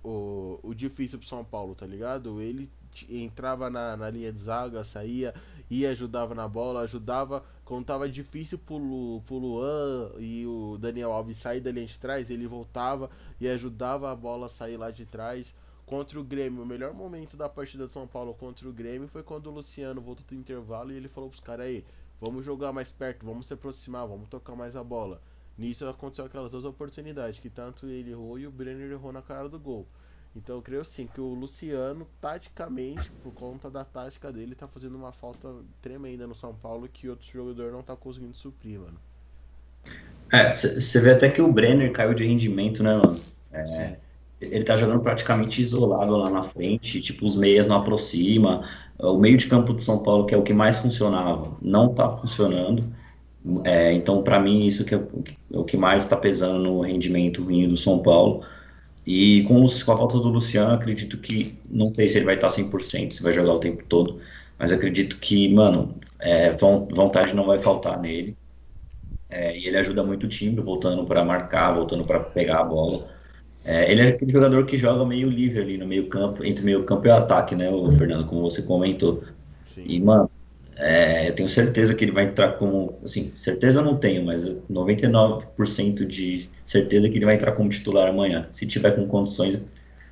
o, 0.02 0.08
o, 0.08 0.60
o 0.62 0.74
difícil 0.74 1.18
pro 1.18 1.26
São 1.26 1.44
Paulo, 1.44 1.74
tá 1.74 1.86
ligado? 1.86 2.40
Ele 2.40 2.70
entrava 3.08 3.68
na, 3.68 3.96
na 3.96 4.08
linha 4.08 4.32
de 4.32 4.38
zaga, 4.38 4.84
saía, 4.84 5.34
ia, 5.68 5.90
ajudava 5.90 6.34
na 6.34 6.46
bola, 6.46 6.82
ajudava 6.82 7.44
quando 7.64 7.86
tava 7.86 8.08
difícil 8.08 8.58
pro, 8.58 9.22
pro 9.26 9.38
Luan 9.38 10.12
e 10.18 10.46
o 10.46 10.76
Daniel 10.78 11.12
Alves 11.12 11.38
sair 11.38 11.60
da 11.60 11.72
linha 11.72 11.86
de 11.86 11.98
trás, 11.98 12.30
ele 12.30 12.46
voltava 12.46 13.10
e 13.40 13.48
ajudava 13.48 14.10
a 14.10 14.14
bola 14.14 14.46
a 14.46 14.48
sair 14.48 14.76
lá 14.76 14.90
de 14.90 15.06
trás 15.06 15.54
contra 15.86 16.18
o 16.18 16.24
Grêmio, 16.24 16.62
o 16.62 16.66
melhor 16.66 16.94
momento 16.94 17.36
da 17.36 17.48
partida 17.48 17.86
de 17.86 17.92
São 17.92 18.06
Paulo 18.06 18.34
contra 18.34 18.68
o 18.68 18.72
Grêmio 18.72 19.08
foi 19.08 19.22
quando 19.22 19.46
o 19.48 19.50
Luciano 19.50 20.00
voltou 20.00 20.24
do 20.26 20.34
intervalo 20.34 20.92
e 20.92 20.96
ele 20.96 21.08
falou 21.08 21.28
pros 21.28 21.40
caras 21.40 21.66
aí, 21.66 21.84
vamos 22.20 22.44
jogar 22.44 22.72
mais 22.72 22.90
perto, 22.90 23.24
vamos 23.24 23.46
se 23.46 23.54
aproximar, 23.54 24.06
vamos 24.06 24.28
tocar 24.28 24.56
mais 24.56 24.76
a 24.76 24.82
bola. 24.82 25.20
Nisso 25.56 25.86
aconteceu 25.86 26.24
aquelas 26.24 26.52
duas 26.52 26.64
oportunidades, 26.64 27.38
que 27.38 27.48
tanto 27.48 27.86
ele 27.86 28.10
errou 28.10 28.38
e 28.38 28.46
o 28.46 28.50
Brenner 28.50 28.90
errou 28.90 29.12
na 29.12 29.22
cara 29.22 29.48
do 29.48 29.58
gol. 29.58 29.86
Então 30.36 30.56
eu 30.56 30.62
creio 30.62 30.84
sim 30.84 31.06
que 31.06 31.20
o 31.20 31.32
Luciano, 31.32 32.06
taticamente, 32.20 33.10
por 33.22 33.32
conta 33.32 33.70
da 33.70 33.84
tática 33.84 34.32
dele, 34.32 34.54
tá 34.54 34.66
fazendo 34.66 34.96
uma 34.96 35.12
falta 35.12 35.48
tremenda 35.80 36.26
no 36.26 36.34
São 36.34 36.52
Paulo 36.54 36.88
que 36.92 37.08
outro 37.08 37.26
jogador 37.30 37.70
não 37.70 37.82
tá 37.82 37.94
conseguindo 37.94 38.36
suprir, 38.36 38.80
mano. 38.80 38.98
É, 40.32 40.52
você 40.54 41.00
vê 41.00 41.12
até 41.12 41.28
que 41.28 41.40
o 41.40 41.52
Brenner 41.52 41.92
caiu 41.92 42.14
de 42.14 42.24
rendimento, 42.24 42.82
né, 42.82 42.96
mano? 42.96 43.20
É, 43.52 43.96
ele 44.40 44.64
tá 44.64 44.76
jogando 44.76 45.00
praticamente 45.00 45.60
isolado 45.60 46.16
lá 46.16 46.28
na 46.28 46.42
frente, 46.42 47.00
tipo, 47.00 47.24
os 47.24 47.36
meias 47.36 47.66
não 47.66 47.76
aproxima, 47.76 48.68
o 48.98 49.16
meio 49.16 49.36
de 49.36 49.46
campo 49.46 49.72
do 49.72 49.80
São 49.80 49.98
Paulo, 50.02 50.26
que 50.26 50.34
é 50.34 50.38
o 50.38 50.42
que 50.42 50.52
mais 50.52 50.78
funcionava, 50.78 51.56
não 51.62 51.94
tá 51.94 52.10
funcionando, 52.10 52.84
é, 53.64 53.92
então 53.92 54.22
para 54.22 54.40
mim 54.40 54.66
isso 54.66 54.84
que 54.84 54.94
é, 54.94 54.98
é 54.98 55.58
o 55.58 55.64
que 55.64 55.76
mais 55.76 56.04
está 56.04 56.16
pesando 56.16 56.58
no 56.58 56.80
rendimento 56.80 57.42
ruim 57.44 57.68
do 57.68 57.76
São 57.76 57.98
Paulo, 58.00 58.42
e 59.06 59.42
com, 59.44 59.62
os, 59.62 59.82
com, 59.82 59.92
a 59.92 59.96
falta 59.96 60.18
do 60.18 60.28
Luciano, 60.28 60.74
acredito 60.74 61.18
que, 61.18 61.58
não 61.70 61.92
sei 61.92 62.08
se 62.08 62.18
ele 62.18 62.24
vai 62.24 62.34
estar 62.36 62.48
100%, 62.48 63.12
se 63.12 63.22
vai 63.22 63.32
jogar 63.32 63.52
o 63.52 63.60
tempo 63.60 63.84
todo, 63.84 64.20
mas 64.58 64.72
acredito 64.72 65.18
que, 65.18 65.52
mano, 65.52 65.94
é, 66.20 66.50
vontade 66.50 67.34
não 67.34 67.46
vai 67.46 67.58
faltar 67.58 68.00
nele, 68.00 68.36
é, 69.28 69.58
e 69.58 69.66
ele 69.66 69.76
ajuda 69.76 70.04
muito 70.04 70.24
o 70.26 70.28
time, 70.28 70.60
voltando 70.60 71.04
para 71.04 71.24
marcar, 71.24 71.72
voltando 71.72 72.04
para 72.04 72.20
pegar 72.20 72.60
a 72.60 72.64
bola, 72.64 73.08
é, 73.64 73.90
ele 73.90 74.02
é 74.02 74.08
aquele 74.08 74.30
jogador 74.30 74.66
que 74.66 74.76
joga 74.76 75.06
meio 75.06 75.28
livre 75.28 75.60
ali 75.60 75.78
no 75.78 75.86
meio 75.86 76.06
campo, 76.08 76.44
entre 76.44 76.64
meio 76.64 76.84
campo 76.84 77.06
e 77.06 77.10
ataque, 77.10 77.54
né, 77.54 77.70
o 77.70 77.90
Fernando, 77.92 78.26
como 78.26 78.42
você 78.42 78.62
comentou. 78.62 79.24
Sim. 79.74 79.84
E, 79.86 80.00
mano, 80.00 80.30
é, 80.76 81.28
eu 81.28 81.34
tenho 81.34 81.48
certeza 81.48 81.94
que 81.94 82.04
ele 82.04 82.12
vai 82.12 82.24
entrar 82.24 82.52
como, 82.52 82.98
assim, 83.02 83.32
certeza 83.36 83.82
não 83.82 83.96
tenho, 83.96 84.24
mas 84.24 84.44
99% 84.70 86.06
de 86.06 86.48
certeza 86.64 87.08
que 87.08 87.16
ele 87.16 87.24
vai 87.24 87.34
entrar 87.34 87.52
como 87.52 87.68
titular 87.68 88.08
amanhã. 88.08 88.48
Se 88.52 88.66
tiver 88.66 88.92
com 88.92 89.06
condições, 89.06 89.62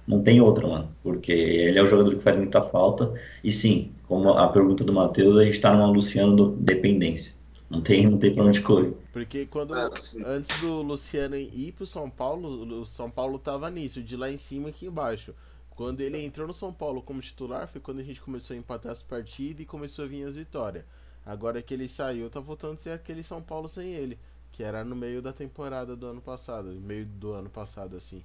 não 0.06 0.22
tem 0.22 0.40
outra, 0.40 0.66
mano, 0.66 0.88
porque 1.02 1.32
ele 1.32 1.78
é 1.78 1.82
o 1.82 1.86
jogador 1.86 2.14
que 2.14 2.22
faz 2.22 2.36
muita 2.36 2.62
falta. 2.62 3.12
E 3.42 3.50
sim, 3.50 3.92
como 4.06 4.30
a 4.30 4.48
pergunta 4.48 4.84
do 4.84 4.92
Matheus, 4.92 5.36
a 5.36 5.44
gente 5.44 5.60
tá 5.60 5.72
numa 5.72 5.90
Luciano 5.90 6.56
dependência. 6.56 7.32
Não 7.70 7.80
tem, 7.80 8.06
não 8.06 8.18
tem 8.18 8.34
pra 8.34 8.44
onde 8.44 8.60
correr. 8.60 8.92
Porque 9.12 9.46
quando 9.46 9.72
ah, 9.72 9.90
antes 10.26 10.60
do 10.60 10.82
Luciano 10.82 11.36
ir 11.36 11.72
pro 11.72 11.86
São 11.86 12.10
Paulo, 12.10 12.80
o 12.80 12.84
São 12.84 13.10
Paulo 13.10 13.38
tava 13.38 13.70
nisso, 13.70 14.02
de 14.02 14.14
lá 14.14 14.30
em 14.30 14.36
cima 14.36 14.68
aqui 14.68 14.86
embaixo. 14.86 15.34
Quando 15.74 16.00
ele 16.00 16.18
entrou 16.18 16.46
no 16.46 16.52
São 16.52 16.72
Paulo 16.72 17.02
como 17.02 17.20
titular, 17.20 17.66
foi 17.66 17.80
quando 17.80 18.00
a 18.00 18.02
gente 18.02 18.20
começou 18.20 18.54
a 18.54 18.58
empatar 18.58 18.92
as 18.92 19.02
partidas 19.02 19.62
e 19.62 19.66
começou 19.66 20.04
a 20.04 20.08
vir 20.08 20.24
as 20.24 20.36
vitórias. 20.36 20.84
Agora 21.24 21.62
que 21.62 21.72
ele 21.72 21.88
saiu, 21.88 22.28
tá 22.28 22.40
voltando 22.40 22.74
a 22.74 22.78
ser 22.78 22.90
aquele 22.90 23.22
São 23.22 23.42
Paulo 23.42 23.68
sem 23.68 23.94
ele, 23.94 24.18
que 24.52 24.62
era 24.62 24.84
no 24.84 24.94
meio 24.94 25.22
da 25.22 25.32
temporada 25.32 25.96
do 25.96 26.06
ano 26.06 26.20
passado, 26.20 26.68
meio 26.68 27.06
do 27.06 27.32
ano 27.32 27.48
passado 27.48 27.96
assim. 27.96 28.22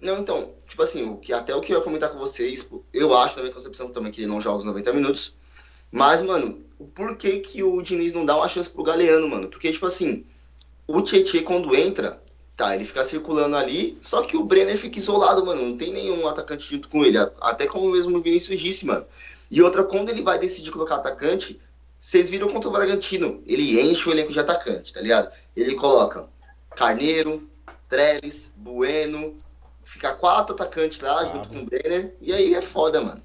Não, 0.00 0.18
então, 0.18 0.54
tipo 0.68 0.82
assim, 0.82 1.02
o 1.02 1.16
que, 1.16 1.32
até 1.32 1.54
o 1.54 1.60
que 1.60 1.72
eu 1.72 1.78
ia 1.78 1.84
comentar 1.84 2.12
com 2.12 2.18
vocês, 2.18 2.70
eu 2.92 3.16
acho 3.16 3.36
na 3.36 3.42
minha 3.42 3.54
concepção 3.54 3.90
também 3.90 4.12
que 4.12 4.20
ele 4.20 4.28
não 4.28 4.40
joga 4.40 4.58
os 4.58 4.64
90 4.64 4.92
minutos. 4.92 5.36
Mas, 5.90 6.22
mano, 6.22 6.62
por 6.94 7.16
que, 7.16 7.40
que 7.40 7.62
o 7.64 7.82
Diniz 7.82 8.12
não 8.12 8.24
dá 8.24 8.36
uma 8.36 8.46
chance 8.46 8.70
pro 8.70 8.84
Galeano, 8.84 9.28
mano? 9.28 9.48
Porque, 9.48 9.72
tipo 9.72 9.86
assim, 9.86 10.24
o 10.86 11.02
Tietchan 11.02 11.42
quando 11.42 11.74
entra, 11.74 12.22
tá, 12.58 12.74
ele 12.74 12.84
fica 12.84 13.04
circulando 13.04 13.56
ali, 13.56 13.96
só 14.02 14.22
que 14.22 14.36
o 14.36 14.44
Brenner 14.44 14.76
fica 14.76 14.98
isolado, 14.98 15.46
mano. 15.46 15.64
Não 15.64 15.78
tem 15.78 15.92
nenhum 15.92 16.26
atacante 16.26 16.68
junto 16.68 16.88
com 16.88 17.04
ele. 17.04 17.16
Até 17.40 17.68
como 17.68 17.88
mesmo 17.92 18.18
o 18.18 18.20
Vinícius 18.20 18.60
disse, 18.60 18.84
mano. 18.84 19.06
E 19.48 19.62
outra, 19.62 19.84
quando 19.84 20.08
ele 20.08 20.22
vai 20.22 20.40
decidir 20.40 20.72
colocar 20.72 20.96
atacante, 20.96 21.60
vocês 22.00 22.28
viram 22.28 22.48
contra 22.48 22.68
o 22.68 22.72
Bragantino. 22.72 23.40
Ele 23.46 23.80
enche 23.80 24.08
o 24.08 24.12
elenco 24.12 24.32
de 24.32 24.40
atacante, 24.40 24.92
tá 24.92 25.00
ligado? 25.00 25.30
Ele 25.56 25.76
coloca 25.76 26.26
Carneiro, 26.74 27.48
Trellis, 27.88 28.52
Bueno, 28.56 29.40
fica 29.84 30.12
quatro 30.12 30.56
atacantes 30.56 30.98
lá 30.98 31.20
ah, 31.20 31.24
junto 31.26 31.48
com 31.48 31.60
o 31.60 31.64
Brenner. 31.64 32.12
E 32.20 32.32
aí 32.32 32.54
é 32.54 32.60
foda, 32.60 33.00
mano. 33.00 33.22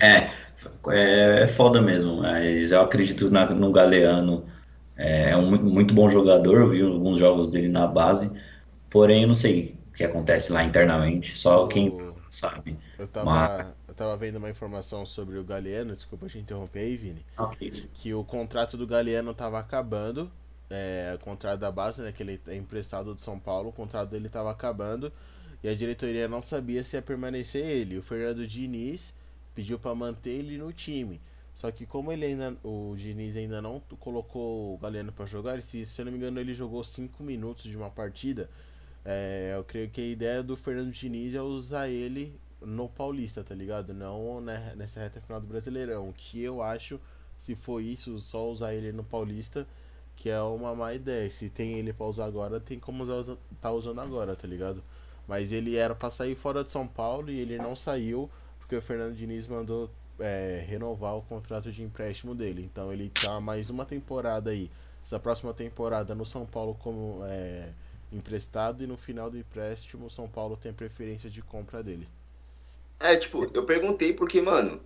É, 0.00 0.32
é, 0.88 1.42
é 1.44 1.48
foda 1.48 1.80
mesmo, 1.80 2.16
mas 2.16 2.72
eu 2.72 2.80
acredito 2.80 3.30
na, 3.30 3.46
no 3.46 3.70
Galeano. 3.70 4.44
É, 5.02 5.34
um 5.34 5.50
muito 5.50 5.94
bom 5.94 6.10
jogador, 6.10 6.58
eu 6.58 6.68
vi 6.68 6.82
alguns 6.82 7.16
jogos 7.16 7.48
dele 7.48 7.68
na 7.68 7.86
base, 7.86 8.30
porém 8.90 9.22
eu 9.22 9.28
não 9.28 9.34
sei 9.34 9.74
o 9.88 9.94
que 9.94 10.04
acontece 10.04 10.52
lá 10.52 10.62
internamente, 10.62 11.36
só 11.38 11.66
quem 11.66 11.98
sabe. 12.28 12.76
Eu 12.98 13.08
tava, 13.08 13.24
Mas... 13.24 13.66
eu 13.88 13.94
tava 13.94 14.14
vendo 14.18 14.36
uma 14.36 14.50
informação 14.50 15.06
sobre 15.06 15.38
o 15.38 15.42
Galeano, 15.42 15.94
desculpa 15.94 16.28
te 16.28 16.38
interromper 16.38 16.80
aí, 16.80 16.96
Vini. 16.98 17.24
Okay. 17.38 17.70
Que 17.94 18.12
o 18.12 18.22
contrato 18.22 18.76
do 18.76 18.86
Galeano 18.86 19.32
tava 19.32 19.58
acabando, 19.58 20.30
é, 20.68 21.16
o 21.16 21.24
contrato 21.24 21.58
da 21.58 21.72
base, 21.72 22.02
né, 22.02 22.12
que 22.12 22.22
ele 22.22 22.38
é 22.46 22.54
emprestado 22.54 23.14
do 23.14 23.22
São 23.22 23.38
Paulo, 23.38 23.70
o 23.70 23.72
contrato 23.72 24.10
dele 24.10 24.28
tava 24.28 24.50
acabando, 24.50 25.10
e 25.64 25.68
a 25.70 25.74
diretoria 25.74 26.28
não 26.28 26.42
sabia 26.42 26.84
se 26.84 26.96
ia 26.96 27.02
permanecer 27.02 27.64
ele. 27.64 27.96
O 27.96 28.02
Fernando 28.02 28.46
Diniz 28.46 29.14
pediu 29.54 29.78
para 29.78 29.94
manter 29.94 30.30
ele 30.30 30.58
no 30.58 30.74
time. 30.74 31.18
Só 31.54 31.70
que 31.70 31.84
como 31.84 32.12
ele 32.12 32.24
ainda, 32.24 32.56
o 32.62 32.94
Diniz 32.96 33.36
ainda 33.36 33.60
não 33.60 33.80
colocou 33.98 34.74
o 34.74 34.78
Galeno 34.78 35.12
para 35.12 35.26
jogar, 35.26 35.60
se, 35.62 35.84
se 35.84 36.00
eu 36.00 36.04
não 36.04 36.12
me 36.12 36.18
engano 36.18 36.40
ele 36.40 36.54
jogou 36.54 36.82
5 36.82 37.22
minutos 37.22 37.64
de 37.64 37.76
uma 37.76 37.90
partida, 37.90 38.48
é, 39.04 39.54
eu 39.56 39.64
creio 39.64 39.90
que 39.90 40.00
a 40.00 40.06
ideia 40.06 40.42
do 40.42 40.56
Fernando 40.56 40.90
Diniz 40.90 41.34
é 41.34 41.42
usar 41.42 41.88
ele 41.88 42.38
no 42.60 42.88
Paulista, 42.88 43.42
tá 43.42 43.54
ligado? 43.54 43.92
Não 43.92 44.40
né, 44.40 44.74
nessa 44.76 45.00
reta 45.00 45.20
final 45.20 45.40
do 45.40 45.46
Brasileirão, 45.46 46.12
que 46.16 46.42
eu 46.42 46.62
acho 46.62 47.00
se 47.38 47.54
for 47.54 47.80
isso, 47.80 48.18
só 48.18 48.48
usar 48.50 48.74
ele 48.74 48.92
no 48.92 49.02
Paulista, 49.02 49.66
que 50.14 50.28
é 50.28 50.40
uma 50.42 50.74
má 50.74 50.94
ideia. 50.94 51.30
Se 51.30 51.48
tem 51.48 51.78
ele 51.78 51.92
pra 51.92 52.06
usar 52.06 52.26
agora, 52.26 52.60
tem 52.60 52.78
como 52.78 53.02
usar, 53.02 53.36
tá 53.60 53.70
usando 53.72 54.00
agora, 54.00 54.36
tá 54.36 54.46
ligado? 54.46 54.82
Mas 55.26 55.50
ele 55.50 55.76
era 55.76 55.94
pra 55.94 56.10
sair 56.10 56.34
fora 56.34 56.62
de 56.62 56.70
São 56.70 56.86
Paulo 56.86 57.30
e 57.30 57.38
ele 57.40 57.56
não 57.56 57.74
saiu 57.74 58.30
porque 58.58 58.76
o 58.76 58.82
Fernando 58.82 59.16
Diniz 59.16 59.48
mandou 59.48 59.90
é, 60.20 60.64
renovar 60.68 61.16
o 61.16 61.22
contrato 61.22 61.72
de 61.72 61.82
empréstimo 61.82 62.34
dele. 62.34 62.68
Então 62.70 62.92
ele 62.92 63.10
tá 63.10 63.40
mais 63.40 63.70
uma 63.70 63.84
temporada 63.84 64.50
aí. 64.50 64.70
Essa 65.04 65.18
próxima 65.18 65.52
temporada 65.52 66.14
no 66.14 66.24
São 66.24 66.46
Paulo 66.46 66.76
como 66.80 67.24
é, 67.24 67.70
emprestado 68.12 68.82
e 68.84 68.86
no 68.86 68.96
final 68.96 69.30
do 69.30 69.38
empréstimo 69.38 70.06
o 70.06 70.10
São 70.10 70.28
Paulo 70.28 70.56
tem 70.56 70.72
preferência 70.72 71.30
de 71.30 71.42
compra 71.42 71.82
dele. 71.82 72.06
É, 72.98 73.16
tipo, 73.16 73.50
eu 73.54 73.64
perguntei 73.64 74.12
porque, 74.12 74.40
mano, 74.42 74.80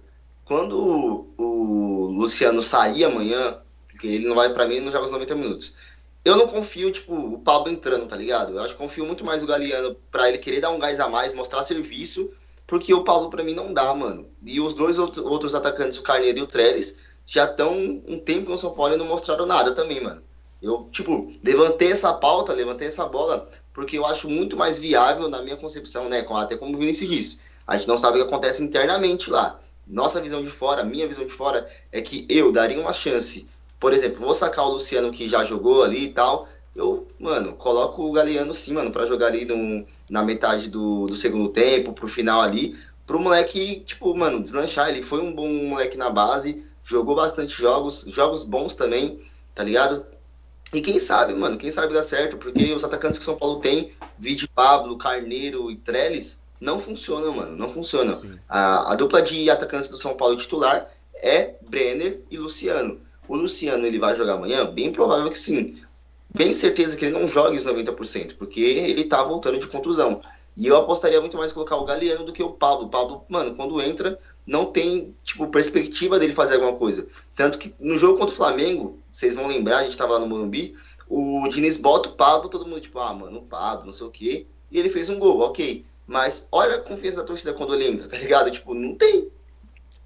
quando 0.44 1.26
o 1.36 2.06
Luciano 2.12 2.62
sair 2.62 3.04
amanhã, 3.04 3.60
porque 3.88 4.06
ele 4.06 4.28
não 4.28 4.36
vai 4.36 4.52
para 4.52 4.68
mim, 4.68 4.80
não 4.80 4.92
joga 4.92 5.06
os 5.06 5.10
90 5.10 5.34
minutos. 5.34 5.76
Eu 6.24 6.36
não 6.36 6.46
confio, 6.46 6.90
tipo, 6.90 7.14
o 7.14 7.38
Pablo 7.40 7.70
entrando, 7.70 8.06
tá 8.06 8.16
ligado? 8.16 8.52
Eu 8.52 8.62
acho 8.62 8.74
que 8.74 8.82
confio 8.82 9.04
muito 9.04 9.24
mais 9.24 9.42
o 9.42 9.46
Galeano 9.46 9.94
pra 10.10 10.28
ele 10.28 10.38
querer 10.38 10.60
dar 10.60 10.70
um 10.70 10.78
gás 10.78 10.98
a 11.00 11.08
mais, 11.08 11.34
mostrar 11.34 11.62
serviço, 11.62 12.32
porque 12.66 12.94
o 12.94 13.04
Paulo 13.04 13.30
para 13.30 13.44
mim 13.44 13.54
não 13.54 13.72
dá, 13.72 13.94
mano. 13.94 14.26
E 14.44 14.60
os 14.60 14.74
dois 14.74 14.98
outros 14.98 15.54
atacantes, 15.54 15.98
o 15.98 16.02
Carneiro 16.02 16.38
e 16.38 16.42
o 16.42 16.46
Trellis, 16.46 16.98
já 17.26 17.44
estão 17.44 17.72
um 18.06 18.18
tempo 18.18 18.50
no 18.50 18.58
São 18.58 18.72
Paulo 18.72 18.94
e 18.94 18.96
não 18.96 19.06
mostraram 19.06 19.46
nada 19.46 19.72
também, 19.74 20.00
mano. 20.00 20.22
Eu, 20.62 20.88
tipo, 20.90 21.30
levantei 21.42 21.92
essa 21.92 22.12
pauta, 22.12 22.52
levantei 22.52 22.88
essa 22.88 23.06
bola, 23.06 23.50
porque 23.72 23.98
eu 23.98 24.06
acho 24.06 24.28
muito 24.28 24.56
mais 24.56 24.78
viável, 24.78 25.28
na 25.28 25.42
minha 25.42 25.56
concepção, 25.56 26.08
né? 26.08 26.26
Até 26.30 26.56
como 26.56 26.74
o 26.74 26.78
Vinícius 26.78 27.10
disse. 27.10 27.40
A 27.66 27.76
gente 27.76 27.88
não 27.88 27.98
sabe 27.98 28.18
o 28.18 28.22
que 28.22 28.28
acontece 28.28 28.62
internamente 28.62 29.30
lá. 29.30 29.60
Nossa 29.86 30.20
visão 30.20 30.42
de 30.42 30.48
fora, 30.48 30.82
minha 30.82 31.06
visão 31.06 31.26
de 31.26 31.32
fora, 31.32 31.70
é 31.92 32.00
que 32.00 32.26
eu 32.28 32.50
daria 32.50 32.80
uma 32.80 32.94
chance. 32.94 33.46
Por 33.78 33.92
exemplo, 33.92 34.24
vou 34.24 34.32
sacar 34.32 34.66
o 34.66 34.72
Luciano 34.72 35.12
que 35.12 35.28
já 35.28 35.44
jogou 35.44 35.82
ali 35.82 36.04
e 36.04 36.12
tal. 36.12 36.48
Eu, 36.74 37.06
mano, 37.20 37.52
coloco 37.54 38.02
o 38.02 38.12
Galeano 38.12 38.52
sim, 38.52 38.74
mano, 38.74 38.90
pra 38.90 39.06
jogar 39.06 39.28
ali 39.28 39.44
no, 39.44 39.86
na 40.10 40.22
metade 40.22 40.68
do, 40.68 41.06
do 41.06 41.14
segundo 41.14 41.48
tempo, 41.50 41.92
pro 41.92 42.08
final 42.08 42.40
ali. 42.40 42.76
Pro 43.06 43.20
moleque, 43.20 43.80
tipo, 43.80 44.16
mano, 44.16 44.42
deslanchar. 44.42 44.88
Ele 44.88 45.02
foi 45.02 45.20
um 45.20 45.32
bom 45.34 45.48
moleque 45.48 45.96
na 45.96 46.10
base, 46.10 46.64
jogou 46.82 47.14
bastante 47.14 47.60
jogos, 47.60 48.04
jogos 48.08 48.44
bons 48.44 48.74
também, 48.74 49.20
tá 49.54 49.62
ligado? 49.62 50.04
E 50.72 50.80
quem 50.80 50.98
sabe, 50.98 51.32
mano, 51.34 51.56
quem 51.56 51.70
sabe 51.70 51.94
dá 51.94 52.02
certo, 52.02 52.36
porque 52.36 52.72
os 52.72 52.82
atacantes 52.82 53.18
que 53.18 53.24
São 53.24 53.36
Paulo 53.36 53.60
tem, 53.60 53.92
Vide 54.18 54.48
Pablo, 54.48 54.98
Carneiro 54.98 55.70
e 55.70 55.76
Trellis, 55.76 56.42
não 56.60 56.80
funcionam, 56.80 57.32
mano, 57.32 57.56
não 57.56 57.68
funcionam. 57.68 58.20
A, 58.48 58.92
a, 58.92 58.96
dupla 58.96 59.22
de 59.22 59.48
atacantes 59.48 59.88
do 59.90 59.96
São 59.96 60.16
Paulo 60.16 60.36
titular 60.36 60.90
é 61.14 61.54
Brenner 61.68 62.20
e 62.30 62.36
Luciano. 62.36 63.00
O 63.28 63.36
Luciano, 63.36 63.86
ele 63.86 63.98
vai 63.98 64.14
jogar 64.16 64.34
amanhã? 64.34 64.64
Bem 64.66 64.90
provável 64.90 65.30
que 65.30 65.38
sim. 65.38 65.80
Bem 66.34 66.52
certeza 66.52 66.96
que 66.96 67.04
ele 67.04 67.16
não 67.16 67.28
jogue 67.28 67.56
os 67.56 67.64
90%, 67.64 68.36
porque 68.36 68.60
ele 68.60 69.04
tá 69.04 69.22
voltando 69.22 69.58
de 69.58 69.68
contusão. 69.68 70.20
E 70.56 70.66
eu 70.66 70.76
apostaria 70.76 71.20
muito 71.20 71.36
mais 71.36 71.52
colocar 71.52 71.76
o 71.76 71.84
Galeano 71.84 72.24
do 72.24 72.32
que 72.32 72.42
o 72.42 72.50
Pablo. 72.50 72.86
O 72.86 72.88
Pablo, 72.88 73.24
mano, 73.28 73.54
quando 73.54 73.80
entra, 73.80 74.18
não 74.46 74.66
tem, 74.66 75.14
tipo, 75.22 75.46
perspectiva 75.46 76.18
dele 76.18 76.32
fazer 76.32 76.54
alguma 76.54 76.76
coisa. 76.76 77.06
Tanto 77.36 77.58
que 77.58 77.72
no 77.78 77.96
jogo 77.96 78.18
contra 78.18 78.34
o 78.34 78.36
Flamengo, 78.36 78.98
vocês 79.12 79.34
vão 79.34 79.46
lembrar, 79.46 79.78
a 79.78 79.84
gente 79.84 79.96
tava 79.96 80.14
lá 80.14 80.18
no 80.18 80.26
Morumbi, 80.26 80.76
o 81.08 81.46
Diniz 81.48 81.76
bota 81.76 82.08
o 82.08 82.12
Pablo, 82.12 82.48
todo 82.48 82.66
mundo 82.66 82.80
tipo, 82.80 82.98
ah, 82.98 83.14
mano, 83.14 83.38
o 83.38 83.42
Pablo, 83.42 83.86
não 83.86 83.92
sei 83.92 84.06
o 84.06 84.10
quê, 84.10 84.46
e 84.70 84.78
ele 84.78 84.90
fez 84.90 85.08
um 85.08 85.18
gol, 85.18 85.40
ok. 85.40 85.84
Mas 86.06 86.48
olha 86.50 86.76
a 86.76 86.80
confiança 86.80 87.18
da 87.18 87.24
torcida 87.24 87.52
quando 87.52 87.74
ele 87.74 87.86
entra, 87.86 88.08
tá 88.08 88.18
ligado? 88.18 88.50
Tipo, 88.50 88.74
não 88.74 88.94
tem. 88.94 89.28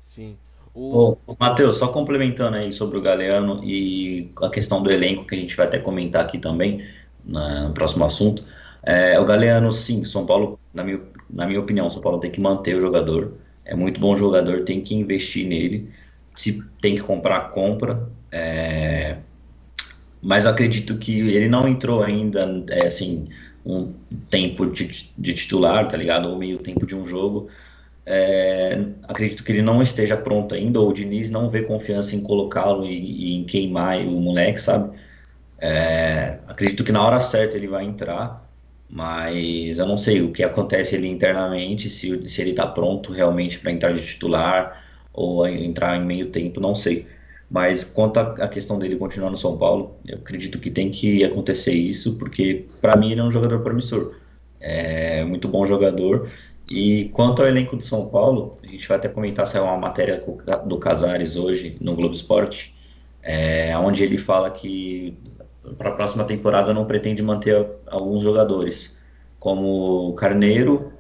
Sim. 0.00 0.36
O... 0.80 1.16
Matheus, 1.38 1.78
só 1.78 1.88
complementando 1.88 2.56
aí 2.56 2.72
sobre 2.72 2.98
o 2.98 3.02
Galeano 3.02 3.60
e 3.64 4.30
a 4.42 4.48
questão 4.48 4.82
do 4.82 4.90
elenco, 4.90 5.26
que 5.26 5.34
a 5.34 5.38
gente 5.38 5.56
vai 5.56 5.66
até 5.66 5.78
comentar 5.78 6.22
aqui 6.22 6.38
também, 6.38 6.86
no 7.24 7.72
próximo 7.72 8.04
assunto. 8.04 8.44
É, 8.82 9.18
o 9.18 9.24
Galeano, 9.24 9.72
sim, 9.72 10.04
São 10.04 10.24
Paulo, 10.24 10.58
na 10.72 10.84
minha, 10.84 11.00
na 11.28 11.46
minha 11.46 11.60
opinião, 11.60 11.90
São 11.90 12.00
Paulo 12.00 12.18
tem 12.20 12.30
que 12.30 12.40
manter 12.40 12.76
o 12.76 12.80
jogador 12.80 13.32
é 13.68 13.74
muito 13.74 14.00
bom 14.00 14.16
jogador, 14.16 14.62
tem 14.62 14.80
que 14.80 14.94
investir 14.94 15.46
nele. 15.46 15.90
Se 16.34 16.64
tem 16.80 16.94
que 16.94 17.02
comprar, 17.02 17.50
compra. 17.50 18.08
É... 18.32 19.18
Mas 20.22 20.46
acredito 20.46 20.96
que 20.96 21.20
ele 21.30 21.48
não 21.48 21.68
entrou 21.68 22.02
ainda, 22.02 22.64
é, 22.70 22.86
assim, 22.86 23.28
um 23.64 23.92
tempo 24.30 24.66
de, 24.66 25.10
de 25.16 25.34
titular, 25.34 25.86
tá 25.86 25.96
ligado? 25.98 26.30
Ou 26.30 26.38
meio 26.38 26.58
tempo 26.58 26.86
de 26.86 26.96
um 26.96 27.04
jogo. 27.04 27.48
É, 28.10 28.86
acredito 29.06 29.44
que 29.44 29.52
ele 29.52 29.60
não 29.60 29.82
esteja 29.82 30.16
pronto 30.16 30.54
ainda, 30.54 30.80
ou 30.80 30.88
o 30.88 30.92
Diniz 30.94 31.30
não 31.30 31.50
vê 31.50 31.62
confiança 31.62 32.16
em 32.16 32.22
colocá-lo 32.22 32.86
e, 32.86 33.34
e, 33.34 33.36
em 33.36 33.44
queimar 33.44 33.98
o 34.00 34.12
moleque, 34.18 34.58
sabe? 34.58 34.98
É, 35.58 36.38
acredito 36.46 36.82
que 36.84 36.90
na 36.90 37.04
hora 37.04 37.20
certa 37.20 37.56
ele 37.58 37.68
vai 37.68 37.84
entrar, 37.84 38.50
mas 38.88 39.78
eu 39.78 39.86
não 39.86 39.98
sei 39.98 40.22
o 40.22 40.32
que 40.32 40.42
acontece 40.42 40.96
ali 40.96 41.08
internamente, 41.08 41.90
se, 41.90 42.26
se 42.30 42.40
ele 42.40 42.52
está 42.52 42.66
pronto 42.66 43.12
realmente 43.12 43.58
para 43.58 43.72
entrar 43.72 43.92
de 43.92 44.00
titular 44.00 44.82
ou 45.12 45.46
entrar 45.46 45.96
em 45.96 46.04
meio 46.06 46.30
tempo, 46.30 46.60
não 46.60 46.74
sei. 46.74 47.06
Mas 47.50 47.84
quanto 47.84 48.18
à 48.20 48.48
questão 48.48 48.78
dele 48.78 48.96
continuar 48.96 49.30
no 49.30 49.36
São 49.36 49.58
Paulo, 49.58 49.96
eu 50.06 50.16
acredito 50.18 50.58
que 50.58 50.70
tem 50.70 50.90
que 50.90 51.24
acontecer 51.24 51.72
isso, 51.72 52.16
porque 52.18 52.66
para 52.80 52.96
mim 52.96 53.12
ele 53.12 53.20
é 53.20 53.24
um 53.24 53.30
jogador 53.30 53.60
promissor. 53.60 54.14
É 54.60 55.24
muito 55.24 55.46
bom 55.48 55.66
jogador. 55.66 56.28
E 56.70 57.06
quanto 57.10 57.42
ao 57.42 57.48
elenco 57.48 57.76
do 57.76 57.82
São 57.82 58.08
Paulo, 58.08 58.54
a 58.62 58.66
gente 58.66 58.86
vai 58.86 58.98
até 58.98 59.08
comentar, 59.08 59.46
saiu 59.46 59.64
uma 59.64 59.76
matéria 59.76 60.22
do 60.66 60.78
Casares 60.78 61.36
hoje 61.36 61.76
no 61.80 61.94
Globo 61.94 62.14
Esporte, 62.14 62.74
é, 63.22 63.76
onde 63.78 64.04
ele 64.04 64.18
fala 64.18 64.50
que 64.50 65.16
para 65.76 65.90
a 65.90 65.92
próxima 65.92 66.24
temporada 66.24 66.72
não 66.72 66.86
pretende 66.86 67.22
manter 67.22 67.66
alguns 67.86 68.22
jogadores, 68.22 68.96
como 69.38 70.12
Carneiro, 70.14 70.92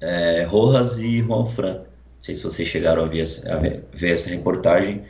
é, 0.00 0.44
Rojas 0.44 0.98
e 0.98 1.20
Juan 1.20 1.46
Fran. 1.46 1.74
Não 1.78 1.86
sei 2.20 2.34
se 2.36 2.44
vocês 2.44 2.68
chegaram 2.68 3.02
a 3.02 3.06
ver, 3.06 3.24
a 3.50 3.56
ver 3.96 4.12
essa 4.12 4.30
reportagem. 4.30 5.02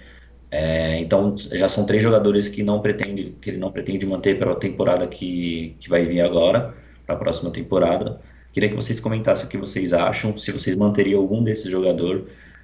É, 0.50 0.98
então 0.98 1.35
já 1.37 1.68
são 1.68 1.85
três 1.85 2.03
jogadores 2.03 2.46
que 2.46 2.62
não 2.62 2.81
pretende 2.81 3.37
que 3.40 3.50
ele 3.50 3.59
não 3.59 3.72
pretende 3.72 4.07
manter 4.07 4.38
para 4.38 4.53
a 4.53 4.57
temporada 4.57 5.07
que, 5.07 5.77
que 5.81 5.88
vai 5.88 6.05
vir 6.05 6.20
agora, 6.20 6.74
para 7.07 7.16
a 7.16 7.18
próxima 7.18 7.50
temporada. 7.50 8.20
Queria 8.55 8.69
que 8.69 8.77
vocês 8.77 9.01
comentassem 9.01 9.47
o 9.47 9.49
que 9.49 9.59
vocês 9.59 9.93
acham, 9.93 10.37
se 10.37 10.53
vocês 10.53 10.77
manteriam 10.77 11.21
algum 11.21 11.43
desses 11.43 11.69
jogadores. 11.69 12.23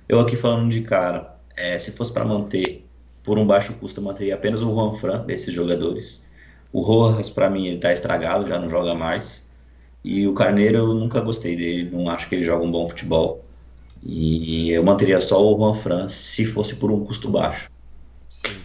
Eu 0.09 0.20
aqui 0.20 0.37
falando 0.37 0.70
de 0.70 0.83
cara, 0.83 1.37
é, 1.57 1.76
se 1.81 1.90
fosse 1.90 2.12
para 2.12 2.24
manter 2.24 2.87
por 3.24 3.40
um 3.40 3.44
baixo 3.44 3.74
custo, 3.74 3.98
eu 3.98 4.05
manteria 4.05 4.37
apenas 4.37 4.62
o 4.62 4.72
Juan 4.72 4.92
Fran 4.92 5.26
desses 5.26 5.53
jogadores. 5.53 6.31
O 6.72 6.81
Rojas, 6.81 7.29
para 7.29 7.50
mim, 7.50 7.66
ele 7.66 7.79
tá 7.79 7.92
estragado, 7.92 8.46
já 8.46 8.57
não 8.57 8.70
joga 8.70 8.94
mais. 8.94 9.50
E 10.05 10.29
o 10.29 10.33
Carneiro, 10.33 10.79
eu 10.79 10.94
nunca 10.94 11.20
gostei 11.20 11.57
dele, 11.57 11.90
não 11.90 12.09
acho 12.09 12.29
que 12.29 12.37
ele 12.37 12.44
joga 12.44 12.64
um 12.64 12.70
bom 12.70 12.88
futebol. 12.88 13.44
E 14.00 14.70
eu 14.70 14.85
manteria 14.85 15.18
só 15.18 15.44
o 15.44 15.59
Juan 15.59 15.74
Fran 15.74 16.09
se 16.09 16.44
fosse 16.44 16.76
por 16.76 16.92
um 16.92 17.05
custo 17.05 17.29
baixo. 17.29 17.68
Sim. 18.29 18.61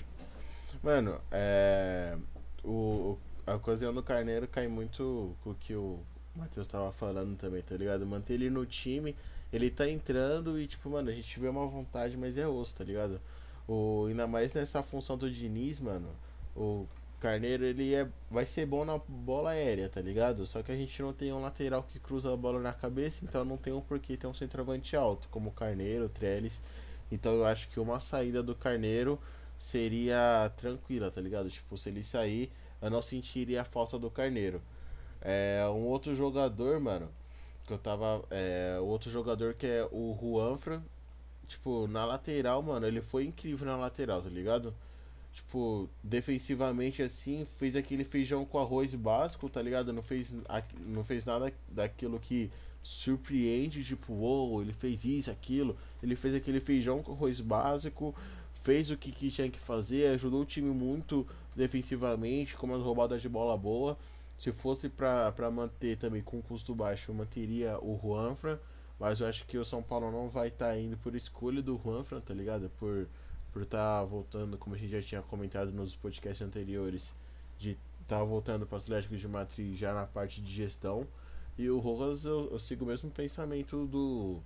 Mano, 0.83 1.15
é... 1.31 2.15
o, 2.63 3.17
a 3.47 3.55
ocasião 3.55 3.91
do 3.91 4.03
Carneiro 4.03 4.47
cai 4.47 4.67
muito 4.67 5.35
com 5.43 5.49
o 5.49 5.55
que 5.55 5.73
o 5.73 5.99
Matheus 6.35 6.67
tava 6.67 6.91
falando 6.91 7.37
também, 7.37 7.61
tá 7.61 7.75
ligado? 7.75 8.05
Manter 8.05 8.33
ele 8.33 8.49
no 8.49 8.65
time, 8.65 9.15
ele 9.51 9.69
tá 9.69 9.89
entrando 9.89 10.59
e, 10.59 10.67
tipo, 10.67 10.89
mano, 10.89 11.09
a 11.09 11.13
gente 11.13 11.39
vê 11.39 11.47
uma 11.47 11.65
vontade, 11.65 12.17
mas 12.17 12.37
é 12.37 12.47
osso, 12.47 12.75
tá 12.75 12.83
ligado? 12.83 13.21
O, 13.67 14.05
ainda 14.07 14.27
mais 14.27 14.53
nessa 14.53 14.83
função 14.83 15.17
do 15.17 15.31
Diniz, 15.31 15.79
mano. 15.79 16.09
O 16.55 16.87
Carneiro 17.19 17.63
ele 17.63 17.93
é, 17.95 18.07
vai 18.29 18.45
ser 18.45 18.65
bom 18.65 18.85
na 18.85 18.97
bola 18.97 19.51
aérea, 19.51 19.89
tá 19.89 20.01
ligado? 20.01 20.45
Só 20.45 20.61
que 20.61 20.71
a 20.71 20.75
gente 20.75 21.01
não 21.01 21.13
tem 21.13 21.33
um 21.33 21.41
lateral 21.41 21.83
que 21.83 21.99
cruza 21.99 22.31
a 22.31 22.37
bola 22.37 22.59
na 22.59 22.73
cabeça, 22.73 23.25
então 23.25 23.43
não 23.43 23.57
tem 23.57 23.73
um 23.73 23.81
porquê 23.81 24.17
ter 24.17 24.27
um 24.27 24.33
centroavante 24.33 24.95
alto, 24.95 25.27
como 25.29 25.49
o 25.49 25.53
Carneiro, 25.53 26.05
o 26.05 26.09
Trellis. 26.09 26.61
Então 27.11 27.33
eu 27.33 27.45
acho 27.45 27.69
que 27.69 27.79
uma 27.79 27.99
saída 27.99 28.43
do 28.43 28.53
Carneiro 28.53 29.19
seria 29.57 30.51
tranquila, 30.57 31.09
tá 31.09 31.21
ligado? 31.21 31.49
Tipo, 31.49 31.77
se 31.77 31.89
ele 31.89 32.03
sair, 32.03 32.51
eu 32.81 32.89
não 32.89 33.01
sentiria 33.01 33.61
a 33.61 33.65
falta 33.65 33.97
do 33.97 34.09
Carneiro. 34.11 34.61
É, 35.25 35.65
um 35.69 35.85
outro 35.87 36.13
jogador, 36.15 36.79
mano, 36.79 37.09
que 37.65 37.73
eu 37.73 37.79
tava. 37.79 38.23
É, 38.29 38.77
outro 38.79 39.09
jogador 39.09 39.55
que 39.55 39.65
é 39.65 39.87
o 39.91 40.15
Juanfran. 40.19 40.81
Tipo, 41.47 41.87
na 41.87 42.05
lateral, 42.05 42.61
mano, 42.63 42.87
ele 42.87 43.01
foi 43.01 43.25
incrível 43.25 43.67
na 43.67 43.75
lateral, 43.75 44.21
tá 44.21 44.29
ligado? 44.29 44.73
tipo, 45.35 45.89
defensivamente 46.01 47.01
assim, 47.03 47.45
fez 47.59 47.75
aquele 47.75 48.05
feijão 48.05 48.45
com 48.45 48.57
arroz 48.57 48.95
básico, 48.95 49.49
tá 49.49 49.61
ligado? 49.61 49.91
Não 49.91 50.01
fez, 50.01 50.33
não 50.85 51.03
fez 51.03 51.25
nada 51.25 51.53
daquilo 51.67 52.19
que 52.19 52.49
surpreende, 52.81 53.83
tipo, 53.83 54.13
uou, 54.13 54.61
ele 54.61 54.71
fez 54.71 55.03
isso, 55.03 55.29
aquilo. 55.29 55.75
Ele 56.01 56.15
fez 56.15 56.33
aquele 56.33 56.61
feijão 56.61 57.03
com 57.03 57.11
arroz 57.11 57.41
básico, 57.41 58.15
fez 58.63 58.89
o 58.89 58.97
que, 58.97 59.11
que 59.11 59.29
tinha 59.29 59.49
que 59.49 59.59
fazer, 59.59 60.07
ajudou 60.13 60.41
o 60.41 60.45
time 60.45 60.69
muito 60.71 61.27
defensivamente, 61.53 62.55
com 62.55 62.67
umas 62.67 62.81
roubadas 62.81 63.21
de 63.21 63.27
bola 63.27 63.57
boa. 63.57 63.97
Se 64.37 64.51
fosse 64.51 64.89
pra 64.89 65.51
manter 65.51 65.97
também 65.97 66.21
com 66.21 66.41
custo 66.41 66.75
baixo, 66.75 67.11
eu 67.11 67.15
manteria 67.15 67.77
o 67.79 67.99
Juanfran. 68.01 68.59
Mas 68.99 69.19
eu 69.19 69.27
acho 69.27 69.45
que 69.45 69.57
o 69.57 69.65
São 69.65 69.83
Paulo 69.83 70.09
não 70.11 70.29
vai 70.29 70.47
estar 70.47 70.69
tá 70.69 70.77
indo 70.77 70.97
por 70.97 71.15
escolha 71.15 71.61
do 71.61 71.79
Juanfran, 71.83 72.21
tá 72.21 72.33
ligado? 72.33 72.69
Por 72.77 73.07
por 73.55 73.61
estar 73.61 74.01
tá 74.01 74.03
voltando, 74.03 74.57
como 74.57 74.75
a 74.75 74.77
gente 74.77 74.91
já 74.91 75.01
tinha 75.01 75.21
comentado 75.21 75.71
nos 75.71 75.95
podcasts 75.95 76.45
anteriores, 76.45 77.15
de 77.57 77.77
estar 78.01 78.17
tá 78.17 78.23
voltando 78.25 78.67
para 78.67 78.75
o 78.75 78.79
Atlético 78.79 79.15
de 79.15 79.25
Madrid 79.29 79.77
já 79.77 79.93
na 79.93 80.05
parte 80.05 80.41
de 80.41 80.51
gestão. 80.53 81.07
E 81.57 81.69
o 81.69 81.79
Rojas, 81.79 82.25
eu, 82.25 82.49
eu 82.51 82.59
sigo 82.59 82.83
o 82.83 82.87
mesmo 82.89 83.09
pensamento 83.09 83.85
do 83.87 84.41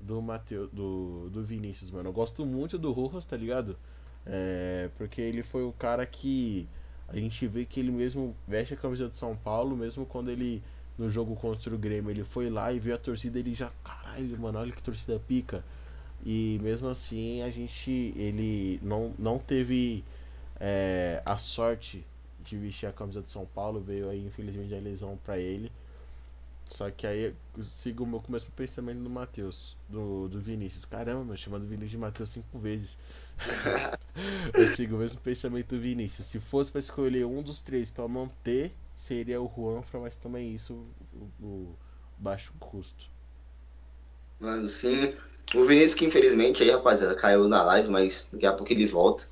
do 0.00 0.22
Mateu, 0.22 0.68
do, 0.68 1.28
do 1.28 1.44
Vinícius, 1.44 1.90
mano. 1.90 2.08
Eu 2.08 2.14
gosto 2.14 2.46
muito 2.46 2.78
do 2.78 2.92
Rojas, 2.92 3.26
tá 3.26 3.36
ligado? 3.36 3.76
É, 4.24 4.88
porque 4.96 5.20
ele 5.20 5.42
foi 5.42 5.62
o 5.62 5.72
cara 5.72 6.06
que 6.06 6.66
a 7.08 7.16
gente 7.16 7.46
vê 7.46 7.64
que 7.64 7.80
ele 7.80 7.90
mesmo 7.90 8.34
veste 8.46 8.74
a 8.74 8.76
camisa 8.76 9.08
do 9.08 9.14
São 9.14 9.36
Paulo, 9.36 9.76
mesmo 9.76 10.06
quando 10.06 10.30
ele 10.30 10.62
no 10.96 11.10
jogo 11.10 11.34
contra 11.34 11.74
o 11.74 11.78
Grêmio, 11.78 12.10
ele 12.10 12.24
foi 12.24 12.48
lá 12.48 12.72
e 12.72 12.78
viu 12.78 12.94
a 12.94 12.98
torcida, 12.98 13.38
ele 13.38 13.54
já, 13.54 13.70
caralho, 13.82 14.38
mano, 14.38 14.58
olha 14.58 14.72
que 14.72 14.82
torcida 14.82 15.18
pica. 15.18 15.64
E 16.24 16.58
mesmo 16.62 16.88
assim 16.88 17.42
a 17.42 17.50
gente 17.50 18.14
ele 18.16 18.80
não, 18.82 19.12
não 19.18 19.38
teve 19.38 20.04
é, 20.58 21.20
a 21.24 21.36
sorte 21.36 22.04
de 22.42 22.56
vestir 22.56 22.86
a 22.86 22.92
camisa 22.92 23.20
do 23.20 23.28
São 23.28 23.44
Paulo, 23.46 23.80
veio 23.80 24.08
aí 24.08 24.24
infelizmente 24.24 24.74
a 24.74 24.78
lesão 24.78 25.18
para 25.24 25.38
ele. 25.38 25.70
Só 26.68 26.90
que 26.90 27.06
aí 27.06 27.34
sigo 27.62 28.04
o 28.04 28.06
meu 28.06 28.20
começo 28.20 28.50
pensamento 28.52 29.00
do 29.02 29.10
Matheus, 29.10 29.76
do, 29.88 30.28
do 30.28 30.40
Vinícius. 30.40 30.84
Caramba, 30.84 31.24
meu, 31.24 31.36
chamando 31.36 31.64
o 31.64 31.66
Vinícius 31.66 31.90
de 31.90 31.98
Matheus 31.98 32.30
cinco 32.30 32.58
vezes. 32.58 32.98
eu 34.54 34.68
sigo 34.68 34.96
o 34.96 34.98
mesmo 34.98 35.20
pensamento 35.20 35.74
do 35.74 35.80
Vinícius. 35.80 36.26
Se 36.26 36.40
fosse 36.40 36.70
para 36.70 36.78
escolher 36.78 37.24
um 37.24 37.42
dos 37.42 37.60
três 37.60 37.90
para 37.90 38.06
manter, 38.08 38.72
seria 38.96 39.40
o 39.40 39.50
Juanfra, 39.54 40.00
mas 40.00 40.16
também 40.16 40.54
isso, 40.54 40.86
o, 41.40 41.44
o 41.44 41.76
baixo 42.18 42.52
custo. 42.58 43.10
Mano, 44.40 44.68
sim. 44.68 45.14
O 45.54 45.64
Vinícius 45.64 45.94
que 45.94 46.04
infelizmente 46.06 46.62
aí, 46.62 46.70
rapaziada, 46.70 47.14
caiu 47.14 47.48
na 47.48 47.62
live, 47.62 47.88
mas 47.88 48.28
daqui 48.32 48.46
a 48.46 48.52
pouco 48.52 48.72
ele 48.72 48.86
volta. 48.86 49.26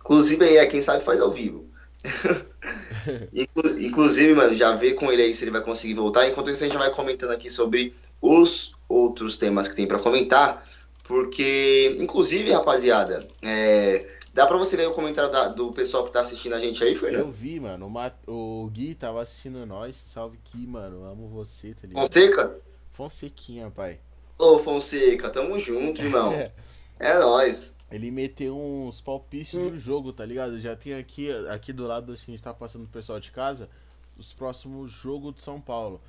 Inclusive 0.00 0.44
aí, 0.44 0.56
é 0.56 0.66
quem 0.66 0.80
sabe 0.80 1.04
faz 1.04 1.20
ao 1.20 1.32
vivo. 1.32 1.66
Inclusive, 3.80 4.34
mano, 4.34 4.54
já 4.54 4.72
vê 4.72 4.92
com 4.92 5.10
ele 5.10 5.22
aí 5.22 5.34
se 5.34 5.44
ele 5.44 5.50
vai 5.50 5.60
conseguir 5.60 5.94
voltar. 5.94 6.28
Enquanto 6.28 6.50
isso, 6.50 6.62
a 6.62 6.66
gente 6.66 6.74
já 6.74 6.78
vai 6.78 6.90
comentando 6.90 7.30
aqui 7.30 7.48
sobre 7.50 7.94
os 8.20 8.74
outros 8.88 9.36
temas 9.36 9.68
que 9.68 9.76
tem 9.76 9.86
para 9.86 9.98
comentar. 9.98 10.64
Porque, 11.06 11.96
inclusive, 12.00 12.50
rapaziada, 12.50 13.26
é, 13.40 14.06
dá 14.34 14.44
pra 14.44 14.56
você 14.56 14.76
ver 14.76 14.88
o 14.88 14.92
comentário 14.92 15.30
da, 15.30 15.48
do 15.48 15.72
pessoal 15.72 16.04
que 16.04 16.12
tá 16.12 16.20
assistindo 16.20 16.54
a 16.54 16.58
gente 16.58 16.82
aí, 16.82 16.96
Fernando? 16.96 17.22
Eu 17.22 17.30
vi, 17.30 17.60
mano. 17.60 17.86
O, 17.86 17.90
Mat... 17.90 18.14
o 18.26 18.68
Gui 18.72 18.94
tava 18.94 19.22
assistindo 19.22 19.64
nós. 19.64 19.94
Salve 19.94 20.36
Gui, 20.52 20.66
mano. 20.66 21.04
Amo 21.04 21.28
você, 21.28 21.74
tá 21.74 21.86
ligado? 21.86 22.06
Fonseca? 22.06 22.56
Fonsequinha, 22.92 23.70
pai. 23.70 24.00
Ô, 24.36 24.58
Fonseca, 24.58 25.30
tamo 25.30 25.58
junto, 25.60 26.02
irmão. 26.02 26.32
é, 26.34 26.52
é 26.98 27.18
nóis. 27.18 27.74
Ele 27.90 28.10
meteu 28.10 28.58
uns 28.58 29.00
palpites 29.00 29.54
hum. 29.54 29.70
no 29.70 29.78
jogo, 29.78 30.12
tá 30.12 30.24
ligado? 30.24 30.58
Já 30.58 30.74
tem 30.74 30.94
aqui, 30.94 31.30
aqui 31.48 31.72
do 31.72 31.86
lado 31.86 32.16
que 32.16 32.30
a 32.30 32.34
gente 32.34 32.42
tá 32.42 32.52
passando 32.52 32.84
o 32.84 32.88
pessoal 32.88 33.20
de 33.20 33.30
casa, 33.30 33.70
os 34.18 34.32
próximos 34.32 34.90
jogos 34.90 35.36
de 35.36 35.40
São 35.40 35.60
Paulo. 35.60 36.00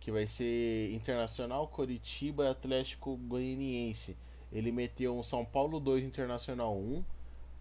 Que 0.00 0.10
vai 0.10 0.26
ser 0.26 0.92
Internacional, 0.94 1.68
Coritiba 1.68 2.44
e 2.44 2.48
Atlético 2.48 3.16
Goianiense. 3.16 4.16
Ele 4.52 4.72
meteu 4.72 5.16
um 5.16 5.22
São 5.22 5.44
Paulo 5.44 5.80
2, 5.80 6.04
Internacional 6.04 6.76
1. 6.76 7.04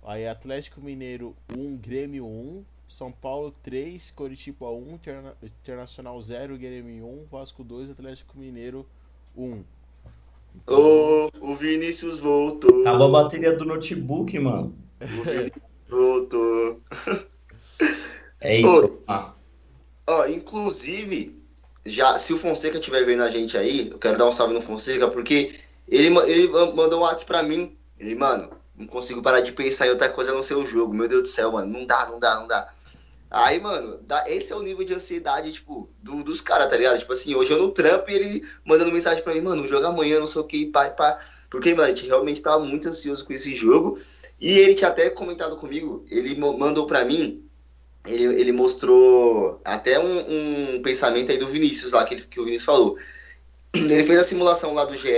Aí 0.03 0.27
Atlético 0.27 0.81
Mineiro 0.81 1.35
1, 1.55 1.77
Grêmio 1.77 2.25
1. 2.25 2.63
São 2.87 3.11
Paulo 3.11 3.53
3, 3.63 4.11
Coritiba 4.11 4.69
1, 4.69 4.93
Interna 4.93 5.35
Internacional 5.41 6.21
0, 6.21 6.57
Grêmio 6.57 7.05
1, 7.05 7.25
Vasco 7.31 7.63
2, 7.63 7.89
Atlético 7.89 8.37
Mineiro 8.37 8.85
1. 9.35 9.63
Ô, 10.67 11.29
o 11.41 11.55
Vinícius 11.55 12.19
voltou. 12.19 12.81
Acabou 12.81 13.07
a 13.07 13.23
bateria 13.23 13.57
do 13.57 13.65
notebook, 13.65 14.37
mano. 14.39 14.75
O 15.01 15.23
Vinícius 15.23 15.63
voltou. 15.89 16.81
É 18.39 18.61
isso. 18.61 18.99
Ó, 20.07 20.27
inclusive, 20.27 21.35
já, 21.85 22.17
se 22.19 22.31
o 22.33 22.37
Fonseca 22.37 22.77
estiver 22.77 23.03
vendo 23.05 23.23
a 23.23 23.29
gente 23.29 23.57
aí, 23.57 23.89
eu 23.89 23.97
quero 23.97 24.17
dar 24.17 24.27
um 24.27 24.31
salve 24.31 24.53
no 24.53 24.61
Fonseca, 24.61 25.09
porque 25.09 25.53
ele, 25.87 26.07
ele 26.29 26.47
mandou 26.47 26.99
um 26.99 27.03
WhatsApp 27.03 27.25
pra 27.25 27.43
mim. 27.43 27.77
Ele, 27.99 28.15
mano, 28.15 28.49
não 28.75 28.87
consigo 28.87 29.21
parar 29.21 29.41
de 29.41 29.51
pensar 29.51 29.87
em 29.87 29.91
outra 29.91 30.09
coisa 30.09 30.33
no 30.33 30.43
seu 30.43 30.65
jogo. 30.65 30.93
Meu 30.93 31.07
Deus 31.07 31.23
do 31.23 31.27
céu, 31.27 31.51
mano. 31.51 31.71
Não 31.71 31.85
dá, 31.85 32.07
não 32.07 32.19
dá, 32.19 32.35
não 32.39 32.47
dá. 32.47 32.73
Aí, 33.29 33.59
mano, 33.59 33.99
dá, 34.03 34.23
esse 34.27 34.53
é 34.53 34.55
o 34.55 34.61
nível 34.61 34.85
de 34.85 34.93
ansiedade, 34.93 35.51
tipo, 35.51 35.89
do, 36.01 36.23
dos 36.23 36.39
caras, 36.39 36.69
tá 36.69 36.77
ligado? 36.77 36.99
Tipo 36.99 37.11
assim, 37.11 37.35
hoje 37.35 37.51
eu 37.51 37.57
no 37.57 37.71
trampo 37.71 38.09
e 38.09 38.13
ele 38.13 38.47
mandando 38.63 38.91
mensagem 38.91 39.23
pra 39.23 39.33
mim, 39.33 39.41
mano, 39.41 39.67
joga 39.67 39.87
amanhã, 39.87 40.19
não 40.19 40.27
sei 40.27 40.41
o 40.41 40.45
que, 40.45 40.67
pá, 40.67 40.89
pá. 40.89 41.19
Porque, 41.49 41.73
mano, 41.73 41.83
a 41.83 41.87
gente 41.89 42.05
realmente 42.05 42.41
tava 42.41 42.63
muito 42.63 42.87
ansioso 42.87 43.25
com 43.25 43.33
esse 43.33 43.53
jogo. 43.53 43.99
E 44.39 44.51
ele 44.59 44.75
tinha 44.75 44.89
até 44.89 45.09
comentado 45.09 45.57
comigo, 45.57 46.05
ele 46.09 46.35
mandou 46.35 46.85
pra 46.85 47.03
mim, 47.03 47.43
ele, 48.05 48.23
ele 48.39 48.51
mostrou 48.51 49.59
até 49.63 49.99
um, 49.99 50.75
um 50.75 50.81
pensamento 50.81 51.31
aí 51.31 51.37
do 51.37 51.47
Vinícius 51.47 51.93
lá, 51.93 52.05
que, 52.05 52.21
que 52.21 52.39
o 52.39 52.45
Vinícius 52.45 52.65
falou. 52.65 52.97
Ele 53.73 54.03
fez 54.03 54.19
a 54.19 54.23
simulação 54.23 54.73
lá 54.73 54.85
do 54.85 54.95
GE, 54.95 55.09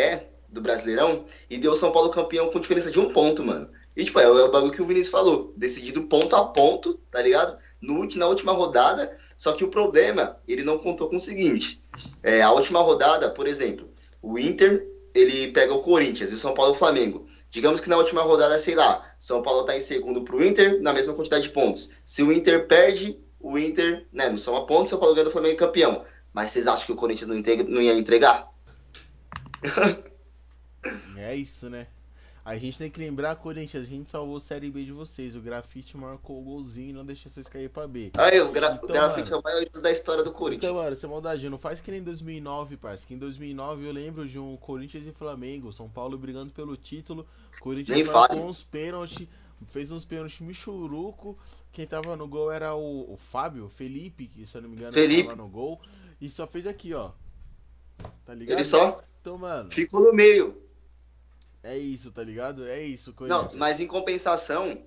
do 0.49 0.61
Brasileirão, 0.61 1.25
e 1.49 1.57
deu 1.57 1.73
o 1.73 1.75
São 1.75 1.91
Paulo 1.91 2.09
campeão 2.09 2.49
com 2.49 2.59
diferença 2.59 2.91
de 2.91 2.99
um 2.99 3.11
ponto, 3.11 3.43
mano. 3.43 3.69
E, 3.95 4.05
tipo, 4.05 4.19
é, 4.19 4.23
é 4.23 4.27
o 4.27 4.51
bagulho 4.51 4.71
que 4.71 4.81
o 4.81 4.85
Vinícius 4.85 5.11
falou, 5.11 5.53
decidido 5.57 6.03
ponto 6.03 6.35
a 6.35 6.45
ponto, 6.45 6.99
tá 7.11 7.21
ligado? 7.21 7.57
no, 7.81 8.07
na 8.15 8.27
última 8.27 8.51
rodada, 8.51 9.15
só 9.37 9.53
que 9.53 9.63
o 9.63 9.69
problema, 9.69 10.37
ele 10.47 10.63
não 10.63 10.77
contou 10.77 11.09
com 11.09 11.17
o 11.17 11.19
seguinte, 11.19 11.81
é, 12.23 12.41
a 12.41 12.51
última 12.51 12.81
rodada, 12.81 13.29
por 13.29 13.47
exemplo, 13.47 13.89
o 14.21 14.37
Inter, 14.37 14.87
ele 15.13 15.51
pega 15.51 15.73
o 15.73 15.81
Corinthians 15.81 16.31
e 16.31 16.35
o 16.35 16.37
São 16.37 16.53
Paulo 16.53 16.71
o 16.71 16.75
Flamengo. 16.75 17.27
Digamos 17.49 17.79
que 17.79 17.89
na 17.89 17.97
última 17.97 18.21
rodada, 18.21 18.59
sei 18.59 18.75
lá, 18.75 19.15
São 19.17 19.41
Paulo 19.41 19.61
está 19.61 19.75
em 19.75 19.81
segundo 19.81 20.21
para 20.23 20.35
o 20.35 20.43
Inter, 20.43 20.81
na 20.81 20.93
mesma 20.93 21.13
quantidade 21.13 21.43
de 21.43 21.49
pontos. 21.49 21.91
Se 22.05 22.21
o 22.21 22.31
Inter 22.31 22.67
perde, 22.67 23.17
o 23.39 23.57
Inter, 23.57 24.05
né, 24.11 24.29
não 24.29 24.37
soma 24.37 24.65
pontos, 24.65 24.89
São 24.89 24.99
Paulo 24.99 25.15
ganha 25.15 25.25
do 25.25 25.31
Flamengo 25.31 25.57
campeão. 25.57 26.03
Mas 26.33 26.51
vocês 26.51 26.67
acham 26.67 26.85
que 26.85 26.91
o 26.91 26.95
Corinthians 26.95 27.27
não, 27.27 27.37
integra, 27.37 27.65
não 27.67 27.81
ia 27.81 27.93
entregar? 27.93 28.51
é 31.17 31.35
isso, 31.35 31.69
né? 31.69 31.87
A 32.47 32.55
gente 32.55 32.77
tem 32.77 32.89
que 32.89 32.97
lembrar, 32.97 33.35
Corinthians, 33.35 33.83
a 33.83 33.85
gente 33.85 34.09
salvou 34.09 34.37
a 34.37 34.39
Série 34.39 34.71
B 34.71 34.85
de 34.85 34.93
vocês. 34.93 35.35
O 35.35 35.41
Grafite 35.41 35.97
marcou 35.97 36.39
o 36.39 36.41
golzinho 36.41 36.91
e 36.91 36.93
não 36.93 37.05
deixou 37.05 37.29
vocês 37.29 37.45
cair 37.45 37.69
pra 37.69 37.85
B. 37.85 38.11
Aí, 38.13 38.39
o, 38.39 38.49
gra 38.53 38.79
então, 38.81 38.87
Grafite 38.87 39.29
mano, 39.29 39.35
é 39.35 39.39
o 39.39 39.43
maior 39.43 39.81
da 39.81 39.91
história 39.91 40.23
do 40.23 40.31
Corinthians. 40.31 40.71
Então, 40.71 40.81
mano, 40.81 40.95
sem 40.95 41.09
maldade, 41.09 41.49
não 41.49 41.57
faz 41.57 41.81
que 41.81 41.91
nem 41.91 41.99
em 41.99 42.03
2009, 42.03 42.77
parceiro. 42.77 43.07
Que 43.09 43.13
em 43.15 43.17
2009 43.17 43.85
eu 43.85 43.91
lembro 43.91 44.25
de 44.25 44.39
um 44.39 44.55
Corinthians 44.55 45.05
e 45.05 45.11
Flamengo. 45.11 45.73
São 45.73 45.89
Paulo 45.89 46.17
brigando 46.17 46.49
pelo 46.53 46.77
título. 46.77 47.27
Corinthians 47.59 47.97
nem 47.97 48.05
marcou 48.05 48.47
uns 48.47 48.63
pênaltis. 48.63 49.27
Fez 49.67 49.91
uns 49.91 50.05
pênaltis 50.05 50.39
michuruco. 50.39 51.37
Quem 51.73 51.85
tava 51.85 52.15
no 52.15 52.29
gol 52.29 52.49
era 52.49 52.73
o, 52.73 53.13
o 53.13 53.17
Fábio, 53.17 53.67
Felipe, 53.67 54.25
que 54.25 54.45
se 54.45 54.55
eu 54.55 54.61
não 54.61 54.69
me 54.69 54.77
engano 54.77 54.93
Felipe. 54.93 55.23
tava 55.23 55.35
no 55.35 55.49
gol. 55.49 55.81
E 56.21 56.29
só 56.29 56.47
fez 56.47 56.65
aqui, 56.65 56.93
ó. 56.93 57.11
Tá 58.25 58.33
ligado? 58.33 58.57
Ele 58.57 58.63
só 58.63 59.03
então, 59.19 59.37
mano, 59.37 59.69
ficou 59.69 60.01
no 60.01 60.13
meio. 60.13 60.66
É 61.67 61.77
isso, 61.77 62.11
tá 62.11 62.23
ligado? 62.23 62.65
É 62.65 62.81
isso. 62.81 63.13
Não, 63.19 63.51
mas 63.53 63.81
em 63.81 63.87
compensação, 63.87 64.81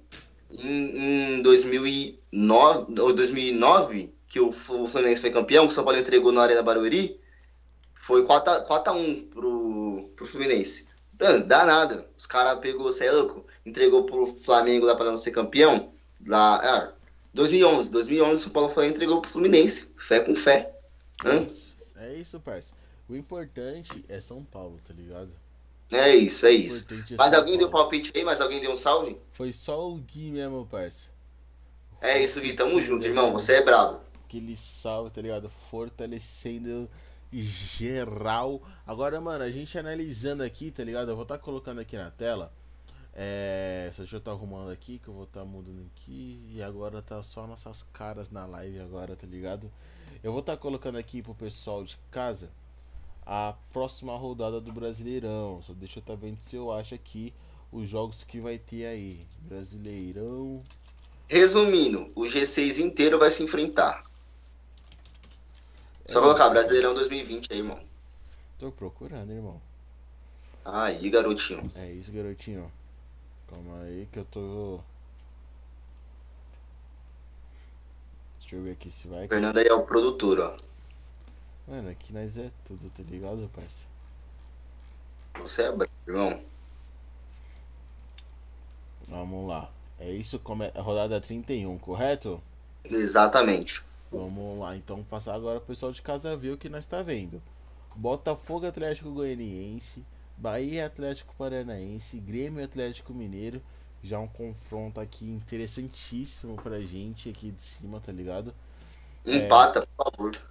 em, 0.51 1.37
em 1.37 1.43
2009, 1.43 2.99
ou 2.99 3.13
2009, 3.13 4.15
que 4.27 4.41
o 4.41 4.51
Fluminense 4.51 5.21
foi 5.21 5.31
campeão, 5.31 5.67
que 5.67 5.73
o 5.73 5.75
São 5.75 5.85
Paulo 5.85 5.99
entregou 5.99 6.33
na 6.33 6.41
Arena 6.41 6.63
Barueri, 6.63 7.21
foi 7.93 8.25
4x1 8.25 9.29
pro, 9.29 10.11
pro 10.17 10.27
Fluminense. 10.27 10.89
Mano, 11.21 11.45
dá 11.45 11.67
nada. 11.67 12.09
Os 12.17 12.25
caras 12.25 12.59
pegou, 12.61 12.85
você 12.85 13.05
é 13.05 13.13
louco, 13.13 13.47
entregou 13.67 14.05
pro 14.05 14.35
Flamengo 14.39 14.87
lá 14.87 14.97
pra 14.97 15.05
não 15.05 15.19
ser 15.19 15.33
campeão. 15.33 15.93
Lá, 16.27 16.57
ah, 16.65 16.93
2011, 17.35 17.91
2011 17.91 18.35
o 18.35 18.39
São 18.39 18.53
Paulo 18.53 18.71
foi 18.71 18.87
entregou 18.87 19.21
pro 19.21 19.31
Fluminense. 19.31 19.93
Fé 19.99 20.21
com 20.21 20.35
fé. 20.35 20.75
É 21.27 21.37
isso, 21.43 21.77
é 21.97 22.15
isso 22.15 22.41
parça. 22.41 22.75
O 23.07 23.15
importante 23.15 24.03
é 24.09 24.19
São 24.19 24.43
Paulo, 24.43 24.81
tá 24.89 24.95
ligado? 24.95 25.31
É 25.91 26.15
isso, 26.15 26.47
é 26.47 26.53
isso. 26.53 26.87
Mas 27.19 27.35
alguém 27.35 27.59
deu 27.59 27.69
palpite 27.69 28.13
aí? 28.15 28.25
Mas 28.25 28.41
alguém 28.41 28.61
deu 28.61 28.73
um 28.73 28.77
salve? 28.77 29.19
Foi 29.33 29.53
só 29.53 29.91
o 29.91 29.97
Gui 29.97 30.31
mesmo, 30.31 30.65
parceiro. 30.67 31.13
É 32.01 32.23
isso, 32.23 32.41
Gui. 32.41 32.55
Tamo 32.55 32.81
junto, 32.81 33.05
irmão. 33.05 33.33
Você 33.33 33.55
é 33.55 33.65
brabo. 33.65 34.01
Aquele 34.25 34.57
salve, 34.57 35.11
tá 35.11 35.21
ligado? 35.21 35.51
Fortalecendo 35.69 36.89
geral. 37.33 38.63
Agora, 38.87 39.21
mano, 39.21 39.43
a 39.43 39.51
gente 39.51 39.77
analisando 39.77 40.45
aqui, 40.45 40.71
tá 40.71 40.85
ligado? 40.85 41.11
Eu 41.11 41.17
vou 41.17 41.25
estar 41.25 41.39
tá 41.39 41.43
colocando 41.43 41.81
aqui 41.81 41.97
na 41.97 42.11
tela. 42.11 42.53
É... 43.13 43.91
Deixa 43.97 44.15
eu 44.15 44.19
estar 44.19 44.31
tá 44.31 44.37
arrumando 44.37 44.71
aqui, 44.71 45.01
que 45.01 45.09
eu 45.09 45.15
vou 45.15 45.25
estar 45.25 45.41
tá 45.41 45.47
mudando 45.47 45.85
aqui. 45.93 46.41
E 46.55 46.63
agora 46.63 47.03
tá 47.03 47.21
só 47.25 47.49
nossas 47.49 47.83
caras 47.93 48.31
na 48.31 48.47
live 48.47 48.79
agora, 48.79 49.17
tá 49.17 49.27
ligado? 49.27 49.69
Eu 50.23 50.31
vou 50.31 50.41
estar 50.41 50.57
tá 50.57 50.63
colocando 50.63 50.99
aqui 50.99 51.21
pro 51.21 51.35
pessoal 51.35 51.83
de 51.83 51.99
casa 52.13 52.49
a 53.33 53.55
próxima 53.73 54.17
rodada 54.17 54.61
do 54.61 54.73
Brasileirão. 54.73 55.63
Só 55.63 55.73
deixa 55.73 56.01
eu 56.01 56.01
estar 56.01 56.15
tá 56.15 56.19
vendo 56.21 56.41
se 56.41 56.57
eu 56.57 56.73
acho 56.73 56.97
aqui 56.97 57.33
os 57.71 57.89
jogos 57.89 58.25
que 58.25 58.41
vai 58.41 58.59
ter 58.59 58.87
aí. 58.87 59.25
Brasileirão. 59.43 60.65
Resumindo, 61.29 62.11
o 62.17 62.23
G6 62.23 62.81
inteiro 62.81 63.21
vai 63.21 63.31
se 63.31 63.45
enfrentar. 63.45 64.05
Só 66.09 66.19
é, 66.19 66.23
colocar 66.23 66.49
Brasileirão 66.49 66.93
2020 66.93 67.53
aí, 67.53 67.59
irmão. 67.59 67.79
Tô 68.59 68.73
procurando, 68.73 69.31
irmão. 69.31 69.63
Aí, 70.65 71.09
garotinho. 71.09 71.71
É 71.77 71.89
isso, 71.93 72.11
garotinho. 72.11 72.71
Calma 73.49 73.83
aí 73.83 74.09
que 74.11 74.19
eu 74.19 74.25
tô. 74.25 74.81
Deixa 78.41 78.57
eu 78.57 78.63
ver 78.65 78.73
aqui 78.73 78.91
se 78.91 79.07
vai. 79.07 79.29
Fernando 79.29 79.59
aí 79.59 79.69
é 79.69 79.73
o 79.73 79.85
produtor, 79.85 80.41
ó. 80.41 80.70
Mano, 81.67 81.91
aqui 81.91 82.13
nós 82.13 82.37
é 82.37 82.51
tudo, 82.65 82.91
tá 82.91 83.03
ligado, 83.09 83.51
parça? 83.55 83.85
Você 85.39 85.63
é 85.63 85.73
bravo, 85.73 85.93
irmão. 86.07 86.41
Vamos 89.09 89.49
lá. 89.49 89.71
É 89.99 90.11
isso, 90.11 90.39
come... 90.39 90.71
a 90.75 90.81
rodada 90.81 91.21
31, 91.21 91.79
correto? 91.79 92.41
Exatamente. 92.85 93.83
Vamos 94.11 94.59
lá, 94.59 94.77
então 94.77 95.05
passar 95.05 95.35
agora 95.35 95.61
pro 95.61 95.69
pessoal 95.69 95.93
de 95.93 96.03
casa 96.03 96.37
ver 96.37 96.51
o 96.51 96.59
que 96.59 96.69
nós 96.69 96.87
tá 96.87 97.03
vendo. 97.03 97.41
Botafogo 97.95 98.67
Atlético 98.67 99.11
Goianiense, 99.11 100.05
Bahia 100.37 100.87
Atlético 100.87 101.35
Paranaense, 101.37 102.19
Grêmio 102.19 102.65
Atlético 102.65 103.13
Mineiro. 103.13 103.61
Já 104.03 104.19
um 104.19 104.27
confronto 104.27 104.99
aqui 104.99 105.27
interessantíssimo 105.27 106.57
pra 106.57 106.81
gente 106.81 107.29
aqui 107.29 107.51
de 107.51 107.63
cima, 107.63 108.01
tá 108.01 108.11
ligado? 108.11 108.55
Empata, 109.27 109.81
é... 109.81 109.87
por 109.87 110.11
favor. 110.11 110.50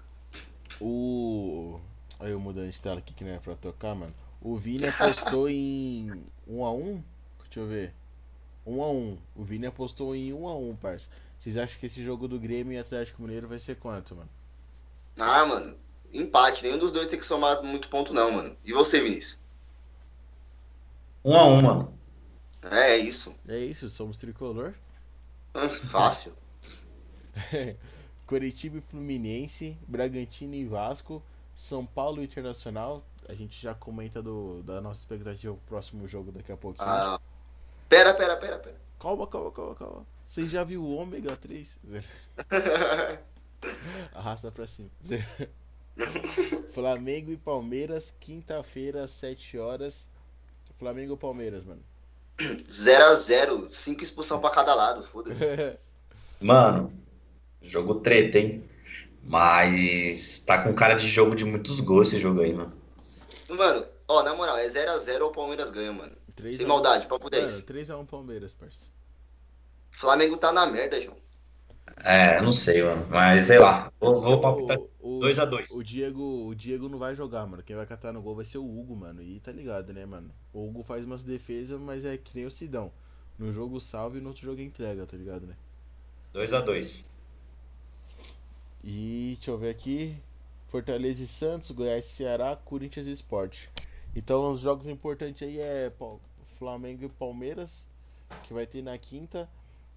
O. 0.81 1.79
Aí 2.19 2.31
eu 2.31 2.39
mudando 2.39 2.69
de 2.69 2.81
tela 2.81 2.99
aqui 2.99 3.13
que 3.13 3.23
não 3.23 3.31
é 3.31 3.39
pra 3.39 3.55
tocar, 3.55 3.95
mano. 3.95 4.13
O 4.41 4.55
Vini 4.55 4.87
apostou 4.87 5.49
em 5.49 6.11
1 6.47 6.65
a 6.65 6.73
1 6.73 7.03
Deixa 7.43 7.59
eu 7.59 7.67
ver. 7.67 7.93
1 8.65 8.83
a 8.83 8.91
1 8.91 9.17
O 9.35 9.43
Vini 9.43 9.65
apostou 9.65 10.15
em 10.15 10.33
1 10.33 10.47
a 10.47 10.55
1 10.55 10.75
parça. 10.75 11.09
Vocês 11.39 11.57
acham 11.57 11.79
que 11.79 11.85
esse 11.85 12.03
jogo 12.03 12.27
do 12.27 12.39
Grêmio 12.39 12.73
e 12.73 12.77
Atlético 12.77 13.21
Mineiro 13.21 13.47
vai 13.47 13.59
ser 13.59 13.77
quanto, 13.77 14.15
mano? 14.15 14.29
Ah, 15.17 15.45
mano. 15.45 15.75
Empate. 16.13 16.63
Nenhum 16.63 16.77
dos 16.77 16.91
dois 16.91 17.07
tem 17.07 17.19
que 17.19 17.25
somar 17.25 17.63
muito 17.63 17.89
ponto, 17.89 18.13
não, 18.13 18.31
mano. 18.31 18.55
E 18.63 18.73
você, 18.73 19.01
Vinícius? 19.01 19.39
1 21.23 21.35
a 21.35 21.45
1 21.45 21.61
mano. 21.61 21.99
É, 22.63 22.91
é 22.91 22.97
isso. 22.97 23.35
É 23.47 23.57
isso, 23.57 23.89
somos 23.89 24.17
tricolor. 24.17 24.73
Fácil. 25.89 26.33
Curitiba 28.29 28.77
e 28.77 28.81
Fluminense, 28.81 29.75
Bragantino 29.87 30.53
e 30.53 30.63
Vasco, 30.63 31.19
São 31.55 31.83
Paulo 31.83 32.21
e 32.21 32.25
Internacional. 32.25 33.03
A 33.27 33.33
gente 33.33 33.59
já 33.59 33.73
comenta 33.73 34.21
do, 34.21 34.61
da 34.61 34.79
nossa 34.79 34.99
expectativa 34.99 35.51
pro 35.55 35.63
próximo 35.67 36.07
jogo 36.07 36.31
daqui 36.31 36.51
a 36.51 36.55
pouquinho. 36.55 36.87
Ah, 36.87 37.19
pera, 37.89 38.13
pera, 38.13 38.37
pera, 38.37 38.59
pera. 38.59 38.75
Calma, 38.99 39.25
calma, 39.25 39.51
calma, 39.51 39.73
calma. 39.73 40.05
Você 40.23 40.45
já 40.45 40.63
viu 40.63 40.83
o 40.83 40.95
ômega 40.95 41.35
3? 41.35 41.67
Arrasta 44.13 44.51
pra 44.51 44.67
cima. 44.67 44.91
Flamengo 46.71 47.31
e 47.31 47.37
Palmeiras, 47.37 48.13
quinta-feira, 48.19 49.07
7 49.07 49.57
horas. 49.57 50.05
Flamengo 50.77 51.15
e 51.15 51.17
Palmeiras, 51.17 51.65
mano. 51.65 51.81
0x0, 52.37 53.71
5 53.71 54.03
expulsão 54.03 54.39
pra 54.39 54.51
cada 54.51 54.75
lado, 54.75 55.03
foda-se. 55.03 55.43
Mano, 56.39 56.93
Jogo 57.61 57.95
treta, 57.95 58.39
hein? 58.39 58.63
Mas 59.23 60.39
tá 60.39 60.63
com 60.63 60.73
cara 60.73 60.95
de 60.95 61.07
jogo 61.07 61.35
de 61.35 61.45
muitos 61.45 61.79
gols 61.81 62.07
esse 62.07 62.19
jogo 62.19 62.41
aí, 62.41 62.53
mano. 62.53 62.73
Mano, 63.49 63.85
ó, 64.07 64.23
na 64.23 64.33
moral, 64.33 64.57
é 64.57 64.67
0x0 64.67 65.21
ou 65.21 65.29
o 65.29 65.31
Palmeiras 65.31 65.69
ganha, 65.69 65.91
mano. 65.91 66.13
Sem 66.55 66.65
maldade, 66.65 67.05
papo 67.07 67.29
10. 67.29 67.63
3x1 67.63 68.05
Palmeiras, 68.05 68.53
parça. 68.53 68.85
Flamengo 69.91 70.37
tá 70.37 70.51
na 70.51 70.65
merda, 70.65 71.01
João. 71.01 71.17
É, 71.97 72.41
não 72.41 72.51
sei, 72.51 72.81
mano. 72.81 73.05
Mas 73.09 73.47
sei 73.47 73.59
lá. 73.59 73.91
Vou, 73.99 74.21
vou 74.21 74.39
palpitar 74.39 74.77
2x2. 75.03 75.65
O, 75.71 75.77
o, 75.77 75.83
Diego, 75.83 76.47
o 76.47 76.55
Diego 76.55 76.87
não 76.87 76.97
vai 76.97 77.13
jogar, 77.13 77.45
mano. 77.45 77.63
Quem 77.63 77.75
vai 77.75 77.85
catar 77.85 78.13
no 78.13 78.21
gol 78.21 78.35
vai 78.35 78.45
ser 78.45 78.57
o 78.57 78.63
Hugo, 78.63 78.95
mano. 78.95 79.21
E 79.21 79.39
tá 79.39 79.51
ligado, 79.51 79.93
né, 79.93 80.05
mano? 80.05 80.31
O 80.53 80.65
Hugo 80.65 80.83
faz 80.83 81.03
umas 81.03 81.23
defesas, 81.23 81.79
mas 81.79 82.05
é 82.05 82.17
que 82.17 82.35
nem 82.35 82.45
o 82.45 82.51
Sidão. 82.51 82.91
No 83.37 83.51
jogo 83.51 83.79
salve 83.79 84.19
e 84.19 84.21
no 84.21 84.29
outro 84.29 84.45
jogo 84.45 84.61
entrega, 84.61 85.05
tá 85.05 85.17
ligado, 85.17 85.45
né? 85.45 85.55
2x2. 86.33 87.08
E 88.83 89.33
deixa 89.35 89.51
eu 89.51 89.57
ver 89.57 89.69
aqui. 89.69 90.15
Fortaleza 90.67 91.23
e 91.23 91.27
Santos, 91.27 91.71
Goiás 91.71 92.05
e 92.05 92.09
Ceará, 92.09 92.55
Corinthians 92.55 93.07
e 93.07 93.11
Sport. 93.11 93.67
Então 94.15 94.51
os 94.51 94.59
jogos 94.59 94.87
importantes 94.87 95.47
aí 95.47 95.59
é 95.59 95.91
Flamengo 96.57 97.05
e 97.05 97.09
Palmeiras, 97.09 97.87
que 98.43 98.53
vai 98.53 98.67
ter 98.67 98.83
na 98.83 98.97
quinta. 98.97 99.49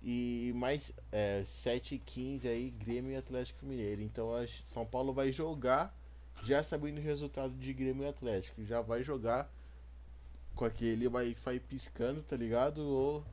E 0.03 0.53
mais 0.57 0.93
é, 1.13 1.45
7 1.45 1.95
e 1.95 1.99
15 1.99 2.49
aí, 2.49 2.71
Grêmio 2.71 3.13
e 3.13 3.17
Atlético 3.17 3.65
Mineiro. 3.65 4.03
Então 4.03 4.35
a 4.35 4.47
São 4.65 4.85
Paulo 4.85 5.13
vai 5.13 5.31
jogar 5.31 5.95
já 6.43 6.63
sabendo 6.63 6.99
o 6.99 7.03
resultado 7.03 7.53
de 7.55 7.73
Grêmio 7.73 8.05
e 8.05 8.09
Atlético. 8.09 8.65
Já 8.65 8.81
vai 8.81 9.03
jogar 9.03 9.49
com 10.55 10.65
aquele 10.65 11.09
vai, 11.09 11.35
vai 11.45 11.61
piscando, 11.61 12.23
tá 12.23 12.37
ligado? 12.37 12.79
Ou 12.79 13.25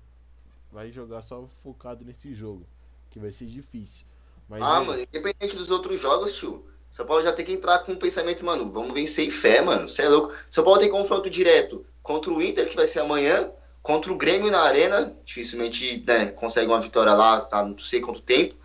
vai 0.71 0.91
jogar 0.91 1.21
só 1.21 1.47
focado 1.63 2.05
nesse 2.05 2.35
jogo, 2.35 2.65
que 3.09 3.19
vai 3.19 3.31
ser 3.31 3.47
difícil. 3.47 4.05
Mas 4.49 4.61
ah, 4.61 4.81
é... 4.81 4.85
mano, 4.85 5.01
independente 5.01 5.55
dos 5.55 5.69
outros 5.69 5.99
jogos, 5.99 6.35
tio. 6.35 6.65
São 6.89 7.05
Paulo 7.05 7.23
já 7.23 7.31
tem 7.31 7.45
que 7.45 7.53
entrar 7.53 7.79
com 7.79 7.91
um 7.91 7.95
pensamento, 7.95 8.43
mano, 8.43 8.71
vamos 8.71 8.93
vencer 8.93 9.27
em 9.27 9.31
fé, 9.31 9.61
mano. 9.61 9.87
Você 9.87 10.01
é 10.01 10.09
louco. 10.09 10.33
São 10.49 10.63
Paulo 10.63 10.79
tem 10.79 10.89
confronto 10.89 11.29
direto 11.29 11.85
contra 12.01 12.31
o 12.31 12.41
Inter, 12.41 12.67
que 12.67 12.75
vai 12.75 12.87
ser 12.87 12.99
amanhã, 12.99 13.51
contra 13.83 14.11
o 14.11 14.17
Grêmio 14.17 14.49
na 14.49 14.61
Arena. 14.61 15.15
Dificilmente 15.23 16.03
né, 16.05 16.27
consegue 16.31 16.67
uma 16.67 16.81
vitória 16.81 17.13
lá, 17.13 17.39
tá, 17.39 17.63
não 17.63 17.77
sei 17.77 18.01
quanto 18.01 18.21
tempo. 18.21 18.55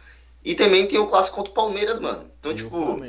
E 0.43 0.55
também 0.55 0.87
tem 0.87 0.99
o 0.99 1.07
clássico 1.07 1.37
contra 1.37 1.51
o 1.51 1.55
Palmeiras, 1.55 1.99
mano. 1.99 2.31
Então, 2.41 2.53
e 2.53 2.55
tipo. 2.55 2.77
O 2.77 3.05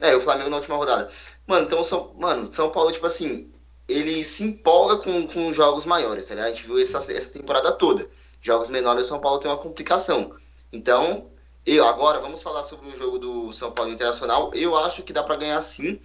é, 0.00 0.16
o 0.16 0.20
Flamengo 0.20 0.50
na 0.50 0.56
última 0.56 0.76
rodada. 0.76 1.10
Mano, 1.46 1.66
então, 1.66 1.84
São, 1.84 2.14
mano, 2.18 2.50
São 2.52 2.70
Paulo, 2.70 2.90
tipo 2.90 3.06
assim, 3.06 3.50
ele 3.86 4.24
se 4.24 4.42
empolga 4.42 4.96
com, 4.96 5.26
com 5.26 5.52
jogos 5.52 5.84
maiores, 5.84 6.26
tá 6.26 6.34
ligado? 6.34 6.46
A 6.46 6.54
gente 6.54 6.66
viu 6.66 6.78
essa, 6.78 6.98
essa 7.12 7.30
temporada 7.30 7.70
toda. 7.72 8.08
Jogos 8.40 8.70
menores, 8.70 9.06
o 9.06 9.08
São 9.08 9.20
Paulo 9.20 9.38
tem 9.38 9.50
uma 9.50 9.58
complicação. 9.58 10.34
Então, 10.72 11.30
eu, 11.66 11.86
agora, 11.86 12.20
vamos 12.20 12.42
falar 12.42 12.62
sobre 12.64 12.88
o 12.88 12.96
jogo 12.96 13.18
do 13.18 13.52
São 13.52 13.70
Paulo 13.70 13.92
Internacional. 13.92 14.50
Eu 14.54 14.76
acho 14.76 15.02
que 15.02 15.12
dá 15.12 15.22
para 15.22 15.36
ganhar 15.36 15.60
sim, 15.60 16.00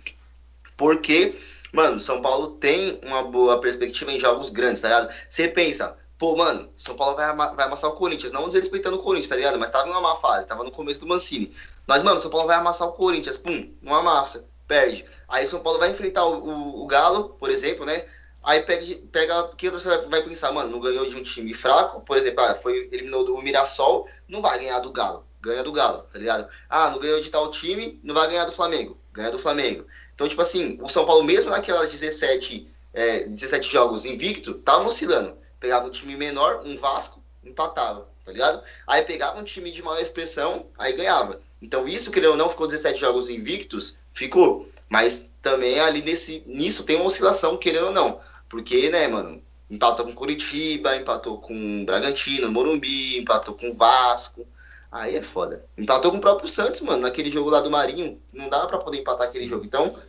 porque, 0.75 1.35
mano, 1.71 1.99
São 1.99 2.21
Paulo 2.21 2.49
tem 2.51 2.99
uma 3.03 3.23
boa 3.23 3.59
perspectiva 3.61 4.11
em 4.11 4.19
jogos 4.19 4.49
grandes, 4.49 4.81
tá 4.81 4.89
ligado? 4.89 5.13
Você 5.29 5.47
pensa, 5.47 5.97
pô, 6.17 6.35
mano, 6.35 6.69
São 6.77 6.95
Paulo 6.95 7.15
vai, 7.15 7.33
vai 7.33 7.65
amassar 7.65 7.89
o 7.89 7.93
Corinthians, 7.93 8.33
não 8.33 8.47
desrespeitando 8.47 8.97
o 8.97 9.03
Corinthians, 9.03 9.29
tá 9.29 9.35
ligado? 9.37 9.57
Mas 9.57 9.71
tava 9.71 9.87
em 9.87 9.91
uma 9.91 10.01
má 10.01 10.17
fase, 10.17 10.45
tava 10.45 10.63
no 10.63 10.71
começo 10.71 10.99
do 10.99 11.07
Mancini. 11.07 11.55
Mas, 11.87 12.03
mano, 12.03 12.19
São 12.19 12.29
Paulo 12.29 12.47
vai 12.47 12.57
amassar 12.57 12.87
o 12.89 12.93
Corinthians, 12.93 13.37
pum, 13.37 13.73
não 13.81 13.95
amassa, 13.95 14.45
perde. 14.67 15.05
Aí 15.27 15.47
São 15.47 15.61
Paulo 15.61 15.79
vai 15.79 15.89
enfrentar 15.89 16.25
o, 16.25 16.47
o, 16.47 16.83
o 16.83 16.87
Galo, 16.87 17.29
por 17.39 17.49
exemplo, 17.49 17.85
né? 17.85 18.05
Aí 18.43 18.61
pega, 18.61 18.99
pega 19.11 19.47
que 19.57 19.69
você 19.69 19.97
vai, 19.97 20.21
pensar, 20.21 20.51
mano, 20.51 20.69
não 20.69 20.79
ganhou 20.79 21.05
de 21.07 21.15
um 21.15 21.23
time 21.23 21.53
fraco, 21.53 22.01
por 22.01 22.17
exemplo, 22.17 22.43
ah, 22.43 22.53
foi 22.55 22.89
eliminou 22.91 23.25
do 23.25 23.41
Mirassol, 23.41 24.07
não 24.27 24.41
vai 24.41 24.59
ganhar 24.59 24.79
do 24.79 24.91
Galo 24.91 25.25
ganha 25.45 25.63
do 25.63 25.71
Galo, 25.71 26.03
tá 26.11 26.17
ligado? 26.17 26.47
Ah, 26.69 26.89
não 26.89 26.99
ganhou 26.99 27.21
de 27.21 27.29
tal 27.29 27.51
time, 27.51 27.99
não 28.03 28.15
vai 28.15 28.27
ganhar 28.27 28.45
do 28.45 28.51
Flamengo, 28.51 28.97
ganha 29.13 29.31
do 29.31 29.37
Flamengo. 29.37 29.85
Então, 30.13 30.27
tipo 30.27 30.41
assim, 30.41 30.77
o 30.81 30.89
São 30.89 31.05
Paulo, 31.05 31.23
mesmo 31.23 31.51
naquelas 31.51 31.91
17, 31.91 32.67
é, 32.93 33.23
17 33.25 33.71
jogos 33.71 34.05
invicto, 34.05 34.55
tava 34.55 34.87
oscilando. 34.87 35.37
Pegava 35.59 35.87
um 35.87 35.91
time 35.91 36.15
menor, 36.15 36.63
um 36.65 36.75
Vasco, 36.77 37.21
empatava, 37.43 38.07
tá 38.23 38.31
ligado? 38.31 38.63
Aí 38.87 39.03
pegava 39.03 39.39
um 39.39 39.43
time 39.43 39.71
de 39.71 39.83
maior 39.83 40.01
expressão, 40.01 40.65
aí 40.77 40.93
ganhava. 40.93 41.41
Então, 41.61 41.87
isso, 41.87 42.11
querendo 42.11 42.31
ou 42.31 42.37
não, 42.37 42.49
ficou 42.49 42.67
17 42.67 42.99
jogos 42.99 43.29
invictos, 43.29 43.97
ficou. 44.13 44.69
Mas 44.89 45.31
também 45.41 45.79
ali 45.79 46.01
nesse, 46.01 46.43
nisso 46.45 46.83
tem 46.83 46.95
uma 46.95 47.05
oscilação, 47.05 47.57
querendo 47.57 47.87
ou 47.87 47.93
não. 47.93 48.19
Porque, 48.49 48.89
né, 48.89 49.07
mano, 49.07 49.41
empatou 49.69 50.05
com 50.05 50.13
Curitiba, 50.13 50.95
empatou 50.95 51.39
com 51.39 51.85
Bragantino, 51.85 52.51
Morumbi, 52.51 53.17
empatou 53.17 53.55
com 53.55 53.73
Vasco. 53.73 54.47
Aí 54.95 55.17
é 55.17 55.21
foda. 55.21 55.65
Empatou 55.77 56.09
com 56.09 56.19
o 56.19 56.21
próprio 56.21 56.47
Santos, 56.47 56.79
mano, 56.79 57.01
naquele 57.01 57.29
jogo 57.29 57.49
lá 57.49 57.59
do 57.59 57.69
Marinho. 57.69 58.17
Não 58.31 58.47
dava 58.47 58.69
pra 58.69 58.77
poder 58.77 59.01
empatar 59.01 59.27
aquele 59.27 59.45
jogo. 59.45 59.65
Então, 59.65 59.99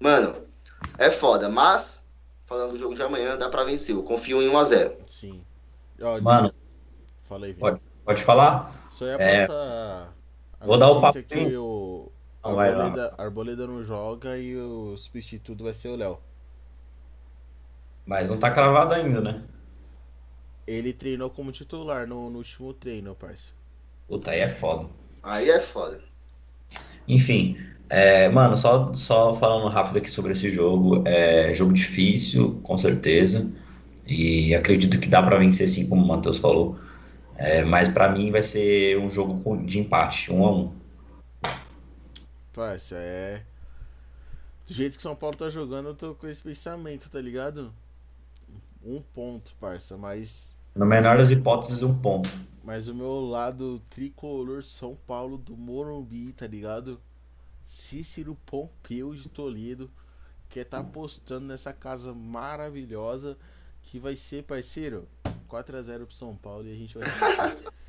mano, 0.00 0.34
é 0.96 1.10
foda. 1.10 1.46
Mas, 1.50 2.02
falando 2.46 2.70
do 2.70 2.78
jogo 2.78 2.94
de 2.94 3.02
amanhã, 3.02 3.36
dá 3.36 3.50
pra 3.50 3.64
vencer. 3.64 3.94
Eu 3.94 4.02
confio 4.02 4.40
em 4.40 4.50
1x0. 4.50 4.96
Sim. 5.06 5.44
mano, 6.22 6.54
falei, 7.24 7.52
pode, 7.52 7.82
pode 8.02 8.24
falar? 8.24 8.72
Só 8.88 9.04
ia 9.04 9.16
é... 9.20 9.46
passar. 9.46 10.14
Vou 10.62 10.78
dar 10.78 10.90
o 10.90 11.02
papo. 11.02 11.22
Que 11.22 11.56
o 11.58 12.10
Arboleda, 12.42 13.14
Arboleda 13.18 13.66
não 13.66 13.84
joga 13.84 14.38
e 14.38 14.56
o 14.56 14.96
substituto 14.96 15.64
vai 15.64 15.74
ser 15.74 15.88
o 15.88 15.96
Léo. 15.96 16.18
Mas 18.06 18.30
não 18.30 18.38
tá 18.38 18.50
cravado 18.50 18.94
ainda, 18.94 19.20
né? 19.20 19.44
Ele 20.66 20.94
treinou 20.94 21.28
como 21.28 21.52
titular 21.52 22.06
no, 22.06 22.30
no 22.30 22.38
último 22.38 22.72
treino, 22.72 23.14
parceiro. 23.14 23.59
Puta, 24.10 24.32
aí 24.32 24.40
é 24.40 24.48
foda. 24.48 24.88
Aí 25.22 25.48
é 25.48 25.60
foda. 25.60 26.00
Enfim, 27.06 27.56
é, 27.88 28.28
mano, 28.28 28.56
só, 28.56 28.92
só 28.92 29.36
falando 29.36 29.68
rápido 29.68 29.98
aqui 29.98 30.10
sobre 30.10 30.32
esse 30.32 30.50
jogo. 30.50 31.04
É 31.06 31.54
jogo 31.54 31.72
difícil, 31.72 32.60
com 32.64 32.76
certeza. 32.76 33.48
E 34.04 34.52
acredito 34.52 34.98
que 34.98 35.08
dá 35.08 35.22
para 35.22 35.38
vencer 35.38 35.68
sim, 35.68 35.88
como 35.88 36.04
o 36.04 36.08
Matheus 36.08 36.38
falou. 36.38 36.76
É, 37.36 37.64
mas 37.64 37.88
para 37.88 38.08
mim 38.08 38.32
vai 38.32 38.42
ser 38.42 38.98
um 38.98 39.08
jogo 39.08 39.56
de 39.64 39.78
empate, 39.78 40.32
um 40.32 40.44
a 40.44 40.52
um. 40.52 40.72
Parça, 42.52 42.96
é. 42.96 43.44
Do 44.66 44.74
jeito 44.74 44.96
que 44.96 45.02
São 45.04 45.14
Paulo 45.14 45.36
tá 45.36 45.48
jogando, 45.50 45.90
eu 45.90 45.94
tô 45.94 46.14
com 46.16 46.26
esse 46.26 46.42
pensamento, 46.42 47.08
tá 47.08 47.20
ligado? 47.20 47.72
Um 48.84 49.00
ponto, 49.14 49.54
parça, 49.60 49.96
mas. 49.96 50.56
Na 50.74 50.84
menor 50.84 51.16
das 51.16 51.30
hipóteses, 51.30 51.84
um 51.84 51.94
ponto. 51.94 52.28
Mas 52.62 52.88
o 52.88 52.94
meu 52.94 53.20
lado 53.20 53.80
tricolor 53.88 54.62
São 54.62 54.94
Paulo 54.94 55.38
do 55.38 55.56
Morumbi, 55.56 56.32
tá 56.32 56.46
ligado? 56.46 57.00
Cícero 57.64 58.36
Pompeu 58.46 59.14
de 59.14 59.28
Toledo, 59.28 59.90
que 60.48 60.64
tá 60.64 60.80
apostando 60.80 61.46
nessa 61.46 61.72
casa 61.72 62.12
maravilhosa 62.12 63.38
que 63.82 63.98
vai 63.98 64.16
ser, 64.16 64.44
parceiro, 64.44 65.08
4x0 65.48 66.06
pro 66.06 66.14
São 66.14 66.36
Paulo 66.36 66.66
e 66.66 66.72
a 66.72 66.76
gente 66.76 66.98
vai 66.98 67.08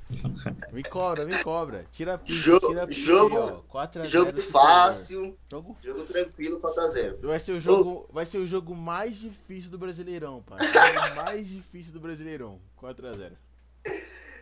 Me 0.73 0.83
cobra, 0.83 1.25
me 1.25 1.41
cobra. 1.41 1.85
Tira 1.91 2.15
a 2.15 2.17
pista, 2.17 2.41
jogo, 2.41 2.67
tira 2.67 2.83
a 2.83 2.87
pista. 2.87 3.03
Jogo, 3.03 3.63
4 3.69 4.07
jogo 4.09 4.41
fácil. 4.41 5.37
Jogo... 5.49 5.77
jogo 5.81 6.03
tranquilo, 6.03 6.59
4x0. 6.59 7.21
Vai 7.21 7.39
ser 7.39 7.53
o 7.53 7.61
jogo, 7.61 8.09
vai 8.11 8.25
ser 8.25 8.39
o 8.39 8.47
jogo 8.47 8.75
mais 8.75 9.17
difícil 9.17 9.71
do 9.71 9.77
Brasileirão, 9.77 10.41
pai. 10.41 10.59
O 10.59 10.67
jogo 10.73 11.15
mais 11.15 11.47
difícil 11.47 11.93
do 11.93 11.99
Brasileirão. 11.99 12.59
4x0. 12.81 13.31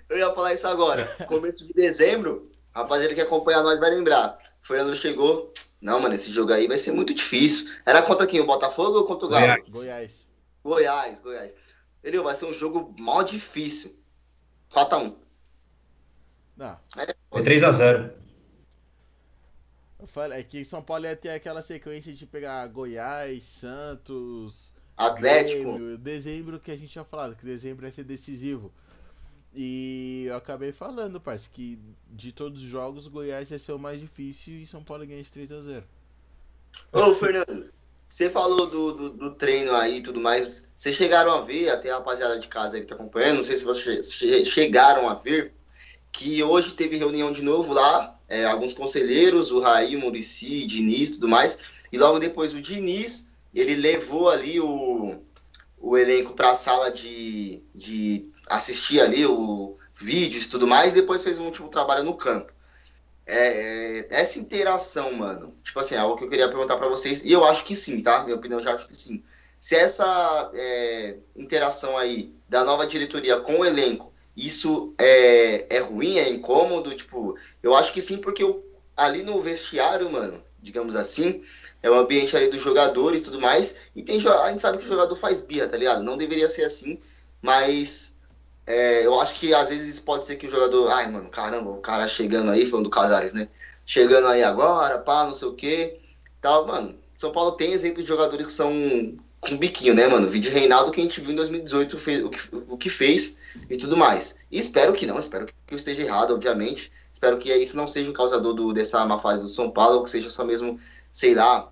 Eu 0.09 0.17
ia 0.17 0.33
falar 0.33 0.53
isso 0.53 0.67
agora. 0.67 1.05
Começo 1.27 1.65
de 1.65 1.73
dezembro, 1.73 2.51
rapaziada 2.73 3.13
que 3.13 3.21
acompanha 3.21 3.61
nós 3.61 3.79
vai 3.79 3.91
lembrar. 3.91 4.37
Fernando 4.61 4.95
chegou. 4.95 5.53
Não, 5.79 5.99
mano, 5.99 6.15
esse 6.15 6.31
jogo 6.31 6.51
aí 6.51 6.67
vai 6.67 6.77
ser 6.77 6.91
muito 6.91 7.13
difícil. 7.13 7.71
Era 7.85 8.01
contra 8.01 8.27
quem? 8.27 8.41
O 8.41 8.45
Botafogo 8.45 8.97
ou 8.97 9.05
contra 9.05 9.27
o 9.27 9.29
Galo? 9.29 9.63
Goiás. 9.69 10.27
Goiás, 10.63 11.19
Goiás. 11.19 11.55
Ele 12.03 12.19
vai 12.19 12.35
ser 12.35 12.45
um 12.45 12.53
jogo 12.53 12.93
mal 12.99 13.23
difícil. 13.23 13.97
4x1. 14.71 15.15
Não. 16.57 16.77
É 16.97 17.41
3x0. 17.41 18.11
Eu 19.99 20.07
falei, 20.07 20.39
é 20.39 20.43
que 20.43 20.63
São 20.65 20.81
Paulo 20.81 21.05
ia 21.05 21.15
ter 21.15 21.29
aquela 21.29 21.61
sequência 21.61 22.13
de 22.13 22.25
pegar 22.25 22.65
Goiás, 22.67 23.43
Santos, 23.43 24.73
Atlético. 24.95 25.73
Grêmio, 25.73 25.97
dezembro 25.97 26.59
que 26.59 26.71
a 26.71 26.77
gente 26.77 26.91
tinha 26.91 27.03
falado, 27.03 27.35
que 27.35 27.45
dezembro 27.45 27.85
ia 27.85 27.91
ser 27.91 28.03
decisivo. 28.03 28.73
E 29.53 30.25
eu 30.27 30.35
acabei 30.35 30.71
falando, 30.71 31.19
parceiro, 31.19 31.53
que 31.53 31.79
de 32.09 32.31
todos 32.31 32.63
os 32.63 32.69
jogos, 32.69 33.07
Goiás 33.07 33.49
ia 33.49 33.57
ser 33.57 33.71
o 33.71 33.79
mais 33.79 33.99
difícil 33.99 34.55
e 34.55 34.65
São 34.65 34.83
Paulo 34.83 35.05
ganha 35.05 35.23
de 35.23 35.29
3x0. 35.29 35.83
Ô, 36.91 37.15
Fernando, 37.15 37.71
você 38.07 38.29
falou 38.29 38.67
do, 38.67 38.93
do, 38.93 39.09
do, 39.09 39.31
treino 39.31 39.73
aí 39.73 39.97
e 39.97 40.01
tudo 40.01 40.19
mais. 40.19 40.65
Vocês 40.75 40.95
chegaram 40.95 41.31
a 41.31 41.41
ver, 41.41 41.69
até 41.69 41.89
a 41.89 41.95
rapaziada 41.95 42.39
de 42.39 42.47
casa 42.47 42.77
aí 42.77 42.81
que 42.81 42.87
tá 42.87 42.95
acompanhando, 42.95 43.37
não 43.37 43.43
sei 43.43 43.57
se 43.57 43.65
vocês 43.65 44.13
chegaram 44.47 45.09
a 45.09 45.15
ver, 45.15 45.53
que 46.11 46.41
hoje 46.43 46.73
teve 46.73 46.97
reunião 46.97 47.31
de 47.31 47.41
novo 47.41 47.73
lá, 47.73 48.19
é, 48.27 48.45
alguns 48.45 48.73
conselheiros, 48.73 49.51
o 49.51 49.59
Raí, 49.59 49.95
o 49.95 49.99
Murici, 49.99 50.65
Diniz 50.65 51.11
tudo 51.11 51.27
mais. 51.27 51.59
E 51.91 51.97
logo 51.97 52.19
depois 52.19 52.53
o 52.53 52.61
Diniz, 52.61 53.27
ele 53.53 53.75
levou 53.75 54.29
ali 54.29 54.59
o, 54.59 55.17
o 55.77 55.97
elenco 55.97 56.33
para 56.33 56.51
a 56.51 56.55
sala 56.55 56.91
de, 56.91 57.61
de 57.73 58.29
assistir 58.49 58.99
ali 58.99 59.25
o 59.25 59.77
vídeos 59.95 60.45
e 60.45 60.49
tudo 60.49 60.65
mais, 60.65 60.91
e 60.91 60.95
depois 60.95 61.23
fez 61.23 61.37
um 61.37 61.45
último 61.45 61.67
trabalho 61.67 62.03
no 62.03 62.15
campo. 62.15 62.51
É, 63.25 63.99
é, 63.99 64.07
essa 64.09 64.39
interação, 64.39 65.13
mano, 65.13 65.53
tipo 65.63 65.79
assim, 65.79 65.95
é 65.95 65.99
algo 65.99 66.17
que 66.17 66.23
eu 66.23 66.29
queria 66.29 66.47
perguntar 66.47 66.77
para 66.77 66.87
vocês, 66.87 67.23
e 67.23 67.31
eu 67.31 67.45
acho 67.45 67.63
que 67.63 67.75
sim, 67.75 68.01
tá? 68.01 68.23
Minha 68.23 68.37
opinião 68.37 68.59
já 68.59 68.73
acho 68.73 68.87
que 68.87 68.97
sim. 68.97 69.23
Se 69.59 69.75
essa 69.75 70.49
é, 70.55 71.17
interação 71.35 71.97
aí 71.97 72.33
da 72.47 72.63
nova 72.63 72.87
diretoria 72.87 73.39
com 73.39 73.59
o 73.59 73.65
elenco, 73.65 74.11
isso 74.35 74.93
é, 74.97 75.65
é 75.69 75.79
ruim, 75.79 76.17
é 76.17 76.29
incômodo, 76.29 76.95
tipo, 76.95 77.37
eu 77.61 77.75
acho 77.75 77.93
que 77.93 78.01
sim, 78.01 78.17
porque 78.17 78.41
eu, 78.41 78.65
ali 78.95 79.21
no 79.21 79.41
vestiário, 79.41 80.09
mano, 80.09 80.41
digamos 80.61 80.95
assim, 80.95 81.43
é 81.83 81.89
o 81.89 81.95
ambiente 81.95 82.35
ali 82.35 82.47
dos 82.47 82.61
jogadores 82.61 83.21
e 83.21 83.23
tudo 83.23 83.39
mais, 83.39 83.75
e 83.95 84.01
tem, 84.01 84.17
a 84.17 84.49
gente 84.49 84.61
sabe 84.61 84.77
que 84.77 84.85
o 84.85 84.87
jogador 84.87 85.15
faz 85.15 85.41
birra, 85.41 85.67
tá 85.67 85.77
ligado? 85.77 86.01
Não 86.03 86.17
deveria 86.17 86.49
ser 86.49 86.63
assim, 86.63 86.99
mas 87.41 88.17
é, 88.69 89.03
eu 89.03 89.19
acho 89.19 89.33
que 89.33 89.51
às 89.51 89.69
vezes 89.69 89.99
pode 89.99 90.27
ser 90.27 90.35
que 90.35 90.45
o 90.45 90.51
jogador, 90.51 90.91
ai, 90.91 91.09
mano, 91.09 91.27
caramba, 91.27 91.71
o 91.71 91.81
cara 91.81 92.07
chegando 92.07 92.51
aí, 92.51 92.67
falando 92.67 92.83
do 92.83 92.91
Casares, 92.91 93.33
né? 93.33 93.49
Chegando 93.83 94.27
aí 94.27 94.43
agora, 94.43 94.99
pá, 94.99 95.25
não 95.25 95.33
sei 95.33 95.47
o 95.47 95.53
quê. 95.53 95.99
Tal, 96.39 96.67
mano. 96.67 96.95
São 97.17 97.31
Paulo 97.31 97.53
tem 97.53 97.73
exemplo 97.73 98.03
de 98.03 98.07
jogadores 98.07 98.45
que 98.45 98.51
são 98.51 98.71
com 99.41 99.57
biquinho, 99.57 99.95
né, 99.95 100.05
mano? 100.05 100.29
Vídeo 100.29 100.51
Reinaldo 100.51 100.91
que 100.91 100.99
a 100.99 101.03
gente 101.03 101.19
viu 101.19 101.31
em 101.31 101.35
2018 101.35 101.97
fez, 101.97 102.23
o, 102.23 102.29
que, 102.29 102.39
o 102.51 102.77
que 102.77 102.89
fez 102.89 103.37
e 103.71 103.75
tudo 103.75 103.97
mais. 103.97 104.37
E 104.51 104.59
espero 104.59 104.93
que 104.93 105.07
não, 105.07 105.19
espero 105.19 105.47
que 105.47 105.53
eu 105.67 105.75
esteja 105.75 106.03
errado, 106.03 106.35
obviamente. 106.35 106.91
Espero 107.11 107.39
que 107.39 107.51
isso 107.51 107.75
não 107.75 107.87
seja 107.87 108.11
o 108.11 108.13
causador 108.13 108.53
do, 108.53 108.71
dessa 108.71 109.03
má 109.03 109.17
fase 109.17 109.41
do 109.41 109.49
São 109.49 109.71
Paulo, 109.71 109.97
ou 109.97 110.03
que 110.03 110.11
seja 110.11 110.29
só 110.29 110.45
mesmo, 110.45 110.79
sei 111.11 111.33
lá, 111.33 111.71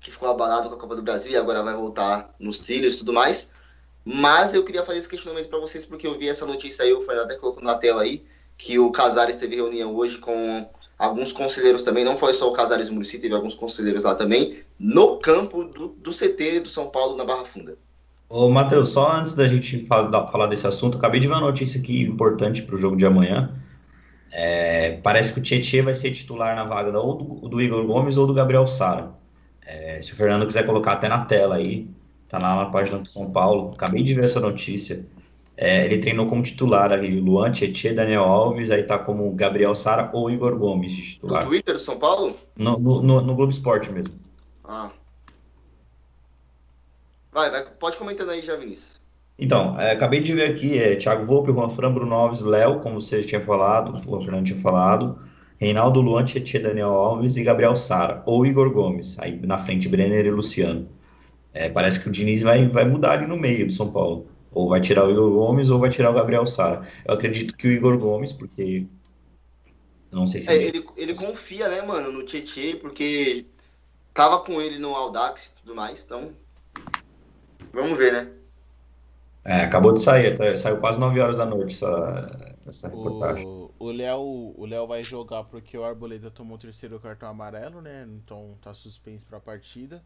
que 0.00 0.10
ficou 0.10 0.30
abalado 0.30 0.70
com 0.70 0.76
a 0.76 0.78
Copa 0.78 0.96
do 0.96 1.02
Brasil 1.02 1.30
e 1.30 1.36
agora 1.36 1.62
vai 1.62 1.74
voltar 1.74 2.34
nos 2.38 2.58
trilhos 2.58 2.94
e 2.94 2.98
tudo 3.00 3.12
mais. 3.12 3.52
Mas 4.10 4.54
eu 4.54 4.64
queria 4.64 4.82
fazer 4.82 5.00
esse 5.00 5.08
questionamento 5.08 5.50
para 5.50 5.58
vocês, 5.58 5.84
porque 5.84 6.06
eu 6.06 6.18
vi 6.18 6.30
essa 6.30 6.46
notícia 6.46 6.82
aí, 6.82 6.94
o 6.94 7.02
Fernando 7.02 7.26
até 7.26 7.34
colocou 7.34 7.62
na 7.62 7.74
tela 7.74 8.00
aí, 8.00 8.24
que 8.56 8.78
o 8.78 8.90
Casares 8.90 9.36
teve 9.36 9.56
reunião 9.56 9.94
hoje 9.94 10.16
com 10.16 10.66
alguns 10.98 11.30
conselheiros 11.30 11.82
também, 11.82 12.06
não 12.06 12.16
foi 12.16 12.32
só 12.32 12.48
o 12.48 12.52
Casares 12.54 12.88
Murici, 12.88 13.18
teve 13.18 13.34
alguns 13.34 13.54
conselheiros 13.54 14.04
lá 14.04 14.14
também, 14.14 14.60
no 14.78 15.18
campo 15.18 15.62
do, 15.62 15.88
do 15.88 16.10
CT 16.10 16.60
do 16.60 16.70
São 16.70 16.88
Paulo, 16.88 17.18
na 17.18 17.24
Barra 17.26 17.44
Funda. 17.44 17.76
Ô, 18.30 18.48
Matheus, 18.48 18.88
só 18.88 19.12
antes 19.12 19.34
da 19.34 19.46
gente 19.46 19.84
falar, 19.84 20.26
falar 20.28 20.46
desse 20.46 20.66
assunto, 20.66 20.96
acabei 20.96 21.20
de 21.20 21.28
ver 21.28 21.34
uma 21.34 21.42
notícia 21.42 21.78
aqui 21.78 22.00
importante 22.00 22.62
para 22.62 22.76
o 22.76 22.78
jogo 22.78 22.96
de 22.96 23.04
amanhã. 23.04 23.52
É, 24.32 24.92
parece 25.02 25.34
que 25.34 25.38
o 25.38 25.42
Tietchan 25.42 25.82
vai 25.82 25.94
ser 25.94 26.12
titular 26.12 26.56
na 26.56 26.64
vaga 26.64 26.98
ou 26.98 27.14
do, 27.14 27.48
do 27.50 27.60
Igor 27.60 27.84
Gomes 27.84 28.16
ou 28.16 28.26
do 28.26 28.32
Gabriel 28.32 28.66
Sara. 28.66 29.10
É, 29.66 30.00
se 30.00 30.14
o 30.14 30.16
Fernando 30.16 30.46
quiser 30.46 30.64
colocar 30.64 30.92
até 30.92 31.08
na 31.08 31.26
tela 31.26 31.56
aí, 31.56 31.86
tá 32.28 32.38
lá 32.38 32.56
na 32.56 32.66
página 32.66 32.98
do 32.98 33.08
São 33.08 33.30
Paulo. 33.30 33.70
Acabei 33.74 34.02
de 34.02 34.14
ver 34.14 34.24
essa 34.24 34.40
notícia. 34.40 35.06
É, 35.56 35.84
ele 35.84 35.98
treinou 35.98 36.26
como 36.26 36.42
titular 36.42 36.92
ali, 36.92 37.20
Luan, 37.20 37.50
Tietchan, 37.50 37.94
Daniel 37.94 38.22
Alves, 38.22 38.70
aí 38.70 38.84
tá 38.84 38.96
como 38.96 39.32
Gabriel 39.32 39.74
Sara 39.74 40.08
ou 40.12 40.30
Igor 40.30 40.56
Gomes 40.56 40.94
titular. 40.94 41.42
No 41.42 41.48
Twitter 41.50 41.74
do 41.74 41.80
São 41.80 41.98
Paulo? 41.98 42.36
No, 42.56 42.78
no, 42.78 43.02
no, 43.02 43.20
no 43.20 43.34
Globo 43.34 43.50
Esporte 43.50 43.90
mesmo. 43.90 44.14
Ah. 44.62 44.90
Vai, 47.32 47.50
vai, 47.50 47.64
pode 47.64 47.96
comentando 47.96 48.30
aí 48.30 48.40
já, 48.40 48.54
Vinícius. 48.54 49.00
Então, 49.36 49.78
é, 49.80 49.92
acabei 49.92 50.20
de 50.20 50.32
ver 50.32 50.50
aqui, 50.50 50.78
é, 50.78 50.96
Thiago 50.96 51.24
Volpe, 51.24 51.52
Juan 51.52 51.68
Fran, 51.68 51.92
Bruno 51.92 52.14
Alves, 52.14 52.40
Léo, 52.40 52.80
como 52.80 53.00
você 53.00 53.20
tinha 53.22 53.40
falado, 53.40 53.94
o 53.94 54.20
Fernando 54.20 54.46
tinha 54.46 54.60
falado, 54.60 55.18
Reinaldo 55.58 56.00
Luan, 56.00 56.24
Tietchan, 56.24 56.60
Daniel 56.60 56.90
Alves 56.90 57.36
e 57.36 57.42
Gabriel 57.42 57.74
Sara, 57.74 58.22
ou 58.26 58.44
Igor 58.46 58.72
Gomes, 58.72 59.18
aí 59.18 59.40
na 59.44 59.58
frente 59.58 59.88
Brenner 59.88 60.26
e 60.26 60.30
Luciano. 60.30 60.88
É, 61.58 61.68
parece 61.68 61.98
que 61.98 62.08
o 62.08 62.12
Diniz 62.12 62.42
vai, 62.42 62.68
vai 62.68 62.84
mudar 62.84 63.14
ali 63.14 63.26
no 63.26 63.36
meio 63.36 63.66
do 63.66 63.72
São 63.72 63.90
Paulo. 63.90 64.28
Ou 64.52 64.68
vai 64.68 64.80
tirar 64.80 65.04
o 65.04 65.10
Igor 65.10 65.28
Gomes 65.28 65.70
ou 65.70 65.80
vai 65.80 65.90
tirar 65.90 66.10
o 66.10 66.14
Gabriel 66.14 66.46
Sara. 66.46 66.86
Eu 67.04 67.14
acredito 67.14 67.56
que 67.56 67.66
o 67.66 67.72
Igor 67.72 67.98
Gomes, 67.98 68.32
porque. 68.32 68.86
Não 70.12 70.24
sei 70.24 70.40
se. 70.40 70.50
É, 70.50 70.54
ele, 70.54 70.86
ele 70.96 71.16
confia, 71.16 71.68
né, 71.68 71.82
mano, 71.82 72.12
no 72.12 72.24
Tietchan, 72.24 72.78
porque 72.80 73.44
tava 74.14 74.38
com 74.38 74.62
ele 74.62 74.78
no 74.78 74.94
Aldax 74.94 75.46
e 75.46 75.54
tudo 75.60 75.74
mais, 75.74 76.04
então. 76.04 76.30
Vamos 77.72 77.98
ver, 77.98 78.12
né? 78.12 78.30
É, 79.44 79.62
acabou 79.62 79.92
de 79.92 80.00
sair, 80.00 80.36
tá, 80.36 80.56
saiu 80.56 80.78
quase 80.78 81.00
9 81.00 81.18
horas 81.18 81.38
da 81.38 81.44
noite 81.44 81.74
essa, 81.74 82.56
essa 82.68 82.88
reportagem. 82.88 83.44
O 83.44 83.90
Léo 83.90 84.54
o 84.56 84.64
Léo 84.64 84.86
vai 84.86 85.02
jogar 85.02 85.42
porque 85.42 85.76
o 85.76 85.82
Arboleda 85.82 86.30
tomou 86.30 86.54
o 86.54 86.60
terceiro 86.60 87.00
cartão 87.00 87.28
amarelo, 87.28 87.82
né? 87.82 88.06
Então 88.08 88.56
tá 88.62 88.72
suspenso 88.72 89.26
pra 89.26 89.40
partida. 89.40 90.04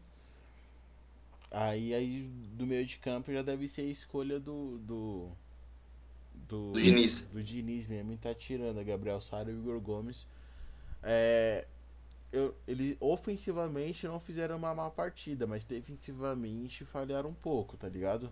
Aí, 1.53 1.93
aí 1.93 2.27
do 2.53 2.65
meio 2.65 2.83
de 2.83 2.97
campo 2.97 3.31
já 3.31 3.43
deve 3.43 3.67
ser 3.67 3.83
a 3.83 3.85
escolha 3.85 4.39
do. 4.39 4.79
Do, 4.79 5.29
do, 6.49 6.71
do 6.71 6.81
Diniz. 6.81 7.29
Do 7.31 7.43
Diniz 7.43 7.87
mesmo, 7.87 8.11
e 8.11 8.17
tá 8.17 8.33
tirando 8.33 8.79
a 8.79 8.83
Gabriel 8.83 9.21
Sara 9.21 9.51
e 9.51 9.53
o 9.53 9.59
Igor 9.59 9.79
Gomes. 9.79 10.25
É, 11.03 11.65
eu, 12.31 12.55
ele 12.67 12.97
ofensivamente 12.99 14.07
não 14.07 14.19
fizeram 14.19 14.57
uma 14.57 14.73
má 14.73 14.89
partida, 14.89 15.45
mas 15.45 15.63
defensivamente 15.63 16.83
falharam 16.85 17.29
um 17.29 17.35
pouco, 17.35 17.77
tá 17.77 17.87
ligado? 17.87 18.31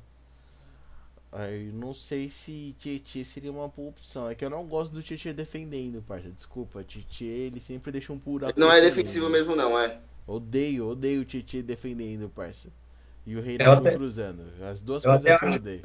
Aí 1.32 1.72
não 1.72 1.94
sei 1.94 2.28
se 2.32 2.76
Tietchan 2.80 3.24
seria 3.24 3.52
uma 3.52 3.68
boa 3.68 3.90
opção. 3.90 4.28
É 4.28 4.34
que 4.34 4.44
eu 4.44 4.50
não 4.50 4.66
gosto 4.66 4.94
do 4.94 5.04
Tietchan 5.04 5.34
defendendo, 5.34 6.02
parça. 6.02 6.28
Desculpa, 6.30 6.84
Tietchan 6.84 7.26
ele 7.26 7.62
sempre 7.62 7.92
deixa 7.92 8.12
um 8.12 8.18
buraco. 8.18 8.60
Não 8.60 8.72
é 8.72 8.82
defensivo 8.82 9.30
mesmo, 9.30 9.56
não, 9.56 9.78
é. 9.78 10.02
Odeio, 10.26 10.88
odeio 10.90 11.22
o 11.22 11.26
Tietchan 11.26 11.62
defendendo, 11.62 12.28
parça. 12.28 12.70
E 13.32 13.38
o 13.38 13.42
Reinaldo 13.42 13.88
até... 13.88 13.96
cruzando. 13.96 14.44
As 14.70 14.82
duas 14.82 15.06
eu 15.06 15.12
coisas 15.12 15.40
que 15.40 15.46
eu 15.46 15.52
odeio. 15.54 15.82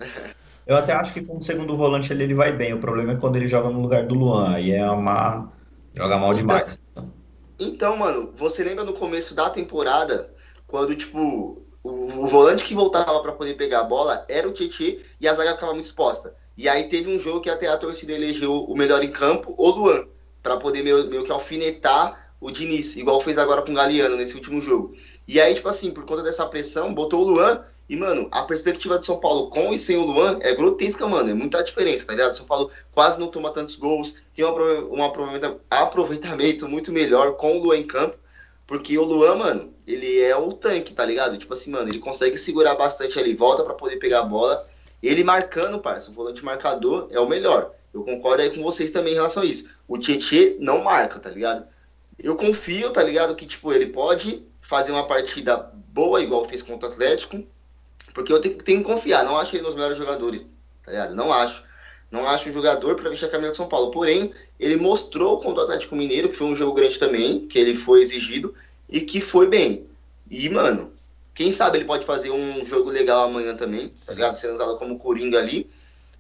Eu 0.67 0.77
até 0.77 0.93
acho 0.93 1.13
que 1.13 1.21
com 1.21 1.37
o 1.37 1.41
segundo 1.41 1.77
volante 1.77 2.13
ele, 2.13 2.25
ele 2.25 2.35
vai 2.35 2.51
bem. 2.51 2.75
O 2.75 2.81
problema 2.81 3.13
é 3.13 3.17
quando 3.17 3.37
ele 3.37 3.47
joga 3.47 3.71
no 3.71 3.81
lugar 3.81 4.05
do 4.05 4.17
Luan. 4.17 4.53
Aí 4.53 4.73
é 4.73 4.91
uma. 4.91 5.49
Joga 5.95 6.19
mal 6.19 6.35
demais. 6.35 6.77
Então, 6.91 7.13
então, 7.61 7.97
mano, 7.97 8.33
você 8.35 8.65
lembra 8.65 8.83
no 8.83 8.95
começo 8.95 9.33
da 9.33 9.49
temporada, 9.49 10.29
quando, 10.67 10.93
tipo, 10.97 11.63
o, 11.85 12.25
o 12.25 12.27
volante 12.27 12.65
que 12.65 12.75
voltava 12.75 13.23
para 13.23 13.31
poder 13.31 13.55
pegar 13.55 13.81
a 13.81 13.85
bola 13.85 14.27
era 14.29 14.49
o 14.49 14.53
Tietchan 14.53 15.01
e 15.21 15.29
a 15.29 15.33
zaga 15.33 15.55
ficava 15.55 15.73
muito 15.73 15.87
exposta. 15.87 16.35
E 16.57 16.69
aí 16.69 16.89
teve 16.89 17.15
um 17.15 17.21
jogo 17.21 17.41
que 17.41 17.49
até 17.49 17.69
a 17.69 17.77
torcida 17.77 18.13
elegeu 18.13 18.65
o 18.65 18.77
melhor 18.77 19.05
em 19.05 19.13
campo, 19.13 19.55
o 19.57 19.71
Luan, 19.71 20.05
para 20.43 20.57
poder 20.57 20.83
meio, 20.83 21.09
meio 21.09 21.23
que 21.23 21.31
alfinetar 21.31 22.26
o 22.41 22.51
Diniz, 22.51 22.97
igual 22.97 23.21
fez 23.21 23.39
agora 23.39 23.63
com 23.63 23.73
o 23.73 23.75
Galeano 23.75 24.17
nesse 24.17 24.35
último 24.35 24.61
jogo. 24.61 24.95
E 25.27 25.41
aí, 25.41 25.55
tipo 25.55 25.69
assim, 25.69 25.91
por 25.91 26.05
conta 26.05 26.23
dessa 26.23 26.47
pressão, 26.47 26.95
botou 26.95 27.23
o 27.23 27.25
Luan 27.25 27.65
E, 27.89 27.97
mano, 27.97 28.27
a 28.33 28.43
perspectiva 28.43 28.99
de 28.99 29.07
São 29.07 29.19
Paulo 29.19 29.49
com 29.49 29.73
e 29.73 29.79
sem 29.79 29.97
o 29.97 30.05
Luan 30.05 30.39
é 30.43 30.53
grotesca, 30.55 31.07
mano. 31.07 31.31
É 31.31 31.35
muita 31.35 31.63
diferença, 31.63 32.07
tá 32.07 32.13
ligado? 32.13 32.37
São 32.37 32.45
Paulo 32.45 32.71
quase 32.93 33.19
não 33.21 33.29
toma 33.29 33.53
tantos 33.53 33.77
gols, 33.77 34.17
tem 34.35 34.45
um 34.45 35.03
aproveitamento 35.71 36.69
muito 36.69 36.91
melhor 36.91 37.37
com 37.37 37.57
o 37.57 37.63
Luan 37.63 37.79
em 37.79 37.87
campo. 37.87 38.17
Porque 38.67 38.99
o 38.99 39.05
Luan, 39.05 39.37
mano, 39.37 39.73
ele 39.87 40.21
é 40.21 40.37
o 40.37 40.53
tanque, 40.53 40.93
tá 40.93 41.05
ligado? 41.05 41.39
Tipo 41.39 41.53
assim, 41.53 41.71
mano, 41.71 41.89
ele 41.89 42.01
consegue 42.01 42.37
segurar 42.37 42.75
bastante 42.75 43.17
ali, 43.21 43.33
volta 43.35 43.63
para 43.63 43.75
poder 43.75 43.99
pegar 43.99 44.21
a 44.21 44.25
bola. 44.25 44.69
Ele 45.01 45.23
marcando, 45.23 45.79
parça, 45.79 46.11
o 46.11 46.15
volante 46.15 46.45
marcador 46.45 47.07
é 47.11 47.21
o 47.21 47.29
melhor. 47.29 47.71
Eu 47.95 48.03
concordo 48.03 48.43
aí 48.43 48.51
com 48.51 48.65
vocês 48.65 48.91
também 48.91 49.13
em 49.13 49.17
relação 49.17 49.45
a 49.45 49.47
isso. 49.47 49.71
O 49.87 49.97
Tietê 49.97 50.57
não 50.59 50.83
marca, 50.83 51.21
tá 51.21 51.31
ligado? 51.31 51.65
Eu 52.19 52.37
confio, 52.37 52.91
tá 52.91 53.03
ligado? 53.03 53.35
Que, 53.35 53.47
tipo, 53.47 53.73
ele 53.73 53.87
pode 53.87 54.43
fazer 54.61 54.93
uma 54.93 55.07
partida 55.07 55.57
boa, 55.89 56.23
igual 56.23 56.45
fez 56.45 56.63
contra 56.63 56.89
o 56.89 56.93
Atlético, 56.93 57.45
porque 58.13 58.33
eu 58.33 58.41
tenho, 58.41 58.57
tenho 58.63 58.79
que 58.81 58.85
confiar. 58.85 59.25
Não 59.25 59.39
acho 59.39 59.55
ele 59.55 59.65
nos 59.65 59.75
melhores 59.75 59.99
jogadores, 59.99 60.49
tá 60.83 60.91
ligado? 60.91 61.15
Não 61.15 61.33
acho. 61.33 61.65
Não 62.11 62.29
acho 62.29 62.49
um 62.49 62.53
jogador 62.53 62.95
para 62.95 63.11
vestir 63.11 63.27
a 63.27 63.31
camisa 63.31 63.51
de 63.51 63.57
São 63.57 63.69
Paulo. 63.69 63.91
Porém, 63.91 64.33
ele 64.59 64.77
mostrou 64.77 65.39
contra 65.41 65.61
o 65.61 65.65
Atlético 65.65 65.97
Mineiro, 65.97 66.29
que 66.29 66.37
foi 66.37 66.47
um 66.47 66.57
jogo 66.57 66.75
grande 66.75 66.99
também, 66.99 67.47
que 67.47 67.59
ele 67.59 67.75
foi 67.75 68.01
exigido 68.01 68.55
e 68.89 69.01
que 69.01 69.21
foi 69.21 69.49
bem. 69.49 69.87
E, 70.31 70.49
mano, 70.49 70.93
quem 71.35 71.53
sabe 71.53 71.79
ele 71.79 71.85
pode 71.85 72.07
fazer 72.07 72.31
um 72.31 72.65
jogo 72.65 72.91
legal 72.91 73.25
amanhã 73.25 73.55
também, 73.55 73.93
tá 74.05 74.13
ligado? 74.13 74.37
Sendo 74.37 74.55
usado 74.55 74.79
como 74.79 74.99
Coringa 74.99 75.39
ali. 75.39 75.69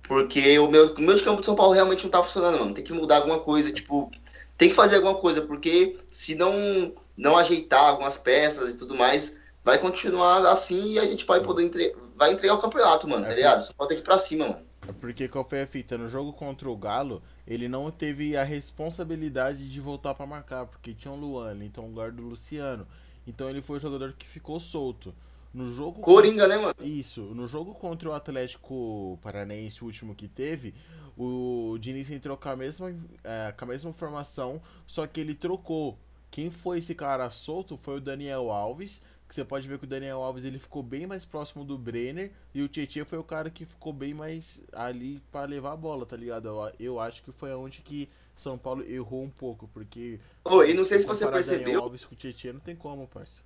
Porque 0.02 0.58
o 0.58 0.70
meu, 0.70 0.94
o 0.94 1.00
meu 1.00 1.14
de 1.14 1.22
campo 1.22 1.40
de 1.40 1.46
São 1.46 1.56
Paulo 1.56 1.72
realmente 1.72 2.04
não 2.04 2.10
tá 2.10 2.22
funcionando, 2.22 2.58
mano. 2.58 2.74
Tem 2.74 2.84
que 2.84 2.92
mudar 2.92 3.16
alguma 3.16 3.40
coisa, 3.40 3.72
tipo, 3.72 4.10
tem 4.56 4.68
que 4.68 4.74
fazer 4.74 4.96
alguma 4.96 5.16
coisa, 5.16 5.42
porque 5.42 5.98
se 6.12 6.34
não, 6.34 6.94
não 7.16 7.36
ajeitar 7.36 7.84
algumas 7.84 8.16
peças 8.16 8.72
e 8.72 8.76
tudo 8.76 8.94
mais, 8.94 9.36
vai 9.64 9.78
continuar 9.78 10.46
assim 10.46 10.92
e 10.92 10.98
a 10.98 11.06
gente 11.06 11.24
vai 11.24 11.40
poder 11.40 11.64
entre... 11.64 11.94
vai 12.16 12.32
entregar 12.32 12.54
o 12.54 12.60
campeonato, 12.60 13.08
mano, 13.08 13.24
tá 13.24 13.32
é 13.32 13.36
ligado? 13.36 13.62
Só 13.62 13.86
que 13.86 13.94
ir 13.94 14.02
pra 14.02 14.18
cima, 14.18 14.48
mano. 14.48 14.66
É 14.88 14.92
porque 14.92 15.26
qual 15.28 15.44
foi 15.44 15.62
a 15.62 15.66
fita? 15.66 15.98
No 15.98 16.08
jogo 16.08 16.32
contra 16.32 16.70
o 16.70 16.76
Galo, 16.76 17.22
ele 17.46 17.68
não 17.68 17.90
teve 17.90 18.36
a 18.36 18.44
responsabilidade 18.44 19.68
de 19.68 19.80
voltar 19.80 20.14
para 20.14 20.26
marcar, 20.26 20.66
porque 20.66 20.94
tinha 20.94 21.12
o 21.12 21.16
Luan, 21.16 21.56
então 21.64 21.84
o 21.84 21.92
guarda 21.92 22.16
do 22.16 22.28
Luciano. 22.28 22.86
Então 23.26 23.50
ele 23.50 23.60
foi 23.60 23.78
o 23.78 23.80
jogador 23.80 24.12
que 24.12 24.26
ficou 24.26 24.60
solto. 24.60 25.12
No 25.52 25.72
jogo 25.72 26.00
Coringa, 26.00 26.42
contra... 26.42 26.56
né, 26.56 26.62
mano? 26.62 26.74
Isso. 26.80 27.22
No 27.22 27.48
jogo 27.48 27.74
contra 27.74 28.08
o 28.08 28.12
Atlético 28.12 29.18
Paranaense, 29.22 29.82
o 29.82 29.86
último 29.86 30.14
que 30.14 30.28
teve, 30.28 30.74
o 31.16 31.78
Diniz 31.80 32.10
entrou 32.10 32.36
com 32.36 32.48
a 32.48 32.56
mesma, 32.56 32.94
é, 33.24 33.52
com 33.56 33.64
a 33.64 33.68
mesma 33.68 33.92
formação, 33.92 34.60
só 34.86 35.06
que 35.06 35.20
ele 35.20 35.34
trocou. 35.34 35.98
Quem 36.30 36.50
foi 36.50 36.78
esse 36.78 36.94
cara 36.94 37.30
solto 37.30 37.78
foi 37.78 37.96
o 37.96 38.00
Daniel 38.00 38.50
Alves, 38.50 39.00
que 39.28 39.34
você 39.34 39.44
pode 39.44 39.66
ver 39.66 39.78
que 39.78 39.84
o 39.84 39.88
Daniel 39.88 40.22
Alves 40.22 40.44
ele 40.44 40.58
ficou 40.58 40.82
bem 40.82 41.06
mais 41.06 41.24
próximo 41.24 41.64
do 41.64 41.78
Brenner 41.78 42.30
e 42.54 42.62
o 42.62 42.68
Tietchan 42.68 43.04
foi 43.04 43.18
o 43.18 43.24
cara 43.24 43.50
que 43.50 43.64
ficou 43.64 43.92
bem 43.92 44.14
mais 44.14 44.60
ali 44.72 45.20
para 45.32 45.46
levar 45.46 45.72
a 45.72 45.76
bola, 45.76 46.04
tá 46.04 46.16
ligado? 46.16 46.48
Eu, 46.78 47.00
acho 47.00 47.22
que 47.22 47.32
foi 47.32 47.52
onde 47.54 47.80
que 47.80 48.08
São 48.36 48.58
Paulo 48.58 48.84
errou 48.88 49.22
um 49.22 49.30
pouco, 49.30 49.68
porque 49.72 50.20
oh, 50.44 50.62
e 50.62 50.74
não 50.74 50.84
sei 50.84 51.00
se 51.00 51.06
você 51.06 51.26
percebeu, 51.26 51.64
Daniel 51.64 51.82
Alves 51.82 52.04
com 52.04 52.14
o 52.14 52.18
Tietchan 52.18 52.54
não 52.54 52.60
tem 52.60 52.76
como, 52.76 53.08
parça. 53.08 53.42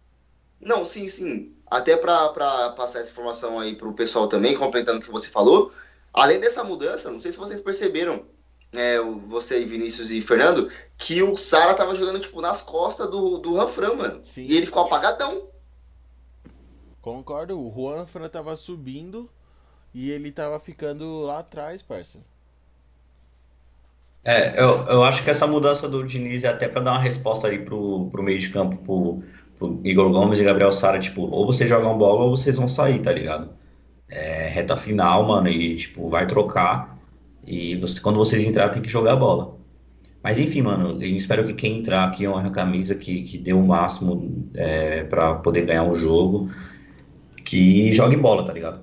Não, 0.61 0.85
sim, 0.85 1.09
sim. 1.09 1.55
Até 1.71 1.97
para 1.97 2.71
passar 2.71 3.01
essa 3.01 3.11
informação 3.11 3.59
aí 3.59 3.75
pro 3.75 3.95
pessoal 3.95 4.29
também, 4.29 4.55
complementando 4.55 4.99
o 4.99 5.03
que 5.03 5.11
você 5.11 5.31
falou, 5.31 5.73
além 6.13 6.41
dessa 6.41 6.65
mudança, 6.65 7.11
não 7.11 7.21
sei 7.21 7.33
se 7.33 7.39
vocês 7.39 7.61
perceberam, 7.61 8.25
é, 8.73 9.01
você, 9.29 9.65
Vinícius 9.65 10.11
e 10.11 10.21
Fernando, 10.21 10.71
que 10.97 11.23
o 11.23 11.37
Sara 11.37 11.75
tava 11.75 11.95
jogando, 11.95 12.21
tipo, 12.21 12.41
nas 12.41 12.63
costas 12.63 13.11
do, 13.11 13.39
do 13.39 13.55
Ranfran, 13.55 13.95
mano. 13.95 14.21
Sim. 14.25 14.47
E 14.47 14.57
ele 14.57 14.67
ficou 14.67 14.83
apagadão. 14.83 15.49
Concordo, 17.01 17.59
o 17.59 17.73
Juan 17.75 18.07
Fran 18.07 18.29
tava 18.29 18.55
subindo 18.57 19.29
e 19.95 20.11
ele 20.11 20.31
tava 20.31 20.61
ficando 20.61 21.21
lá 21.23 21.39
atrás, 21.39 21.83
parceiro. 21.83 22.27
É, 24.23 24.63
eu, 24.63 24.85
eu 24.87 25.03
acho 25.03 25.25
que 25.25 25.31
essa 25.31 25.47
mudança 25.47 25.89
do 25.89 26.05
Diniz 26.05 26.45
é 26.45 26.49
até 26.49 26.69
para 26.69 26.83
dar 26.83 26.93
uma 26.93 27.01
resposta 27.01 27.47
ali 27.47 27.65
pro, 27.65 28.11
pro 28.11 28.23
meio 28.23 28.39
de 28.39 28.51
campo, 28.51 28.77
pro, 28.77 29.23
pro 29.59 29.81
Igor 29.83 30.13
Gomes 30.13 30.39
e 30.39 30.45
Gabriel 30.45 30.73
Sara, 30.73 30.99
tipo, 30.99 31.23
ou 31.23 31.47
vocês 31.47 31.69
jogam 31.69 31.97
bola 31.97 32.25
ou 32.25 32.31
vocês 32.37 32.57
vão 32.57 32.69
sair, 32.69 33.01
tá 33.01 33.13
ligado? 33.13 33.51
É, 34.11 34.49
reta 34.49 34.77
final, 34.77 35.27
mano, 35.27 35.49
e 35.49 35.77
tipo, 35.77 36.09
vai 36.09 36.27
trocar. 36.27 36.99
E 37.47 37.77
você, 37.77 38.01
quando 38.01 38.17
vocês 38.17 38.45
entrar, 38.45 38.69
tem 38.71 38.83
que 38.83 38.89
jogar 38.91 39.13
a 39.15 39.17
bola. 39.17 39.59
Mas 40.23 40.39
enfim, 40.39 40.63
mano, 40.63 41.03
eu 41.03 41.17
espero 41.17 41.47
que 41.47 41.55
quem 41.55 41.79
entrar 41.79 42.05
aqui 42.05 42.29
honre 42.29 42.49
a 42.49 42.51
camisa, 42.51 42.95
que, 42.95 43.23
que 43.23 43.39
dê 43.39 43.53
o 43.53 43.63
máximo 43.63 44.49
é, 44.55 45.05
para 45.05 45.37
poder 45.37 45.65
ganhar 45.65 45.85
o 45.85 45.95
jogo 45.95 46.51
que 47.45 47.93
jogue 47.93 48.17
bola, 48.17 48.45
tá 48.45 48.53
ligado? 48.53 48.83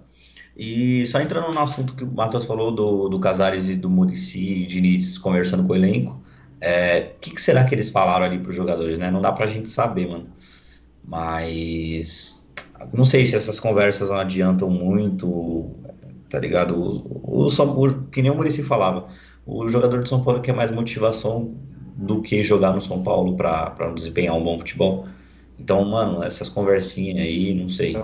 E 0.58 1.06
só 1.06 1.22
entrando 1.22 1.54
no 1.54 1.60
assunto 1.60 1.94
que 1.96 2.04
o 2.04 2.12
Matheus 2.12 2.46
falou 2.46 2.72
do, 2.72 3.08
do 3.08 3.20
Casares 3.20 3.70
e 3.70 3.76
do 3.76 3.90
Murici 3.90 4.64
e 4.64 4.66
Diniz 4.66 5.18
conversando 5.18 5.64
com 5.64 5.74
o 5.74 5.76
elenco, 5.76 6.14
o 6.14 6.22
é, 6.60 7.14
que, 7.22 7.32
que, 7.32 7.42
será 7.42 7.64
que 7.64 7.76
eles 7.76 7.90
falaram 7.90 8.26
ali 8.26 8.40
pros 8.40 8.56
jogadores, 8.56 8.98
né? 8.98 9.12
Não 9.12 9.22
dá 9.22 9.32
pra 9.32 9.46
gente 9.46 9.70
saber, 9.70 10.10
mano. 10.10 10.26
Mas 11.06 12.47
não 12.94 13.04
sei 13.04 13.26
se 13.26 13.36
essas 13.36 13.60
conversas 13.60 14.10
não 14.10 14.18
adiantam 14.18 14.70
muito, 14.70 15.72
tá 16.30 16.40
ligado? 16.40 16.76
O, 16.76 17.46
o, 17.46 17.48
o, 17.48 18.04
que 18.10 18.22
nem 18.22 18.32
o 18.32 18.36
Murici 18.36 18.64
falava, 18.64 19.08
o 19.46 19.68
jogador 19.68 20.04
de 20.04 20.10
São 20.10 20.24
Paulo 20.24 20.42
quer 20.42 20.54
mais 20.54 20.72
motivação 20.72 21.56
do 21.96 22.22
que 22.22 22.42
jogar 22.42 22.74
no 22.74 22.82
São 22.82 23.02
Paulo 23.02 23.36
para 23.36 23.92
desempenhar 23.94 24.36
um 24.36 24.44
bom 24.44 24.60
futebol. 24.60 25.08
Então, 25.60 25.84
mano, 25.84 26.24
essas 26.24 26.50
conversinhas 26.50 27.20
aí, 27.20 27.54
não 27.54 27.68
sei 27.68 27.98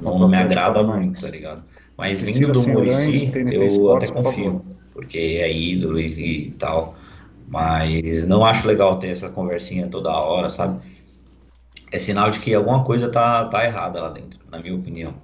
não, 0.00 0.18
não 0.18 0.28
me 0.28 0.36
agrada 0.36 0.82
muito, 0.82 1.20
tá 1.20 1.28
ligado? 1.28 1.62
Mas 1.96 2.20
vindo 2.20 2.52
do 2.52 2.66
Murici, 2.68 3.30
eu 3.52 3.96
até 3.96 4.06
confio, 4.06 4.62
porque 4.92 5.18
é 5.18 5.52
ídolo 5.52 5.98
e, 5.98 6.46
e, 6.46 6.50
tal. 6.52 6.94
Mas 7.48 8.26
não 8.26 8.44
acho 8.44 8.68
legal 8.68 8.98
ter 8.98 9.08
essa 9.08 9.30
conversinha 9.30 9.88
toda 9.88 10.10
hora, 10.10 10.48
sabe? 10.48 10.80
É 11.90 11.98
sinal 11.98 12.30
de 12.30 12.40
que 12.40 12.54
alguma 12.54 12.84
coisa 12.84 13.10
tá, 13.10 13.46
tá 13.46 13.64
errada 13.64 14.00
lá 14.00 14.10
dentro, 14.10 14.40
na 14.50 14.58
minha 14.58 14.74
opinião. 14.74 15.14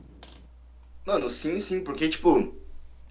Mano, 1.06 1.28
sim, 1.28 1.58
sim, 1.58 1.82
porque, 1.82 2.08
tipo, 2.08 2.54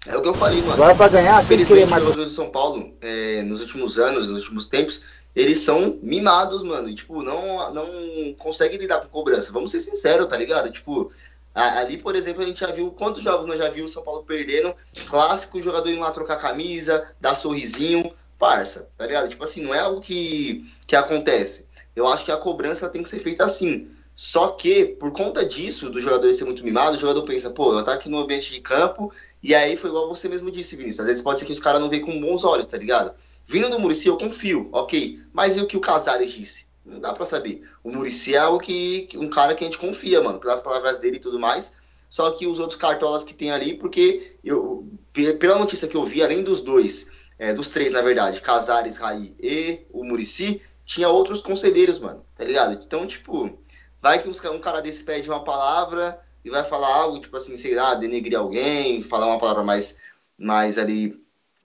é 0.06 0.16
o 0.16 0.22
que 0.22 0.28
eu 0.28 0.34
falei, 0.34 0.60
mano. 0.60 0.74
Agora 0.74 0.94
pra 0.94 1.08
ganhar, 1.08 1.42
Infelizmente, 1.42 1.84
os 1.84 1.90
jogadores 1.90 2.28
de 2.30 2.34
São 2.34 2.50
Paulo, 2.50 2.92
é, 3.00 3.42
nos 3.42 3.60
últimos 3.60 3.98
anos, 3.98 4.28
nos 4.28 4.42
últimos 4.42 4.66
tempos, 4.66 5.04
eles 5.34 5.60
são 5.60 5.98
mimados, 6.02 6.62
mano. 6.62 6.88
E, 6.88 6.94
tipo, 6.94 7.22
não, 7.22 7.72
não 7.72 8.34
conseguem 8.38 8.78
lidar 8.78 9.00
com 9.00 9.08
cobrança. 9.08 9.52
Vamos 9.52 9.70
ser 9.70 9.80
sinceros, 9.80 10.26
tá 10.26 10.36
ligado? 10.36 10.70
Tipo, 10.70 11.12
Ali, 11.54 11.98
por 11.98 12.16
exemplo, 12.16 12.42
a 12.42 12.46
gente 12.46 12.58
já 12.58 12.72
viu 12.72 12.90
quantos 12.90 13.22
jogos 13.22 13.46
nós 13.46 13.60
já 13.60 13.68
viu 13.68 13.84
o 13.84 13.88
São 13.88 14.02
Paulo 14.02 14.24
perdendo. 14.24 14.74
Clássico, 15.06 15.58
o 15.58 15.62
jogador 15.62 15.88
indo 15.88 16.00
lá 16.00 16.10
trocar 16.10 16.36
camisa, 16.36 17.12
dar 17.20 17.36
sorrisinho, 17.36 18.12
parça, 18.36 18.88
tá 18.98 19.06
ligado? 19.06 19.28
Tipo 19.28 19.44
assim, 19.44 19.62
não 19.62 19.72
é 19.72 19.78
algo 19.78 20.00
que, 20.00 20.68
que 20.84 20.96
acontece. 20.96 21.68
Eu 21.94 22.06
acho 22.06 22.24
que 22.24 22.32
a 22.32 22.36
cobrança 22.36 22.88
tem 22.88 23.02
que 23.02 23.08
ser 23.08 23.20
feita 23.20 23.44
assim. 23.44 23.88
Só 24.14 24.48
que, 24.48 24.84
por 24.84 25.10
conta 25.12 25.44
disso, 25.44 25.90
do 25.90 26.00
jogador 26.00 26.32
ser 26.32 26.44
muito 26.44 26.64
mimado, 26.64 26.96
o 26.96 27.00
jogador 27.00 27.22
pensa, 27.24 27.50
pô, 27.50 27.76
eu 27.76 27.84
tá 27.84 27.94
aqui 27.94 28.08
no 28.08 28.18
ambiente 28.18 28.52
de 28.52 28.60
campo, 28.60 29.12
e 29.42 29.54
aí 29.54 29.76
foi 29.76 29.90
igual 29.90 30.08
você 30.08 30.28
mesmo 30.28 30.50
disse, 30.50 30.76
Vinícius. 30.76 31.00
Às 31.00 31.06
vezes 31.06 31.22
pode 31.22 31.40
ser 31.40 31.46
que 31.46 31.52
os 31.52 31.60
caras 31.60 31.80
não 31.80 31.90
veem 31.90 32.02
com 32.02 32.20
bons 32.20 32.44
olhos, 32.44 32.66
tá 32.66 32.76
ligado? 32.76 33.12
Vindo 33.46 33.68
do 33.68 33.78
Murici, 33.78 34.08
eu 34.08 34.16
confio, 34.16 34.68
ok. 34.72 35.20
Mas 35.32 35.56
e 35.56 35.60
o 35.60 35.66
que 35.66 35.76
o 35.76 35.80
Casares 35.80 36.32
disse? 36.32 36.66
Não 36.84 37.00
dá 37.00 37.12
pra 37.12 37.24
saber. 37.24 37.62
O 37.82 37.90
Murici 37.90 38.34
é 38.34 38.46
o 38.46 38.58
que, 38.58 39.08
um 39.16 39.28
cara 39.28 39.54
que 39.54 39.64
a 39.64 39.66
gente 39.66 39.78
confia, 39.78 40.22
mano, 40.22 40.38
pelas 40.38 40.60
palavras 40.60 40.98
dele 40.98 41.16
e 41.16 41.20
tudo 41.20 41.38
mais. 41.38 41.74
Só 42.08 42.30
que 42.30 42.46
os 42.46 42.58
outros 42.58 42.78
cartolas 42.78 43.24
que 43.24 43.34
tem 43.34 43.50
ali, 43.50 43.74
porque 43.74 44.36
eu, 44.44 44.86
pela 45.12 45.58
notícia 45.58 45.88
que 45.88 45.96
eu 45.96 46.04
vi, 46.04 46.22
além 46.22 46.42
dos 46.42 46.60
dois, 46.60 47.10
é, 47.38 47.52
dos 47.52 47.70
três, 47.70 47.92
na 47.92 48.00
verdade, 48.00 48.40
Casares, 48.40 48.96
Raí 48.96 49.34
e 49.40 49.80
o 49.90 50.04
Murici, 50.04 50.62
tinha 50.84 51.08
outros 51.08 51.40
conselheiros, 51.40 51.98
mano, 51.98 52.24
tá 52.36 52.44
ligado? 52.44 52.74
Então, 52.84 53.06
tipo, 53.06 53.58
vai 54.00 54.22
que 54.22 54.28
um 54.28 54.60
cara 54.60 54.80
desse 54.80 55.02
pede 55.02 55.28
uma 55.28 55.42
palavra 55.42 56.20
e 56.44 56.50
vai 56.50 56.64
falar 56.64 56.94
algo, 56.94 57.20
tipo 57.20 57.36
assim, 57.36 57.56
sei 57.56 57.74
lá, 57.74 57.94
denegrir 57.94 58.38
alguém, 58.38 59.02
falar 59.02 59.26
uma 59.26 59.38
palavra 59.38 59.64
mais, 59.64 59.98
mais 60.38 60.76
ali 60.76 61.18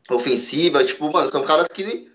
ofensiva, 0.10 0.84
tipo, 0.84 1.12
mano, 1.12 1.28
são 1.28 1.44
caras 1.44 1.68
que 1.68 2.10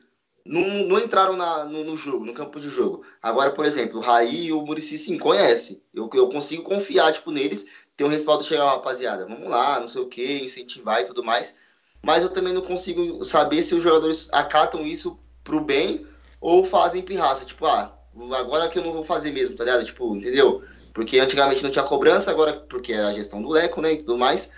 não, 0.45 0.61
não 0.85 0.99
entraram 0.99 1.37
na, 1.37 1.65
no, 1.65 1.85
no, 1.85 1.97
jogo, 1.97 2.25
no 2.25 2.35
campo 2.35 2.59
de 2.61 2.69
jogo. 2.69 3.05
Agora, 3.23 3.51
por 3.51 3.65
exemplo, 3.65 3.99
o 3.99 4.03
Raí 4.03 4.47
e 4.47 4.53
o 4.53 4.63
Murici 4.63 4.99
sim 4.99 5.19
conhece. 5.19 5.83
Eu, 5.93 6.09
eu 6.15 6.29
consigo 6.29 6.63
confiar 6.63 7.13
tipo, 7.13 7.31
neles, 7.31 7.67
ter 7.97 8.05
um 8.05 8.09
respaldo 8.09 8.45
chegar, 8.45 8.67
rapaziada, 8.67 9.27
vamos 9.27 9.49
lá, 9.49 9.81
não 9.81 9.89
sei 9.89 10.03
o 10.03 10.09
que, 10.09 10.43
incentivar 10.43 11.01
e 11.01 11.05
tudo 11.05 11.23
mais. 11.23 11.57
Mas 12.03 12.23
eu 12.23 12.29
também 12.31 12.53
não 12.53 12.63
consigo 12.63 13.25
saber 13.25 13.63
se 13.63 13.75
os 13.75 13.83
jogadores 13.83 14.31
acatam 14.33 14.87
isso 14.87 15.19
pro 15.43 15.61
bem 15.63 16.07
ou 16.45 16.63
fazem 16.63 17.01
pirraça. 17.01 17.47
Tipo, 17.47 17.65
ah, 17.65 17.91
agora 18.35 18.69
que 18.69 18.79
eu 18.79 18.85
não 18.85 18.93
vou 18.93 19.03
fazer 19.03 19.33
mesmo, 19.33 19.57
tá 19.57 19.65
ligado? 19.65 19.83
Tipo, 19.83 20.15
entendeu? 20.15 20.63
Porque 20.93 21.19
antigamente 21.19 21.63
não 21.63 21.71
tinha 21.71 21.83
cobrança, 21.83 22.31
agora 22.31 22.53
porque 22.53 22.93
era 22.93 23.09
a 23.09 23.15
gestão 23.15 23.41
do 23.41 23.49
Leco, 23.49 23.81
né, 23.81 23.95
e 23.95 23.99
tudo 23.99 24.19
mais. 24.19 24.53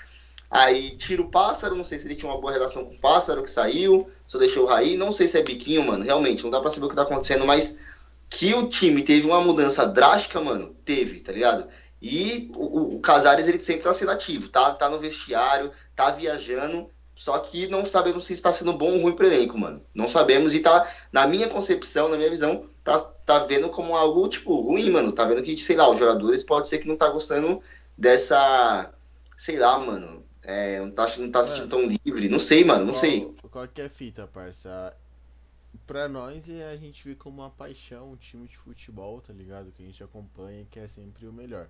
Aí 0.50 0.96
tira 0.96 1.22
o 1.22 1.30
pássaro, 1.30 1.76
não 1.76 1.84
sei 1.84 2.00
se 2.00 2.08
ele 2.08 2.16
tinha 2.16 2.30
uma 2.30 2.40
boa 2.40 2.52
relação 2.52 2.84
com 2.84 2.94
o 2.94 2.98
pássaro 2.98 3.40
que 3.42 3.50
saiu, 3.50 4.10
só 4.26 4.36
deixou 4.36 4.64
o 4.64 4.66
Raí, 4.66 4.96
não 4.96 5.12
sei 5.12 5.28
se 5.28 5.38
é 5.38 5.42
biquinho, 5.42 5.84
mano, 5.84 6.04
realmente, 6.04 6.42
não 6.42 6.50
dá 6.50 6.60
pra 6.60 6.70
saber 6.70 6.86
o 6.86 6.88
que 6.88 6.96
tá 6.96 7.02
acontecendo, 7.02 7.46
mas 7.46 7.78
que 8.28 8.52
o 8.52 8.68
time 8.68 9.02
teve 9.02 9.26
uma 9.26 9.40
mudança 9.40 9.86
drástica, 9.86 10.40
mano, 10.40 10.74
teve, 10.84 11.20
tá 11.20 11.32
ligado? 11.32 11.68
E 12.02 12.50
o, 12.56 12.96
o 12.96 13.00
Casares, 13.00 13.46
ele 13.46 13.62
sempre 13.62 13.84
tá 13.84 13.92
sendo 13.92 14.10
ativo, 14.10 14.48
tá, 14.48 14.74
tá 14.74 14.88
no 14.88 14.98
vestiário, 14.98 15.70
tá 15.94 16.10
viajando, 16.10 16.90
só 17.16 17.38
que 17.38 17.66
não 17.66 17.82
sabemos 17.82 18.26
se 18.26 18.34
está 18.34 18.52
sendo 18.52 18.74
bom 18.74 18.92
ou 18.92 19.00
ruim 19.00 19.16
pro 19.16 19.26
elenco, 19.26 19.58
mano. 19.58 19.82
Não 19.94 20.06
sabemos 20.06 20.54
e 20.54 20.60
tá, 20.60 20.86
na 21.10 21.26
minha 21.26 21.48
concepção, 21.48 22.10
na 22.10 22.16
minha 22.18 22.28
visão, 22.28 22.66
tá, 22.84 22.98
tá 23.00 23.38
vendo 23.38 23.70
como 23.70 23.96
algo, 23.96 24.28
tipo, 24.28 24.60
ruim, 24.60 24.90
mano. 24.90 25.10
Tá 25.12 25.24
vendo 25.24 25.42
que, 25.42 25.56
sei 25.56 25.76
lá, 25.76 25.90
os 25.90 25.98
jogadores 25.98 26.44
pode 26.44 26.68
ser 26.68 26.76
que 26.76 26.86
não 26.86 26.94
tá 26.94 27.08
gostando 27.08 27.62
dessa, 27.96 28.92
sei 29.38 29.56
lá, 29.56 29.78
mano. 29.78 30.22
É, 30.42 30.78
não 30.78 30.90
tá, 30.90 31.06
não 31.16 31.30
tá 31.30 31.42
se 31.42 31.50
sentindo 31.50 31.68
tão 31.68 31.86
livre. 31.86 32.28
Não 32.28 32.38
sei, 32.38 32.64
mano, 32.64 32.84
não 32.84 32.92
qual, 32.92 33.00
sei. 33.00 33.34
Qual 33.50 33.66
que 33.66 33.80
é 33.80 33.86
a 33.86 33.90
fita, 33.90 34.26
parça? 34.26 34.94
Pra 35.86 36.08
nós, 36.08 36.46
é 36.50 36.70
a 36.70 36.76
gente 36.76 37.02
vê 37.08 37.14
como 37.14 37.40
uma 37.40 37.50
paixão 37.50 38.12
um 38.12 38.16
time 38.16 38.46
de 38.46 38.58
futebol, 38.58 39.22
tá 39.26 39.32
ligado? 39.32 39.72
Que 39.72 39.82
a 39.82 39.86
gente 39.86 40.04
acompanha 40.04 40.60
e 40.60 40.66
quer 40.66 40.90
sempre 40.90 41.26
o 41.26 41.32
melhor. 41.32 41.66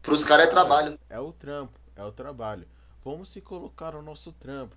Pros 0.00 0.24
caras 0.24 0.46
é 0.46 0.48
trabalho. 0.48 0.98
É, 1.10 1.16
é 1.16 1.20
o 1.20 1.32
trampo, 1.32 1.78
é 1.94 2.02
o 2.02 2.10
trabalho. 2.10 2.66
Vamos 3.04 3.28
se 3.30 3.40
colocar 3.40 3.92
no 3.92 4.02
nosso 4.02 4.32
trampo. 4.32 4.76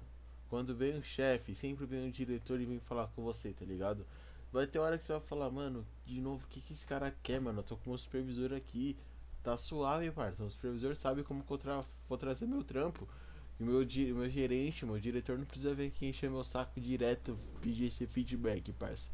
Quando 0.49 0.75
vem 0.75 0.97
um 0.97 1.03
chefe, 1.03 1.55
sempre 1.55 1.85
vem 1.85 2.07
um 2.07 2.11
diretor 2.11 2.61
e 2.61 2.65
vem 2.65 2.79
falar 2.79 3.07
com 3.07 3.23
você, 3.23 3.51
tá 3.51 3.65
ligado? 3.65 4.05
Vai 4.51 4.67
ter 4.67 4.79
hora 4.79 4.97
que 4.97 5.05
você 5.05 5.13
vai 5.13 5.21
falar, 5.21 5.49
mano, 5.49 5.85
de 6.05 6.21
novo, 6.21 6.45
o 6.45 6.47
que, 6.47 6.61
que 6.61 6.73
esse 6.73 6.85
cara 6.85 7.13
quer, 7.23 7.41
mano? 7.41 7.59
Eu 7.59 7.63
tô 7.63 7.75
com 7.75 7.87
o 7.87 7.89
meu 7.89 7.97
supervisor 7.97 8.53
aqui. 8.53 8.95
Tá 9.43 9.57
suave, 9.57 10.09
parça. 10.11 10.43
O 10.43 10.49
supervisor 10.49 10.95
sabe 10.95 11.23
como 11.23 11.43
que 11.43 11.51
eu 11.51 11.57
tra 11.57 11.83
vou 12.07 12.17
trazer 12.17 12.45
meu 12.45 12.63
trampo. 12.63 13.07
E 13.59 13.63
meu, 13.63 13.79
meu 14.15 14.29
gerente, 14.29 14.85
meu 14.85 14.99
diretor 14.99 15.37
não 15.37 15.45
precisa 15.45 15.73
vir 15.73 15.87
aqui 15.87 16.05
encher 16.05 16.29
meu 16.29 16.43
saco 16.43 16.79
direto, 16.79 17.37
pedir 17.61 17.87
esse 17.87 18.05
feedback, 18.07 18.71
parça. 18.73 19.09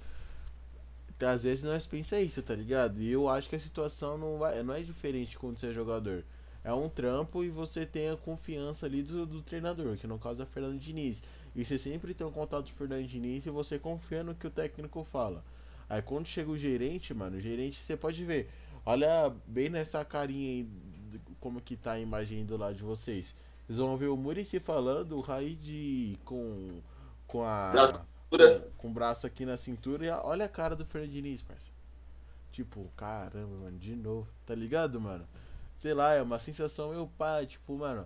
Às 1.20 1.44
vezes 1.44 1.64
nós 1.64 1.88
pensa 1.88 2.20
isso, 2.20 2.42
tá 2.44 2.56
ligado? 2.56 3.02
E 3.02 3.10
eu 3.10 3.28
acho 3.28 3.50
que 3.50 3.56
a 3.56 3.60
situação 3.60 4.18
não, 4.18 4.38
vai, 4.38 4.62
não 4.62 4.74
é 4.74 4.82
diferente 4.82 5.38
quando 5.38 5.58
você 5.58 5.68
é 5.68 5.72
jogador. 5.72 6.24
É 6.64 6.74
um 6.74 6.90
trampo 6.90 7.44
e 7.44 7.50
você 7.50 7.86
tem 7.86 8.10
a 8.10 8.18
confiança 8.18 8.86
ali 8.86 9.02
do, 9.02 9.26
do 9.26 9.42
treinador, 9.42 9.98
que 9.98 10.06
no 10.06 10.20
caso 10.20 10.42
é 10.42 10.46
o 10.46 10.48
Fernando 10.48 10.80
Diniz. 10.80 11.24
E 11.56 11.66
você 11.66 11.78
sempre 11.78 12.14
tem 12.14 12.26
um 12.28 12.32
contato 12.32 12.66
com 12.66 12.72
o 12.72 12.76
Fernando 12.76 13.08
Diniz 13.08 13.46
e 13.46 13.50
você 13.50 13.80
confia 13.80 14.24
no 14.24 14.36
que 14.36 14.48
o 14.48 14.52
técnico 14.52 15.04
fala. 15.04 15.44
Aí 15.90 16.02
quando 16.02 16.28
chega 16.28 16.52
o 16.52 16.58
gerente, 16.58 17.14
mano, 17.14 17.38
o 17.38 17.42
gerente 17.42 17.82
você 17.82 17.96
pode 17.96 18.24
ver. 18.24 18.50
Olha 18.86 19.34
bem 19.48 19.70
nessa 19.70 20.04
carinha 20.06 20.50
aí, 20.50 20.70
como 21.40 21.62
que 21.62 21.76
tá 21.76 21.94
a 21.94 22.00
imagem 22.00 22.46
do 22.46 22.58
lado 22.58 22.76
de 22.76 22.84
vocês. 22.84 23.36
Vocês 23.66 23.80
vão 23.80 23.98
ver 23.98 24.08
o 24.08 24.18
Murici 24.18 24.60
falando, 24.60 25.18
o 25.18 25.22
Raid 25.22 26.20
com, 26.26 26.82
com 27.28 27.44
a. 27.44 27.72
Com, 28.30 28.38
com, 28.78 28.88
o 28.90 28.92
braço 28.92 29.26
aqui 29.26 29.46
na 29.46 29.58
cintura 29.58 30.06
e 30.06 30.10
olha 30.10 30.46
a 30.46 30.50
cara 30.50 30.76
do 30.76 30.86
Fernando 30.86 31.12
Diniz, 31.12 31.42
parceiro. 31.42 31.74
Tipo, 32.52 32.92
caramba, 32.96 33.56
mano, 33.64 33.78
de 33.78 33.96
novo. 33.96 34.28
Tá 34.46 34.54
ligado, 34.54 35.00
mano? 35.00 35.28
Sei 35.80 35.94
lá, 35.94 36.14
é 36.14 36.22
uma 36.22 36.40
sensação 36.40 36.92
meu 36.92 37.08
pai, 37.18 37.48
tipo, 37.48 37.78
mano. 37.78 38.06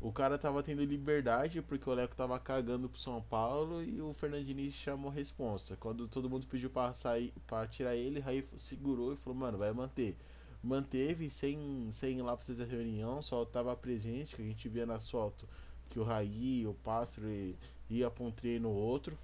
O 0.00 0.12
cara 0.12 0.36
tava 0.36 0.62
tendo 0.62 0.84
liberdade 0.84 1.62
porque 1.62 1.88
o 1.88 1.94
Leco 1.94 2.14
tava 2.14 2.38
cagando 2.38 2.88
pro 2.88 2.98
São 2.98 3.22
Paulo 3.22 3.82
e 3.82 4.02
o 4.02 4.12
Fernando 4.12 4.44
Diniz 4.44 4.74
chamou 4.74 5.10
responsa. 5.10 5.76
Quando 5.76 6.06
todo 6.08 6.28
mundo 6.28 6.46
pediu 6.46 6.68
pra 6.68 6.92
sair, 6.92 7.32
para 7.46 7.66
tirar 7.66 7.94
ele, 7.94 8.22
aí 8.26 8.46
segurou 8.56 9.12
e 9.14 9.16
falou, 9.16 9.38
mano, 9.38 9.56
vai 9.56 9.72
manter 9.72 10.16
manteve 10.64 11.28
sem, 11.28 11.90
sem 11.92 12.18
ir 12.18 12.22
lá 12.22 12.36
fazer 12.36 12.62
a 12.62 12.66
reunião, 12.66 13.20
só 13.20 13.42
estava 13.42 13.76
presente, 13.76 14.34
que 14.34 14.42
a 14.42 14.44
gente 14.44 14.66
via 14.66 14.86
na 14.86 14.98
foto 14.98 15.46
que 15.90 16.00
o 16.00 16.02
Raí, 16.02 16.66
o 16.66 16.74
Pássaro 16.74 17.26
ia 17.88 18.10
para 18.10 18.24
um 18.24 18.30
treino 18.30 18.68
ou 18.68 18.74
outro. 18.74 19.16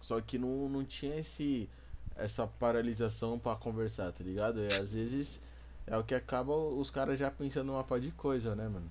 Só 0.00 0.20
que 0.20 0.38
não, 0.38 0.68
não 0.68 0.84
tinha 0.84 1.16
esse 1.16 1.68
essa 2.14 2.46
paralisação 2.46 3.38
para 3.38 3.56
conversar, 3.56 4.10
tá 4.10 4.24
ligado? 4.24 4.60
E 4.60 4.66
às 4.72 4.92
vezes 4.92 5.40
é 5.86 5.96
o 5.96 6.04
que 6.04 6.14
acaba 6.14 6.54
os 6.54 6.90
caras 6.90 7.18
já 7.18 7.30
pensando 7.30 7.72
uma 7.72 7.84
par 7.84 8.00
de 8.00 8.10
coisa, 8.10 8.54
né, 8.54 8.64
mano? 8.64 8.90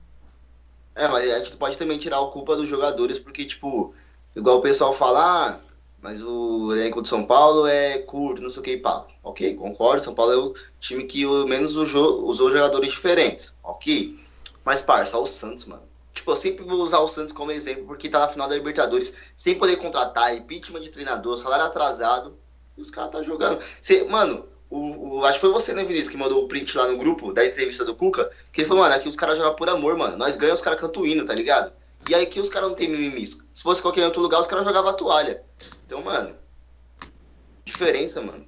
É, 0.95 1.07
mas 1.07 1.29
a 1.29 1.39
gente 1.39 1.57
pode 1.57 1.77
também 1.77 1.97
tirar 1.97 2.21
a 2.21 2.27
culpa 2.27 2.55
dos 2.55 2.69
jogadores, 2.69 3.19
porque, 3.19 3.43
tipo, 3.45 3.93
igual 4.35 4.59
o 4.59 4.61
pessoal 4.61 4.93
fala, 4.93 5.49
ah, 5.49 5.59
mas 6.01 6.21
o 6.21 6.71
elenco 6.73 7.01
de 7.01 7.09
São 7.09 7.25
Paulo 7.25 7.67
é 7.67 7.97
curto, 7.99 8.41
não 8.41 8.49
sei 8.49 8.59
o 8.61 8.63
que, 8.63 8.77
pá. 8.77 9.05
Ok, 9.21 9.55
concordo, 9.55 10.03
São 10.03 10.15
Paulo 10.15 10.31
é 10.31 10.37
o 10.37 10.53
time 10.79 11.03
que 11.03 11.25
menos 11.45 11.75
usou, 11.75 12.25
usou 12.25 12.49
jogadores 12.49 12.91
diferentes, 12.91 13.53
ok. 13.61 14.17
Mas, 14.63 14.81
parça, 14.81 15.17
o 15.17 15.27
Santos, 15.27 15.65
mano. 15.65 15.83
Tipo, 16.13 16.31
eu 16.31 16.35
sempre 16.37 16.63
vou 16.63 16.81
usar 16.81 16.99
o 16.99 17.07
Santos 17.09 17.33
como 17.33 17.51
exemplo, 17.51 17.85
porque 17.85 18.07
tá 18.07 18.19
na 18.19 18.29
final 18.29 18.47
da 18.47 18.55
Libertadores, 18.55 19.13
sem 19.35 19.55
poder 19.55 19.75
contratar, 19.75 20.33
impeachment 20.33 20.79
de 20.79 20.89
treinador, 20.89 21.37
salário 21.37 21.65
atrasado, 21.65 22.37
e 22.77 22.81
os 22.81 22.89
caras 22.89 23.11
tá 23.11 23.21
jogando. 23.21 23.61
Cê, 23.81 24.05
mano, 24.05 24.45
o, 24.75 25.19
o, 25.19 25.25
acho 25.25 25.35
que 25.35 25.41
foi 25.41 25.51
você, 25.51 25.73
né, 25.73 25.83
Vinícius, 25.83 26.09
que 26.09 26.17
mandou 26.17 26.43
o 26.43 26.47
print 26.47 26.77
lá 26.77 26.87
no 26.87 26.97
grupo 26.97 27.31
da 27.31 27.45
entrevista 27.45 27.85
do 27.85 27.95
Cuca, 27.95 28.29
que 28.51 28.61
ele 28.61 28.67
falou, 28.67 28.83
mano, 28.83 28.95
aqui 28.95 29.07
os 29.07 29.15
caras 29.15 29.37
jogam 29.37 29.55
por 29.55 29.69
amor, 29.69 29.97
mano. 29.97 30.17
Nós 30.17 30.35
ganhamos, 30.35 30.59
os 30.59 30.63
caras 30.63 30.79
cantam 30.79 31.05
hino, 31.05 31.23
tá 31.23 31.33
ligado? 31.33 31.71
E 32.09 32.13
aí 32.13 32.25
que 32.25 32.39
os 32.39 32.49
caras 32.49 32.69
não 32.69 32.75
tem 32.75 32.89
mimimi. 32.89 33.25
Se 33.25 33.39
fosse 33.63 33.81
qualquer 33.81 34.05
outro 34.05 34.21
lugar, 34.21 34.41
os 34.41 34.47
caras 34.47 34.65
jogavam 34.65 34.89
a 34.89 34.93
toalha. 34.93 35.41
Então, 35.85 36.03
mano, 36.03 36.35
diferença, 37.63 38.21
mano. 38.21 38.45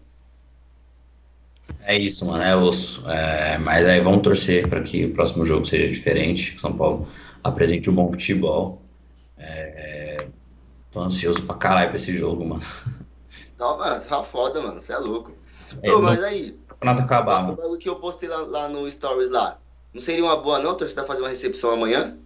É 1.82 1.98
isso, 1.98 2.26
mano, 2.26 2.44
é 2.44 2.56
osso. 2.56 3.10
É, 3.10 3.58
mas 3.58 3.88
aí 3.88 4.02
vamos 4.02 4.22
torcer 4.22 4.68
para 4.68 4.82
que 4.84 5.06
o 5.06 5.14
próximo 5.14 5.46
jogo 5.46 5.66
seja 5.66 5.88
diferente, 5.88 6.54
que 6.54 6.62
São 6.62 6.76
Paulo 6.76 7.08
apresente 7.44 7.90
um 7.90 7.96
bom 7.96 8.12
futebol. 8.12 8.82
É, 9.38 10.28
tô 10.92 11.00
ansioso 11.00 11.42
pra 11.44 11.56
caralho 11.56 11.90
pra 11.90 11.96
esse 11.96 12.16
jogo, 12.18 12.46
mano. 12.46 12.64
Não, 13.58 13.78
mano, 13.78 14.04
tá 14.04 14.24
foda, 14.24 14.62
mano, 14.62 14.82
você 14.82 14.92
é 14.92 14.98
louco. 14.98 15.37
É, 15.82 15.94
Ô, 15.94 16.02
mas 16.02 16.24
aí. 16.24 16.58
Nada 16.84 17.02
acabar, 17.02 17.42
mano. 17.44 17.74
O 17.74 17.78
que 17.78 17.90
eu 17.90 17.96
postei 17.96 18.30
lá, 18.30 18.38
lá, 18.42 18.70
no 18.70 18.90
Stories 18.90 19.30
lá, 19.30 19.58
não 19.94 20.02
seria 20.02 20.24
uma 20.24 20.38
boa 20.38 20.60
não, 20.60 20.76
torcida 20.76 21.04
fazer 21.04 21.22
uma 21.22 21.30
recepção 21.30 21.72
amanhã? 21.72 22.18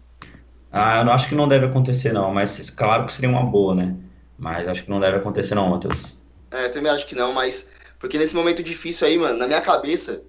Ah, 0.72 1.00
eu 1.00 1.06
não 1.06 1.14
acho 1.14 1.28
que 1.30 1.36
não 1.36 1.48
deve 1.48 1.66
acontecer, 1.66 2.14
não, 2.14 2.34
mas 2.34 2.70
claro 2.70 3.06
que 3.06 3.14
seria 3.14 3.30
uma 3.30 3.44
boa, 3.44 3.76
né? 3.76 3.96
Mas 4.38 4.68
acho 4.68 4.84
que 4.84 4.89
não 4.89 5.00
deve 5.00 5.18
acontecer 5.18 5.56
não, 5.56 5.70
Matheus. 5.70 6.18
É, 6.50 6.66
eu 6.66 6.72
também 6.72 6.92
acho 6.92 7.06
que 7.06 7.16
não, 7.16 7.34
mas... 7.34 7.70
Porque 8.00 8.18
nesse 8.18 8.36
momento 8.36 8.64
difícil 8.64 9.06
aí, 9.06 9.18
mano, 9.18 9.38
na 9.38 9.48
minha 9.48 9.62
cabeça, 9.62 10.22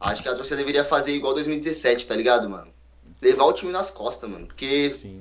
acho 0.00 0.22
que 0.22 0.28
a 0.28 0.34
torcida 0.34 0.56
deveria 0.56 0.84
fazer 0.84 1.12
igual 1.12 1.34
2017, 1.34 2.06
tá 2.06 2.14
ligado, 2.14 2.48
mano? 2.48 2.68
Levar 3.20 3.44
o 3.44 3.52
time 3.52 3.72
nas 3.72 3.90
costas, 3.90 4.30
mano. 4.30 4.46
Porque 4.46 4.90
Sim. 4.90 5.20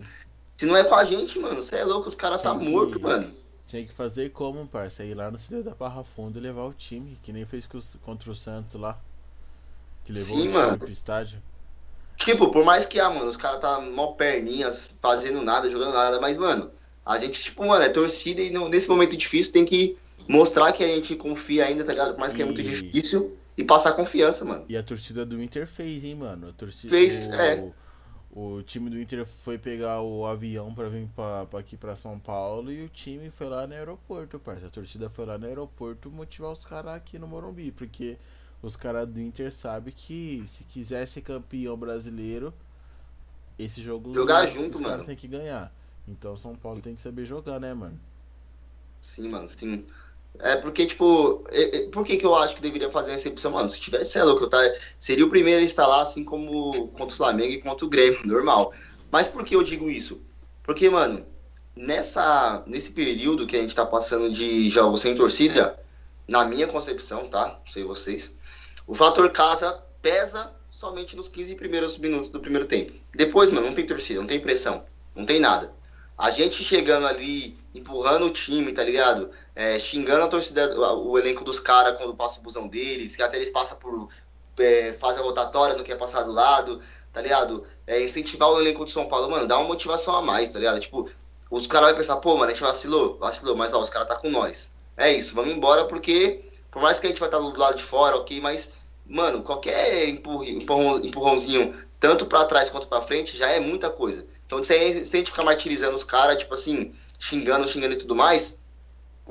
se 0.57 0.65
não 0.65 0.77
é 0.77 0.83
com 0.83 0.95
a 0.95 1.03
gente, 1.03 1.39
mano, 1.39 1.63
você 1.63 1.77
é 1.77 1.83
louco, 1.83 2.07
os 2.07 2.15
caras 2.15 2.41
tá 2.41 2.53
morto, 2.53 3.01
mano. 3.01 3.33
Tinha 3.67 3.85
que 3.85 3.93
fazer 3.93 4.31
como, 4.31 4.67
parça? 4.67 5.03
Ir 5.03 5.15
lá 5.15 5.31
no 5.31 5.39
Cidade 5.39 5.63
da 5.63 5.73
Barra 5.73 6.03
Fundo 6.03 6.37
e 6.37 6.41
levar 6.41 6.65
o 6.65 6.73
time, 6.73 7.17
que 7.23 7.33
nem 7.33 7.45
fez 7.45 7.67
contra 8.01 8.31
o 8.31 8.35
Santos 8.35 8.79
lá. 8.79 8.99
Que 10.03 10.13
levou 10.13 10.37
Sim, 10.37 10.47
o 10.49 10.51
mano. 10.51 10.77
pro 10.77 10.89
estádio. 10.89 11.41
Tipo, 12.17 12.49
por 12.49 12.63
mais 12.63 12.85
que, 12.85 12.99
ah, 12.99 13.09
mano, 13.09 13.27
os 13.27 13.35
caras 13.35 13.59
tá 13.59 13.81
mó 13.81 14.13
perninhas, 14.13 14.89
fazendo 14.99 15.41
nada, 15.41 15.69
jogando 15.69 15.93
nada, 15.93 16.21
mas, 16.21 16.37
mano, 16.37 16.71
a 17.05 17.17
gente, 17.17 17.41
tipo, 17.41 17.65
mano, 17.65 17.83
é 17.83 17.89
torcida 17.89 18.41
e 18.41 18.49
no, 18.49 18.69
nesse 18.69 18.87
momento 18.87 19.17
difícil 19.17 19.51
tem 19.51 19.65
que 19.65 19.97
mostrar 20.27 20.71
que 20.71 20.83
a 20.83 20.87
gente 20.87 21.15
confia 21.15 21.65
ainda, 21.65 21.83
tá 21.83 21.91
ligado? 21.91 22.13
Por 22.13 22.19
mais 22.19 22.33
que 22.33 22.41
é 22.41 22.45
muito 22.45 22.63
difícil 22.63 23.37
e 23.57 23.63
passar 23.63 23.93
confiança, 23.93 24.45
mano. 24.45 24.65
E 24.69 24.77
a 24.77 24.83
torcida 24.83 25.25
do 25.25 25.41
Inter 25.41 25.67
fez, 25.67 26.03
hein, 26.03 26.15
mano? 26.15 26.49
A 26.49 26.53
torcida 26.53 26.89
fez, 26.89 27.27
o, 27.27 27.33
é. 27.33 27.71
O 28.35 28.61
time 28.61 28.89
do 28.89 28.99
Inter 28.99 29.25
foi 29.25 29.57
pegar 29.57 30.01
o 30.01 30.25
avião 30.25 30.75
para 30.75 30.89
vir 30.89 31.07
pra, 31.15 31.45
pra 31.45 31.61
aqui 31.61 31.77
pra 31.77 31.95
São 31.95 32.19
Paulo 32.19 32.69
e 32.69 32.83
o 32.83 32.89
time 32.89 33.31
foi 33.31 33.47
lá 33.47 33.65
no 33.65 33.73
aeroporto, 33.73 34.37
parça. 34.37 34.67
A 34.67 34.69
torcida 34.69 35.09
foi 35.09 35.25
lá 35.25 35.37
no 35.37 35.45
aeroporto 35.45 36.11
motivar 36.11 36.51
os 36.51 36.65
caras 36.65 36.95
aqui 36.95 37.17
no 37.17 37.27
Morumbi, 37.27 37.71
porque 37.71 38.17
os 38.61 38.75
caras 38.75 39.07
do 39.07 39.21
Inter 39.21 39.53
sabem 39.53 39.93
que 39.95 40.43
se 40.49 40.65
quiser 40.65 41.07
ser 41.07 41.21
campeão 41.21 41.77
brasileiro, 41.77 42.53
esse 43.57 43.81
jogo 43.81 44.13
jogar 44.13 44.45
junto, 44.47 44.81
mano. 44.81 45.05
Tem 45.05 45.15
que 45.15 45.29
ganhar. 45.29 45.71
Então 46.05 46.35
São 46.35 46.57
Paulo 46.57 46.81
tem 46.81 46.93
que 46.93 47.01
saber 47.01 47.25
jogar, 47.25 47.57
né, 47.57 47.73
mano? 47.73 47.97
Sim, 48.99 49.29
mano, 49.29 49.47
sim. 49.47 49.85
É 50.39 50.55
porque, 50.55 50.85
tipo, 50.85 51.43
é, 51.49 51.77
é, 51.77 51.89
por 51.89 52.05
que, 52.05 52.17
que 52.17 52.25
eu 52.25 52.35
acho 52.35 52.55
que 52.55 52.61
deveria 52.61 52.91
fazer 52.91 53.11
uma 53.11 53.15
recepção, 53.15 53.51
mano? 53.51 53.69
Se 53.69 53.79
tivesse, 53.79 54.17
é 54.17 54.23
louco, 54.23 54.47
tá? 54.47 54.57
Seria 54.99 55.25
o 55.25 55.29
primeiro 55.29 55.61
a 55.61 55.63
instalar, 55.63 56.01
assim 56.01 56.23
como 56.23 56.89
contra 56.89 57.13
o 57.13 57.17
Flamengo 57.17 57.53
e 57.53 57.61
contra 57.61 57.85
o 57.85 57.89
Grêmio, 57.89 58.25
normal. 58.25 58.73
Mas 59.11 59.27
por 59.27 59.43
que 59.43 59.55
eu 59.55 59.63
digo 59.63 59.89
isso? 59.89 60.21
Porque, 60.63 60.89
mano, 60.89 61.25
nessa, 61.75 62.63
nesse 62.65 62.91
período 62.91 63.47
que 63.47 63.55
a 63.55 63.61
gente 63.61 63.75
tá 63.75 63.85
passando 63.85 64.29
de 64.31 64.67
jogos 64.69 65.01
sem 65.01 65.15
torcida, 65.15 65.77
na 66.27 66.45
minha 66.45 66.67
concepção, 66.67 67.27
tá? 67.27 67.59
Não 67.65 67.71
sei 67.71 67.83
vocês, 67.83 68.35
o 68.87 68.95
fator 68.95 69.29
casa 69.31 69.83
pesa 70.01 70.51
somente 70.69 71.15
nos 71.15 71.27
15 71.27 71.55
primeiros 71.55 71.97
minutos 71.97 72.29
do 72.29 72.39
primeiro 72.39 72.67
tempo. 72.67 72.93
Depois, 73.13 73.49
mano, 73.51 73.67
não 73.67 73.73
tem 73.73 73.85
torcida, 73.85 74.19
não 74.19 74.27
tem 74.27 74.39
pressão, 74.39 74.83
não 75.15 75.25
tem 75.25 75.39
nada. 75.39 75.73
A 76.17 76.29
gente 76.29 76.63
chegando 76.63 77.07
ali, 77.07 77.57
empurrando 77.73 78.25
o 78.25 78.29
time, 78.29 78.71
tá 78.71 78.83
ligado? 78.83 79.31
É, 79.53 79.77
xingando 79.77 80.23
a 80.23 80.27
torcida, 80.27 80.73
o 80.79 81.17
elenco 81.17 81.43
dos 81.43 81.59
caras 81.59 81.97
quando 81.97 82.15
passa 82.15 82.39
o 82.39 82.43
busão 82.43 82.67
deles, 82.67 83.15
que 83.15 83.23
até 83.23 83.37
eles 83.37 83.49
passam 83.49 83.77
por. 83.77 84.09
É, 84.57 84.93
faz 84.93 85.17
a 85.17 85.21
rotatória, 85.21 85.75
não 85.75 85.83
quer 85.83 85.97
passar 85.97 86.23
do 86.23 86.31
lado, 86.31 86.81
tá 87.11 87.21
ligado? 87.21 87.65
É, 87.85 88.01
incentivar 88.01 88.49
o 88.49 88.59
elenco 88.59 88.85
de 88.85 88.93
São 88.93 89.07
Paulo, 89.07 89.29
mano, 89.29 89.47
dá 89.47 89.57
uma 89.57 89.67
motivação 89.67 90.15
a 90.15 90.21
mais, 90.21 90.53
tá 90.53 90.59
ligado? 90.59 90.79
Tipo, 90.79 91.09
os 91.51 91.67
caras 91.67 91.89
vão 91.89 91.97
pensar, 91.97 92.15
pô, 92.17 92.35
mano, 92.35 92.45
a 92.45 92.53
gente 92.53 92.63
vacilou, 92.63 93.17
vacilou, 93.17 93.55
mas 93.55 93.73
ó, 93.73 93.81
os 93.81 93.89
caras 93.89 94.07
tá 94.07 94.15
com 94.15 94.29
nós. 94.29 94.71
É 94.95 95.11
isso, 95.11 95.35
vamos 95.35 95.53
embora 95.53 95.85
porque, 95.85 96.45
por 96.71 96.81
mais 96.81 96.99
que 96.99 97.07
a 97.07 97.09
gente 97.09 97.19
vai 97.19 97.27
estar 97.27 97.39
do 97.39 97.57
lado 97.57 97.75
de 97.75 97.83
fora, 97.83 98.15
ok, 98.15 98.39
mas 98.39 98.73
mano, 99.05 99.43
qualquer 99.43 100.07
empurrão, 100.09 100.99
empurrãozinho, 101.03 101.75
tanto 101.99 102.25
para 102.25 102.45
trás 102.45 102.69
quanto 102.69 102.87
para 102.87 103.01
frente, 103.01 103.37
já 103.37 103.49
é 103.49 103.59
muita 103.59 103.89
coisa. 103.89 104.25
Então, 104.45 104.63
sem, 104.63 105.05
sem 105.05 105.19
a 105.19 105.21
gente 105.21 105.31
ficar 105.31 105.43
martirizando 105.43 105.95
os 105.95 106.03
caras, 106.03 106.37
tipo 106.37 106.53
assim, 106.53 106.93
xingando, 107.19 107.67
xingando 107.67 107.93
e 107.93 107.97
tudo 107.97 108.15
mais, 108.15 108.59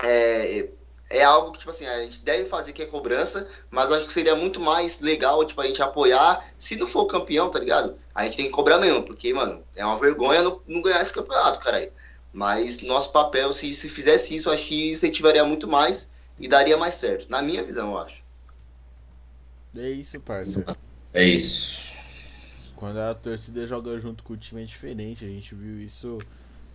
é, 0.03 0.69
é 1.09 1.23
algo 1.23 1.53
que, 1.53 1.59
tipo 1.59 1.71
assim, 1.71 1.87
a 1.87 2.01
gente 2.01 2.21
deve 2.21 2.45
fazer 2.45 2.73
que 2.73 2.83
é 2.83 2.87
cobrança, 2.87 3.49
mas 3.71 3.89
eu 3.89 3.97
acho 3.97 4.07
que 4.07 4.13
seria 4.13 4.35
muito 4.35 4.61
mais 4.61 5.01
legal, 5.01 5.45
tipo, 5.45 5.61
a 5.61 5.67
gente 5.67 5.83
apoiar, 5.83 6.45
se 6.59 6.77
não 6.77 6.87
for 6.87 7.07
campeão, 7.07 7.51
tá 7.51 7.59
ligado? 7.59 7.97
A 8.15 8.25
gente 8.25 8.37
tem 8.37 8.47
que 8.47 8.53
cobrar 8.53 8.79
mesmo, 8.79 9.03
porque, 9.05 9.33
mano, 9.33 9.63
é 9.77 9.85
uma 9.85 9.97
vergonha 9.97 10.43
não, 10.43 10.61
não 10.67 10.83
ganhar 10.83 11.03
esse 11.03 11.13
campeonato, 11.13 11.61
cara. 11.61 11.91
Mas 12.33 12.83
nosso 12.83 13.13
papel, 13.13 13.53
se, 13.53 13.73
se 13.73 13.89
fizesse 13.89 14.35
isso, 14.35 14.51
acho 14.51 14.67
que 14.67 14.91
incentivaria 14.91 15.45
muito 15.45 15.69
mais 15.69 16.11
e 16.39 16.49
daria 16.49 16.77
mais 16.77 16.97
certo. 16.97 17.29
Na 17.29 17.41
minha 17.41 17.63
visão, 17.63 17.93
eu 17.93 17.99
acho. 17.99 18.25
É 19.77 19.89
isso, 19.89 20.19
parceiro. 20.21 20.77
É 21.13 21.25
isso. 21.25 22.04
Quando 22.85 22.99
a 22.99 23.15
torcida 23.15 23.67
joga 23.67 23.99
junto 23.99 24.23
com 24.23 24.35
o 24.35 24.37
time 24.37 24.63
é 24.63 24.67
diferente. 24.67 25.25
A 25.25 25.29
gente 25.29 25.55
viu 25.55 25.81
isso 25.81 26.19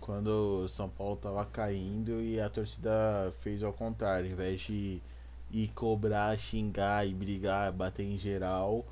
quando 0.00 0.64
o 0.64 0.68
São 0.68 0.88
Paulo 0.88 1.14
tava 1.14 1.46
caindo 1.46 2.20
e 2.20 2.40
a 2.40 2.50
torcida 2.50 3.32
fez 3.38 3.62
ao 3.62 3.72
contrário. 3.72 4.26
Ao 4.26 4.32
invés 4.32 4.60
de 4.60 5.00
ir 5.52 5.68
cobrar, 5.68 6.36
xingar 6.36 7.06
e 7.06 7.14
brigar, 7.14 7.70
bater 7.70 8.02
em 8.02 8.18
geral, 8.18 8.84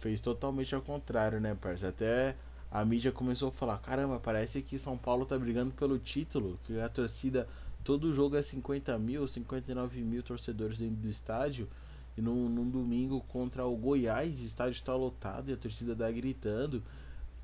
fez 0.00 0.20
totalmente 0.20 0.74
ao 0.74 0.82
contrário, 0.82 1.40
né, 1.40 1.56
parceiro? 1.58 1.94
Até 1.94 2.36
a 2.70 2.84
mídia 2.84 3.10
começou 3.10 3.48
a 3.48 3.52
falar: 3.52 3.78
caramba, 3.78 4.20
parece 4.20 4.60
que 4.60 4.78
São 4.78 4.98
Paulo 4.98 5.24
tá 5.24 5.38
brigando 5.38 5.70
pelo 5.70 5.98
título, 5.98 6.58
que 6.64 6.78
a 6.78 6.90
torcida. 6.90 7.48
Todo 7.82 8.14
jogo 8.14 8.36
é 8.36 8.42
50 8.42 8.98
mil, 8.98 9.26
59 9.26 10.02
mil 10.02 10.22
torcedores 10.22 10.76
dentro 10.76 10.96
do 10.96 11.08
estádio. 11.08 11.66
E 12.16 12.22
num, 12.22 12.48
num 12.48 12.68
domingo 12.68 13.20
contra 13.28 13.66
o 13.66 13.76
Goiás, 13.76 14.40
o 14.40 14.44
estádio 14.44 14.82
tá 14.82 14.94
lotado 14.94 15.50
e 15.50 15.52
a 15.52 15.56
torcida 15.56 15.94
tá 15.94 16.10
gritando. 16.10 16.82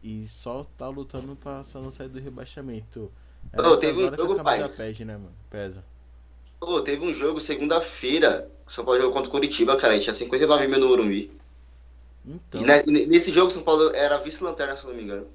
E 0.03 0.27
só 0.29 0.65
tá 0.77 0.89
lutando 0.89 1.37
pra 1.37 1.63
só 1.63 1.81
não 1.81 1.91
sair 1.91 2.09
do 2.09 2.19
rebaixamento. 2.19 3.11
É 3.53 3.61
oh, 3.61 3.77
teve 3.77 4.05
um 4.05 4.15
jogo, 4.15 4.43
pai. 4.43 4.61
Pesa, 4.61 5.05
né, 5.05 5.17
mano? 5.17 5.35
Pesa. 5.51 5.85
Oh, 6.61 6.81
teve 6.81 7.05
um 7.05 7.13
jogo 7.13 7.41
segunda-feira. 7.41 8.49
São 8.67 8.85
Paulo 8.85 9.01
jogou 9.01 9.15
contra 9.15 9.29
o 9.29 9.33
Curitiba, 9.33 9.77
cara. 9.77 9.99
tinha 9.99 10.15
59 10.15 10.69
mil 10.69 10.81
no 10.81 10.89
Morumbi. 10.89 11.31
Então. 12.25 12.61
E 12.63 13.07
nesse 13.07 13.33
jogo, 13.33 13.51
São 13.51 13.63
Paulo 13.63 13.91
era 13.95 14.19
vice-lanterna, 14.19 14.77
se 14.77 14.87
não 14.87 14.95
me 14.95 15.03
engano. 15.03 15.27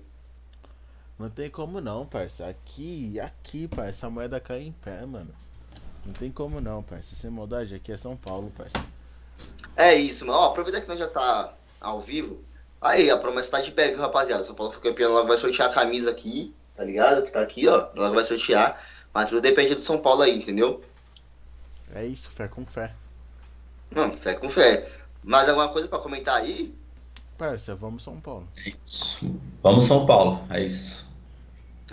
Não 1.20 1.30
tem 1.30 1.50
como 1.50 1.82
não, 1.82 2.06
parça. 2.06 2.48
Aqui, 2.48 3.20
aqui, 3.20 3.68
parça, 3.68 4.08
a 4.08 4.10
moeda 4.10 4.40
cai 4.40 4.62
em 4.62 4.72
pé, 4.72 5.06
mano. 5.06 5.34
Não 6.06 6.14
tem 6.14 6.32
como 6.32 6.62
não, 6.62 6.84
parça. 6.84 7.16
Sem 7.16 7.30
maldade, 7.30 7.76
aqui 7.76 7.92
é 7.92 7.98
São 7.98 8.16
Paulo, 8.16 8.52
parça. 8.56 8.78
É 9.76 9.94
isso, 9.94 10.26
mano. 10.26 10.40
Ó, 10.40 10.46
aproveita 10.48 10.82
que 10.82 10.88
nós 10.88 11.00
já 11.00 11.08
tá 11.08 11.54
ao 11.80 12.00
vivo. 12.00 12.44
Aí, 12.82 13.10
a 13.10 13.18
promessa 13.18 13.52
tá 13.52 13.62
de 13.62 13.72
pé, 13.72 13.90
viu, 13.90 14.00
rapaziada? 14.00 14.44
São 14.44 14.56
Paulo 14.56 14.72
foi 14.72 14.82
campeão, 14.82 15.14
logo 15.14 15.28
vai 15.28 15.38
sortear 15.38 15.70
a 15.70 15.74
camisa 15.74 16.12
aqui, 16.12 16.54
tá 16.76 16.84
ligado? 16.84 17.24
Que 17.24 17.32
tá 17.32 17.42
aqui, 17.42 17.68
ó. 17.68 17.88
Logo 17.96 18.16
vai 18.16 18.24
sortear. 18.24 18.82
Mas 19.14 19.30
tudo 19.30 19.42
depende 19.42 19.76
do 19.76 19.82
São 19.82 19.98
Paulo 19.98 20.22
aí, 20.22 20.38
entendeu? 20.38 20.84
É 21.94 22.06
isso, 22.06 22.30
fé 22.32 22.48
com 22.48 22.66
fé. 22.66 22.94
Não, 23.92 24.12
fé 24.14 24.36
com 24.36 24.50
fé. 24.50 24.88
Mais 25.24 25.48
alguma 25.48 25.70
coisa 25.70 25.88
pra 25.88 26.00
comentar 26.00 26.42
aí? 26.42 26.74
Parça, 27.38 27.76
vamos 27.76 28.04
São 28.04 28.20
Paulo. 28.20 28.48
É 28.66 28.74
isso. 28.84 29.40
Vamos 29.62 29.86
São 29.86 30.06
Paulo, 30.06 30.46
é 30.50 30.64
isso. 30.64 31.08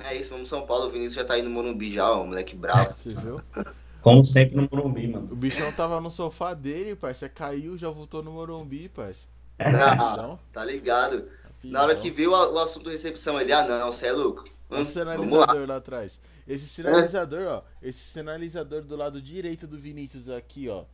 É 0.02 0.14
isso, 0.16 0.30
vamos 0.30 0.48
São 0.48 0.66
Paulo. 0.66 0.86
O 0.86 0.90
Vinícius 0.90 1.14
já 1.14 1.24
tá 1.24 1.38
indo 1.38 1.48
no 1.48 1.54
Morumbi 1.54 1.92
já, 1.92 2.12
o 2.12 2.26
moleque 2.26 2.56
bravo. 2.56 2.94
Você 2.94 3.14
viu? 3.14 3.40
Como 4.04 4.22
sempre 4.22 4.54
no 4.54 4.68
Morumbi, 4.70 5.08
mano. 5.08 5.32
O 5.32 5.34
bichão 5.34 5.72
tava 5.72 5.98
no 5.98 6.10
sofá 6.10 6.52
dele, 6.52 6.94
parça. 6.94 7.26
Caiu, 7.26 7.74
já 7.78 7.88
voltou 7.88 8.22
no 8.22 8.32
Morumbi, 8.32 8.86
parça. 8.90 9.26
Ah, 9.58 10.36
tá 10.52 10.62
ligado. 10.62 11.26
Na 11.62 11.82
hora 11.82 11.96
que 11.96 12.10
viu 12.10 12.32
o, 12.32 12.58
assunto 12.58 12.90
recepção, 12.90 13.40
ele, 13.40 13.50
ah 13.50 13.66
não, 13.66 13.90
você 13.90 14.08
é 14.08 14.12
louco. 14.12 14.44
Hum, 14.70 14.82
o 14.82 14.84
sinalizador 14.84 15.56
lá. 15.60 15.66
lá 15.66 15.76
atrás. 15.76 16.20
Esse 16.46 16.66
sinalizador, 16.66 17.46
ó. 17.46 17.62
Esse 17.80 18.00
sinalizador 18.00 18.82
do 18.82 18.94
lado 18.94 19.22
direito 19.22 19.66
do 19.66 19.78
Vinícius 19.78 20.28
aqui, 20.28 20.68
ó. 20.68 20.84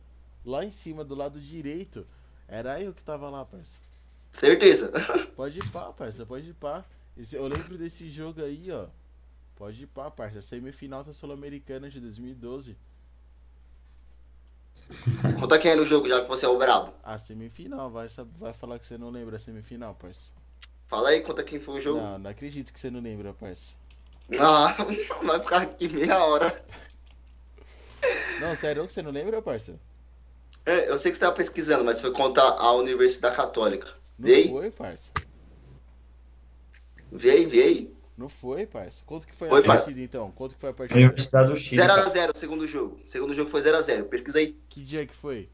Lá 0.45 0.63
em 0.63 0.71
cima, 0.71 1.03
do 1.03 1.13
lado 1.13 1.37
direito, 1.37 2.07
era 2.47 2.81
eu 2.81 2.93
que 2.93 3.03
tava 3.03 3.29
lá, 3.29 3.43
parça. 3.43 3.77
Certeza. 4.31 4.89
Pode 5.35 5.59
ir 5.59 5.69
pá, 5.69 5.91
parça, 5.91 6.25
pode 6.25 6.51
ir 6.51 6.53
pá. 6.53 6.85
Esse, 7.17 7.35
eu 7.35 7.45
lembro 7.45 7.77
desse 7.77 8.09
jogo 8.09 8.41
aí, 8.41 8.71
ó. 8.71 8.85
Pode 9.57 9.83
ir 9.83 9.87
pá, 9.87 10.09
parça. 10.09 10.41
Semifinal 10.41 11.03
da 11.03 11.11
Sul-Americana 11.11 11.89
de 11.89 11.99
2012. 11.99 12.77
Conta 15.39 15.59
quem 15.59 15.71
era 15.71 15.81
o 15.81 15.85
jogo, 15.85 16.07
já 16.07 16.21
que 16.21 16.27
você 16.27 16.45
é 16.45 16.49
o 16.49 16.57
brabo. 16.57 16.93
A 17.03 17.17
semifinal, 17.17 17.89
vai, 17.89 18.07
vai 18.37 18.53
falar 18.53 18.79
que 18.79 18.85
você 18.85 18.97
não 18.97 19.09
lembra 19.09 19.35
a 19.35 19.39
semifinal, 19.39 19.95
parça. 19.95 20.29
Fala 20.87 21.09
aí, 21.09 21.21
conta 21.21 21.43
quem 21.43 21.59
foi 21.59 21.77
o 21.77 21.81
jogo. 21.81 22.01
Não, 22.01 22.19
não 22.19 22.29
acredito 22.29 22.73
que 22.73 22.79
você 22.79 22.91
não 22.91 22.99
lembra, 22.99 23.33
parça. 23.33 23.73
Ah, 24.39 24.75
vai 25.23 25.39
ficar 25.39 25.61
aqui 25.61 25.87
meia 25.87 26.23
hora. 26.23 26.65
Não, 28.39 28.55
sério 28.55 28.85
que 28.87 28.93
você 28.93 29.01
não 29.01 29.11
lembra, 29.11 29.41
parça? 29.41 29.79
É, 30.65 30.89
eu 30.89 30.97
sei 30.97 31.11
que 31.11 31.17
você 31.17 31.23
tava 31.23 31.35
pesquisando, 31.35 31.83
mas 31.83 32.01
foi 32.01 32.11
contra 32.11 32.43
a 32.43 32.73
Universidade 32.73 33.35
Católica. 33.35 33.87
Não 34.17 34.27
Vê 34.27 34.47
foi, 34.47 34.71
parça. 34.71 35.09
Vê 37.11 37.31
aí, 37.31 37.45
vê 37.45 37.63
aí. 37.63 38.00
Não 38.17 38.29
foi, 38.29 38.65
parça. 38.65 39.03
Quanto 39.05 39.25
que 39.25 39.35
foi, 39.35 39.49
foi 39.49 39.59
a 39.59 39.63
partida, 39.63 39.99
então? 39.99 40.31
Quanto 40.31 40.55
que 40.55 40.61
foi 40.61 40.69
a 40.69 40.73
partida? 40.73 40.99
Universidade 40.99 41.49
do 41.49 41.55
Chile. 41.55 41.81
0x0 41.81 42.35
segundo 42.35 42.67
jogo. 42.67 42.99
segundo 43.05 43.33
jogo 43.33 43.49
foi 43.49 43.61
0x0. 43.61 44.05
Pesquisa 44.05 44.39
aí. 44.39 44.57
Que 44.69 44.83
dia 44.83 45.05
que 45.05 45.15
foi? 45.15 45.49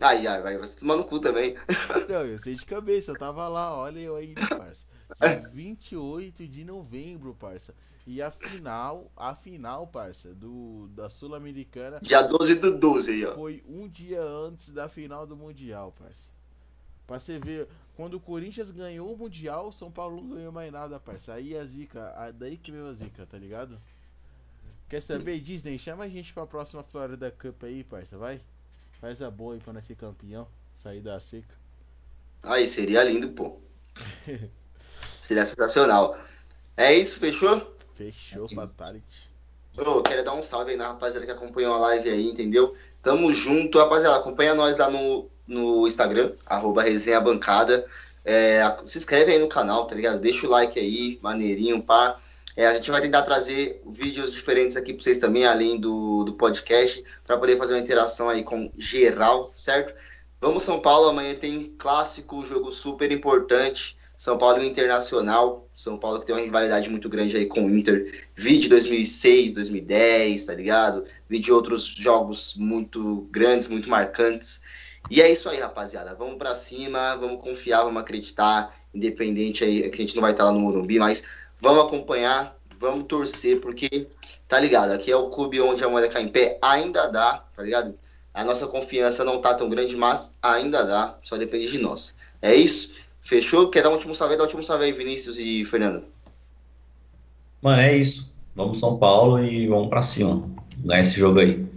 Ai, 0.00 0.26
ai, 0.28 0.40
vai, 0.40 0.56
você 0.56 0.78
tomar 0.78 0.96
no 0.96 1.04
cu 1.04 1.18
também. 1.18 1.56
Não, 2.08 2.24
eu 2.24 2.38
sei 2.38 2.54
de 2.54 2.64
cabeça, 2.64 3.10
eu 3.10 3.18
tava 3.18 3.48
lá, 3.48 3.76
olha 3.76 3.98
eu 3.98 4.14
aí, 4.14 4.32
parça. 4.34 4.86
Dia 5.20 5.42
28 5.52 6.46
de 6.46 6.64
novembro, 6.64 7.34
parça. 7.34 7.74
E 8.06 8.22
a 8.22 8.30
final, 8.30 9.10
a 9.16 9.34
final, 9.34 9.88
parça, 9.88 10.32
do, 10.32 10.88
da 10.92 11.10
Sul-Americana. 11.10 11.98
Dia 12.00 12.22
12 12.22 12.54
do 12.54 12.78
12 12.78 13.10
aí, 13.10 13.26
ó. 13.26 13.34
Foi 13.34 13.62
um 13.68 13.88
dia 13.88 14.22
antes 14.22 14.70
da 14.70 14.88
final 14.88 15.26
do 15.26 15.36
Mundial, 15.36 15.92
parça. 15.98 16.37
Pra 17.08 17.18
você 17.18 17.38
ver, 17.38 17.66
quando 17.96 18.14
o 18.14 18.20
Corinthians 18.20 18.70
ganhou 18.70 19.10
o 19.10 19.16
Mundial, 19.16 19.68
o 19.68 19.72
São 19.72 19.90
Paulo 19.90 20.22
não 20.22 20.36
ganhou 20.36 20.52
mais 20.52 20.70
nada, 20.70 21.00
parça. 21.00 21.32
Aí 21.32 21.56
a 21.56 21.64
zica, 21.64 22.14
daí 22.34 22.58
que 22.58 22.70
veio 22.70 22.86
a 22.86 22.92
zica, 22.92 23.24
tá 23.24 23.38
ligado? 23.38 23.78
Quer 24.90 25.00
saber, 25.00 25.40
Disney? 25.40 25.78
Chama 25.78 26.04
a 26.04 26.08
gente 26.08 26.34
pra 26.34 26.46
próxima 26.46 26.82
Florida 26.82 27.30
Cup 27.30 27.64
aí, 27.64 27.82
parça, 27.82 28.18
vai? 28.18 28.38
Faz 29.00 29.22
a 29.22 29.30
boa 29.30 29.54
aí 29.54 29.60
pra 29.60 29.72
nós 29.72 29.86
ser 29.86 29.94
campeão, 29.94 30.46
sair 30.76 31.00
da 31.00 31.18
seca. 31.18 31.54
Aí, 32.42 32.68
seria 32.68 33.02
lindo, 33.04 33.30
pô. 33.30 33.58
seria 35.22 35.46
sensacional. 35.46 36.18
É 36.76 36.92
isso, 36.92 37.18
fechou? 37.18 37.74
Fechou, 37.94 38.46
é 38.52 38.54
Fatality. 38.54 39.30
Ô, 39.78 40.02
quero 40.02 40.22
dar 40.22 40.34
um 40.34 40.42
salve 40.42 40.72
aí 40.72 40.76
na 40.76 40.88
rapaziada 40.88 41.24
que 41.24 41.32
acompanhou 41.32 41.72
a 41.72 41.78
live 41.78 42.10
aí, 42.10 42.28
entendeu? 42.28 42.76
Tamo 43.02 43.32
junto, 43.32 43.78
rapaziada. 43.78 44.18
Acompanha 44.18 44.54
nós 44.54 44.76
lá 44.76 44.90
no 44.90 45.30
no 45.48 45.86
Instagram, 45.86 46.32
arroba 46.46 46.82
resenha 46.82 47.20
bancada. 47.20 47.84
É, 48.24 48.60
se 48.84 48.98
inscreve 48.98 49.32
aí 49.32 49.38
no 49.38 49.48
canal, 49.48 49.86
tá 49.86 49.94
ligado? 49.94 50.20
Deixa 50.20 50.46
o 50.46 50.50
like 50.50 50.78
aí, 50.78 51.18
maneirinho, 51.22 51.82
pá. 51.82 52.20
É, 52.54 52.66
a 52.66 52.74
gente 52.74 52.90
vai 52.90 53.00
tentar 53.00 53.22
trazer 53.22 53.80
vídeos 53.86 54.32
diferentes 54.32 54.76
aqui 54.76 54.92
para 54.92 55.02
vocês 55.02 55.18
também, 55.18 55.46
além 55.46 55.78
do, 55.78 56.24
do 56.24 56.34
podcast, 56.34 57.02
para 57.26 57.38
poder 57.38 57.56
fazer 57.56 57.74
uma 57.74 57.80
interação 57.80 58.28
aí 58.28 58.42
com 58.42 58.70
geral, 58.76 59.50
certo? 59.54 59.94
Vamos 60.40 60.62
São 60.62 60.80
Paulo, 60.80 61.08
amanhã 61.08 61.34
tem 61.34 61.74
clássico, 61.78 62.44
jogo 62.44 62.70
super 62.70 63.10
importante. 63.10 63.96
São 64.18 64.36
Paulo 64.36 64.64
Internacional. 64.64 65.68
São 65.72 65.96
Paulo 65.96 66.18
que 66.18 66.26
tem 66.26 66.34
uma 66.34 66.42
rivalidade 66.42 66.90
muito 66.90 67.08
grande 67.08 67.36
aí 67.36 67.46
com 67.46 67.64
o 67.64 67.70
Inter. 67.70 68.26
Vi 68.34 68.58
de 68.58 68.68
2006, 68.68 69.54
2010, 69.54 70.46
tá 70.46 70.54
ligado? 70.54 71.04
Vi 71.28 71.38
de 71.38 71.52
outros 71.52 71.84
jogos 71.86 72.56
muito 72.56 73.28
grandes, 73.30 73.68
muito 73.68 73.88
marcantes. 73.88 74.60
E 75.10 75.22
é 75.22 75.30
isso 75.30 75.48
aí, 75.48 75.58
rapaziada. 75.58 76.14
Vamos 76.14 76.36
para 76.36 76.54
cima, 76.54 77.16
vamos 77.16 77.42
confiar, 77.42 77.84
vamos 77.84 78.00
acreditar. 78.00 78.74
Independente 78.94 79.64
aí, 79.64 79.88
que 79.90 79.96
a 79.96 80.00
gente 80.00 80.14
não 80.14 80.22
vai 80.22 80.32
estar 80.32 80.44
lá 80.44 80.52
no 80.52 80.60
Morumbi, 80.60 80.98
mas 80.98 81.24
vamos 81.60 81.84
acompanhar, 81.84 82.56
vamos 82.76 83.06
torcer, 83.06 83.60
porque, 83.60 84.08
tá 84.46 84.58
ligado? 84.58 84.92
Aqui 84.92 85.10
é 85.10 85.16
o 85.16 85.28
clube 85.28 85.60
onde 85.60 85.84
a 85.84 85.88
moeda 85.88 86.08
cai 86.08 86.22
em 86.22 86.28
pé, 86.28 86.58
ainda 86.62 87.06
dá, 87.06 87.44
tá 87.54 87.62
ligado? 87.62 87.94
A 88.32 88.44
nossa 88.44 88.66
confiança 88.66 89.24
não 89.24 89.40
tá 89.40 89.54
tão 89.54 89.68
grande, 89.68 89.96
mas 89.96 90.36
ainda 90.42 90.84
dá, 90.84 91.18
só 91.22 91.36
depende 91.36 91.70
de 91.70 91.78
nós. 91.78 92.14
É 92.40 92.54
isso? 92.54 92.92
Fechou? 93.20 93.68
Quer 93.68 93.82
dar 93.82 93.90
um 93.90 93.94
último 93.94 94.14
salve? 94.14 94.36
Dá 94.36 94.42
um 94.42 94.46
último 94.46 94.62
salve 94.62 94.84
aí, 94.84 94.92
Vinícius 94.92 95.38
e 95.38 95.64
Fernando. 95.64 96.04
Mano, 97.60 97.82
é 97.82 97.96
isso. 97.96 98.32
Vamos 98.54 98.78
São 98.78 98.96
Paulo 98.96 99.42
e 99.42 99.66
vamos 99.66 99.88
pra 99.88 100.02
cima. 100.02 100.48
Ganhar 100.78 101.00
esse 101.00 101.18
jogo 101.18 101.40
aí. 101.40 101.67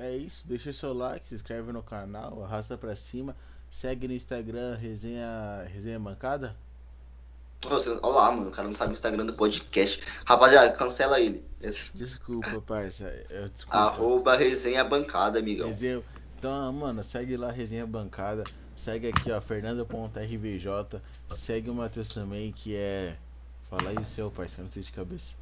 É 0.00 0.16
isso, 0.16 0.48
deixa 0.48 0.72
seu 0.72 0.94
like, 0.94 1.28
se 1.28 1.34
inscreve 1.34 1.72
no 1.72 1.82
canal, 1.82 2.42
arrasta 2.42 2.74
pra 2.78 2.96
cima, 2.96 3.36
segue 3.70 4.08
no 4.08 4.14
Instagram, 4.14 4.74
resenha, 4.74 5.68
resenha 5.70 5.98
mancada. 5.98 6.56
Olha 7.66 8.00
lá, 8.02 8.32
mano, 8.32 8.48
o 8.48 8.50
cara 8.50 8.66
não 8.66 8.74
sabe 8.74 8.92
o 8.92 8.94
Instagram 8.94 9.26
do 9.26 9.34
podcast. 9.34 10.02
Rapaziada, 10.24 10.72
cancela 10.72 11.20
ele. 11.20 11.44
Desculpa, 11.92 12.58
parça. 12.66 13.12
Desculpa. 13.52 13.78
Arroba 13.78 14.34
resenha 14.34 14.82
bancada, 14.82 15.38
amigão. 15.38 15.68
Resenha... 15.68 16.02
Então, 16.38 16.72
mano, 16.72 17.04
segue 17.04 17.36
lá 17.36 17.50
resenha 17.50 17.86
bancada. 17.86 18.44
Segue 18.74 19.08
aqui, 19.08 19.30
ó, 19.30 19.38
Fernando.rvj. 19.42 21.02
Segue 21.36 21.68
o 21.68 21.74
Matheus 21.74 22.08
também, 22.08 22.50
que 22.50 22.74
é. 22.74 23.18
Fala 23.68 23.90
aí 23.90 23.98
o 23.98 24.06
seu, 24.06 24.30
parceiro, 24.30 24.62
não 24.62 24.70
sei 24.70 24.82
de 24.82 24.90
cabeça. 24.90 25.34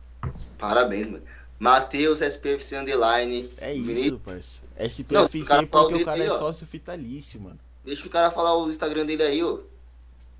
Parabéns, 0.58 1.08
mano. 1.08 1.22
Matheus 1.58 2.20
SPFC 2.20 2.76
Underline. 2.76 3.50
É 3.58 3.74
isso, 3.74 3.84
Vinícius... 3.84 4.20
parceiro. 4.20 4.68
SPFC 4.78 5.14
não, 5.14 5.66
porque 5.66 6.02
o 6.02 6.04
cara 6.04 6.22
é 6.22 6.28
sócio 6.38 6.66
vitalício, 6.70 7.40
mano. 7.40 7.58
Deixa 7.84 8.06
o 8.06 8.10
cara 8.10 8.30
falar 8.30 8.56
o 8.56 8.68
Instagram 8.68 9.06
dele 9.06 9.22
aí, 9.22 9.42
ô. 9.42 9.62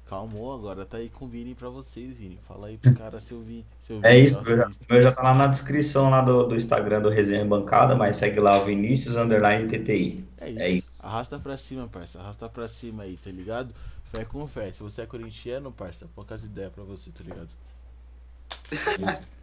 Calmou, 0.08 0.54
agora 0.54 0.86
tá 0.86 0.96
aí 0.96 1.10
com 1.10 1.26
o 1.26 1.28
Vini 1.28 1.54
pra 1.54 1.68
vocês, 1.68 2.16
Vini. 2.16 2.38
Fala 2.48 2.68
aí 2.68 2.78
pros 2.78 2.96
caras 2.96 3.22
se 3.24 3.32
eu 3.32 3.42
vi. 3.42 3.62
Se 3.78 3.92
eu 3.92 4.00
vi 4.00 4.06
é 4.06 4.18
isso, 4.18 4.42
meu 4.42 4.56
já, 4.56 4.70
meu 4.88 5.02
já 5.02 5.12
tá 5.12 5.22
lá 5.22 5.34
na 5.34 5.46
descrição 5.46 6.08
lá 6.08 6.22
do, 6.22 6.44
do 6.44 6.56
Instagram 6.56 7.02
do 7.02 7.10
Resenha 7.10 7.44
Bancada, 7.44 7.94
mas 7.94 8.16
segue 8.16 8.40
lá 8.40 8.58
o 8.58 8.64
Vinícius 8.64 9.16
Underline 9.16 9.68
TTI. 9.68 10.24
É 10.38 10.48
isso. 10.48 10.60
é 10.60 10.70
isso. 10.70 11.06
Arrasta 11.06 11.38
pra 11.38 11.58
cima, 11.58 11.88
parça. 11.88 12.20
Arrasta 12.20 12.48
pra 12.48 12.68
cima 12.68 13.02
aí, 13.02 13.18
tá 13.22 13.30
ligado? 13.30 13.74
Fé 14.10 14.24
com 14.24 14.46
fé. 14.46 14.72
Se 14.72 14.82
você 14.82 15.02
é 15.02 15.06
corintiano, 15.06 15.70
parça, 15.70 16.08
poucas 16.14 16.42
ideias 16.42 16.72
pra 16.72 16.84
você, 16.84 17.10
tá 17.10 17.22
ligado? 17.22 17.48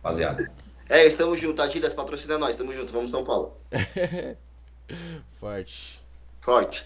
Rapaziada. 0.01 0.51
É, 0.89 1.05
estamos 1.05 1.39
juntos. 1.39 1.63
Adidas 1.63 1.93
patrocina 1.93 2.37
nós, 2.37 2.51
estamos 2.51 2.75
juntos. 2.75 2.91
Vamos 2.91 3.11
São 3.11 3.23
Paulo. 3.23 3.57
Forte. 5.39 5.99
Forte. 6.41 6.85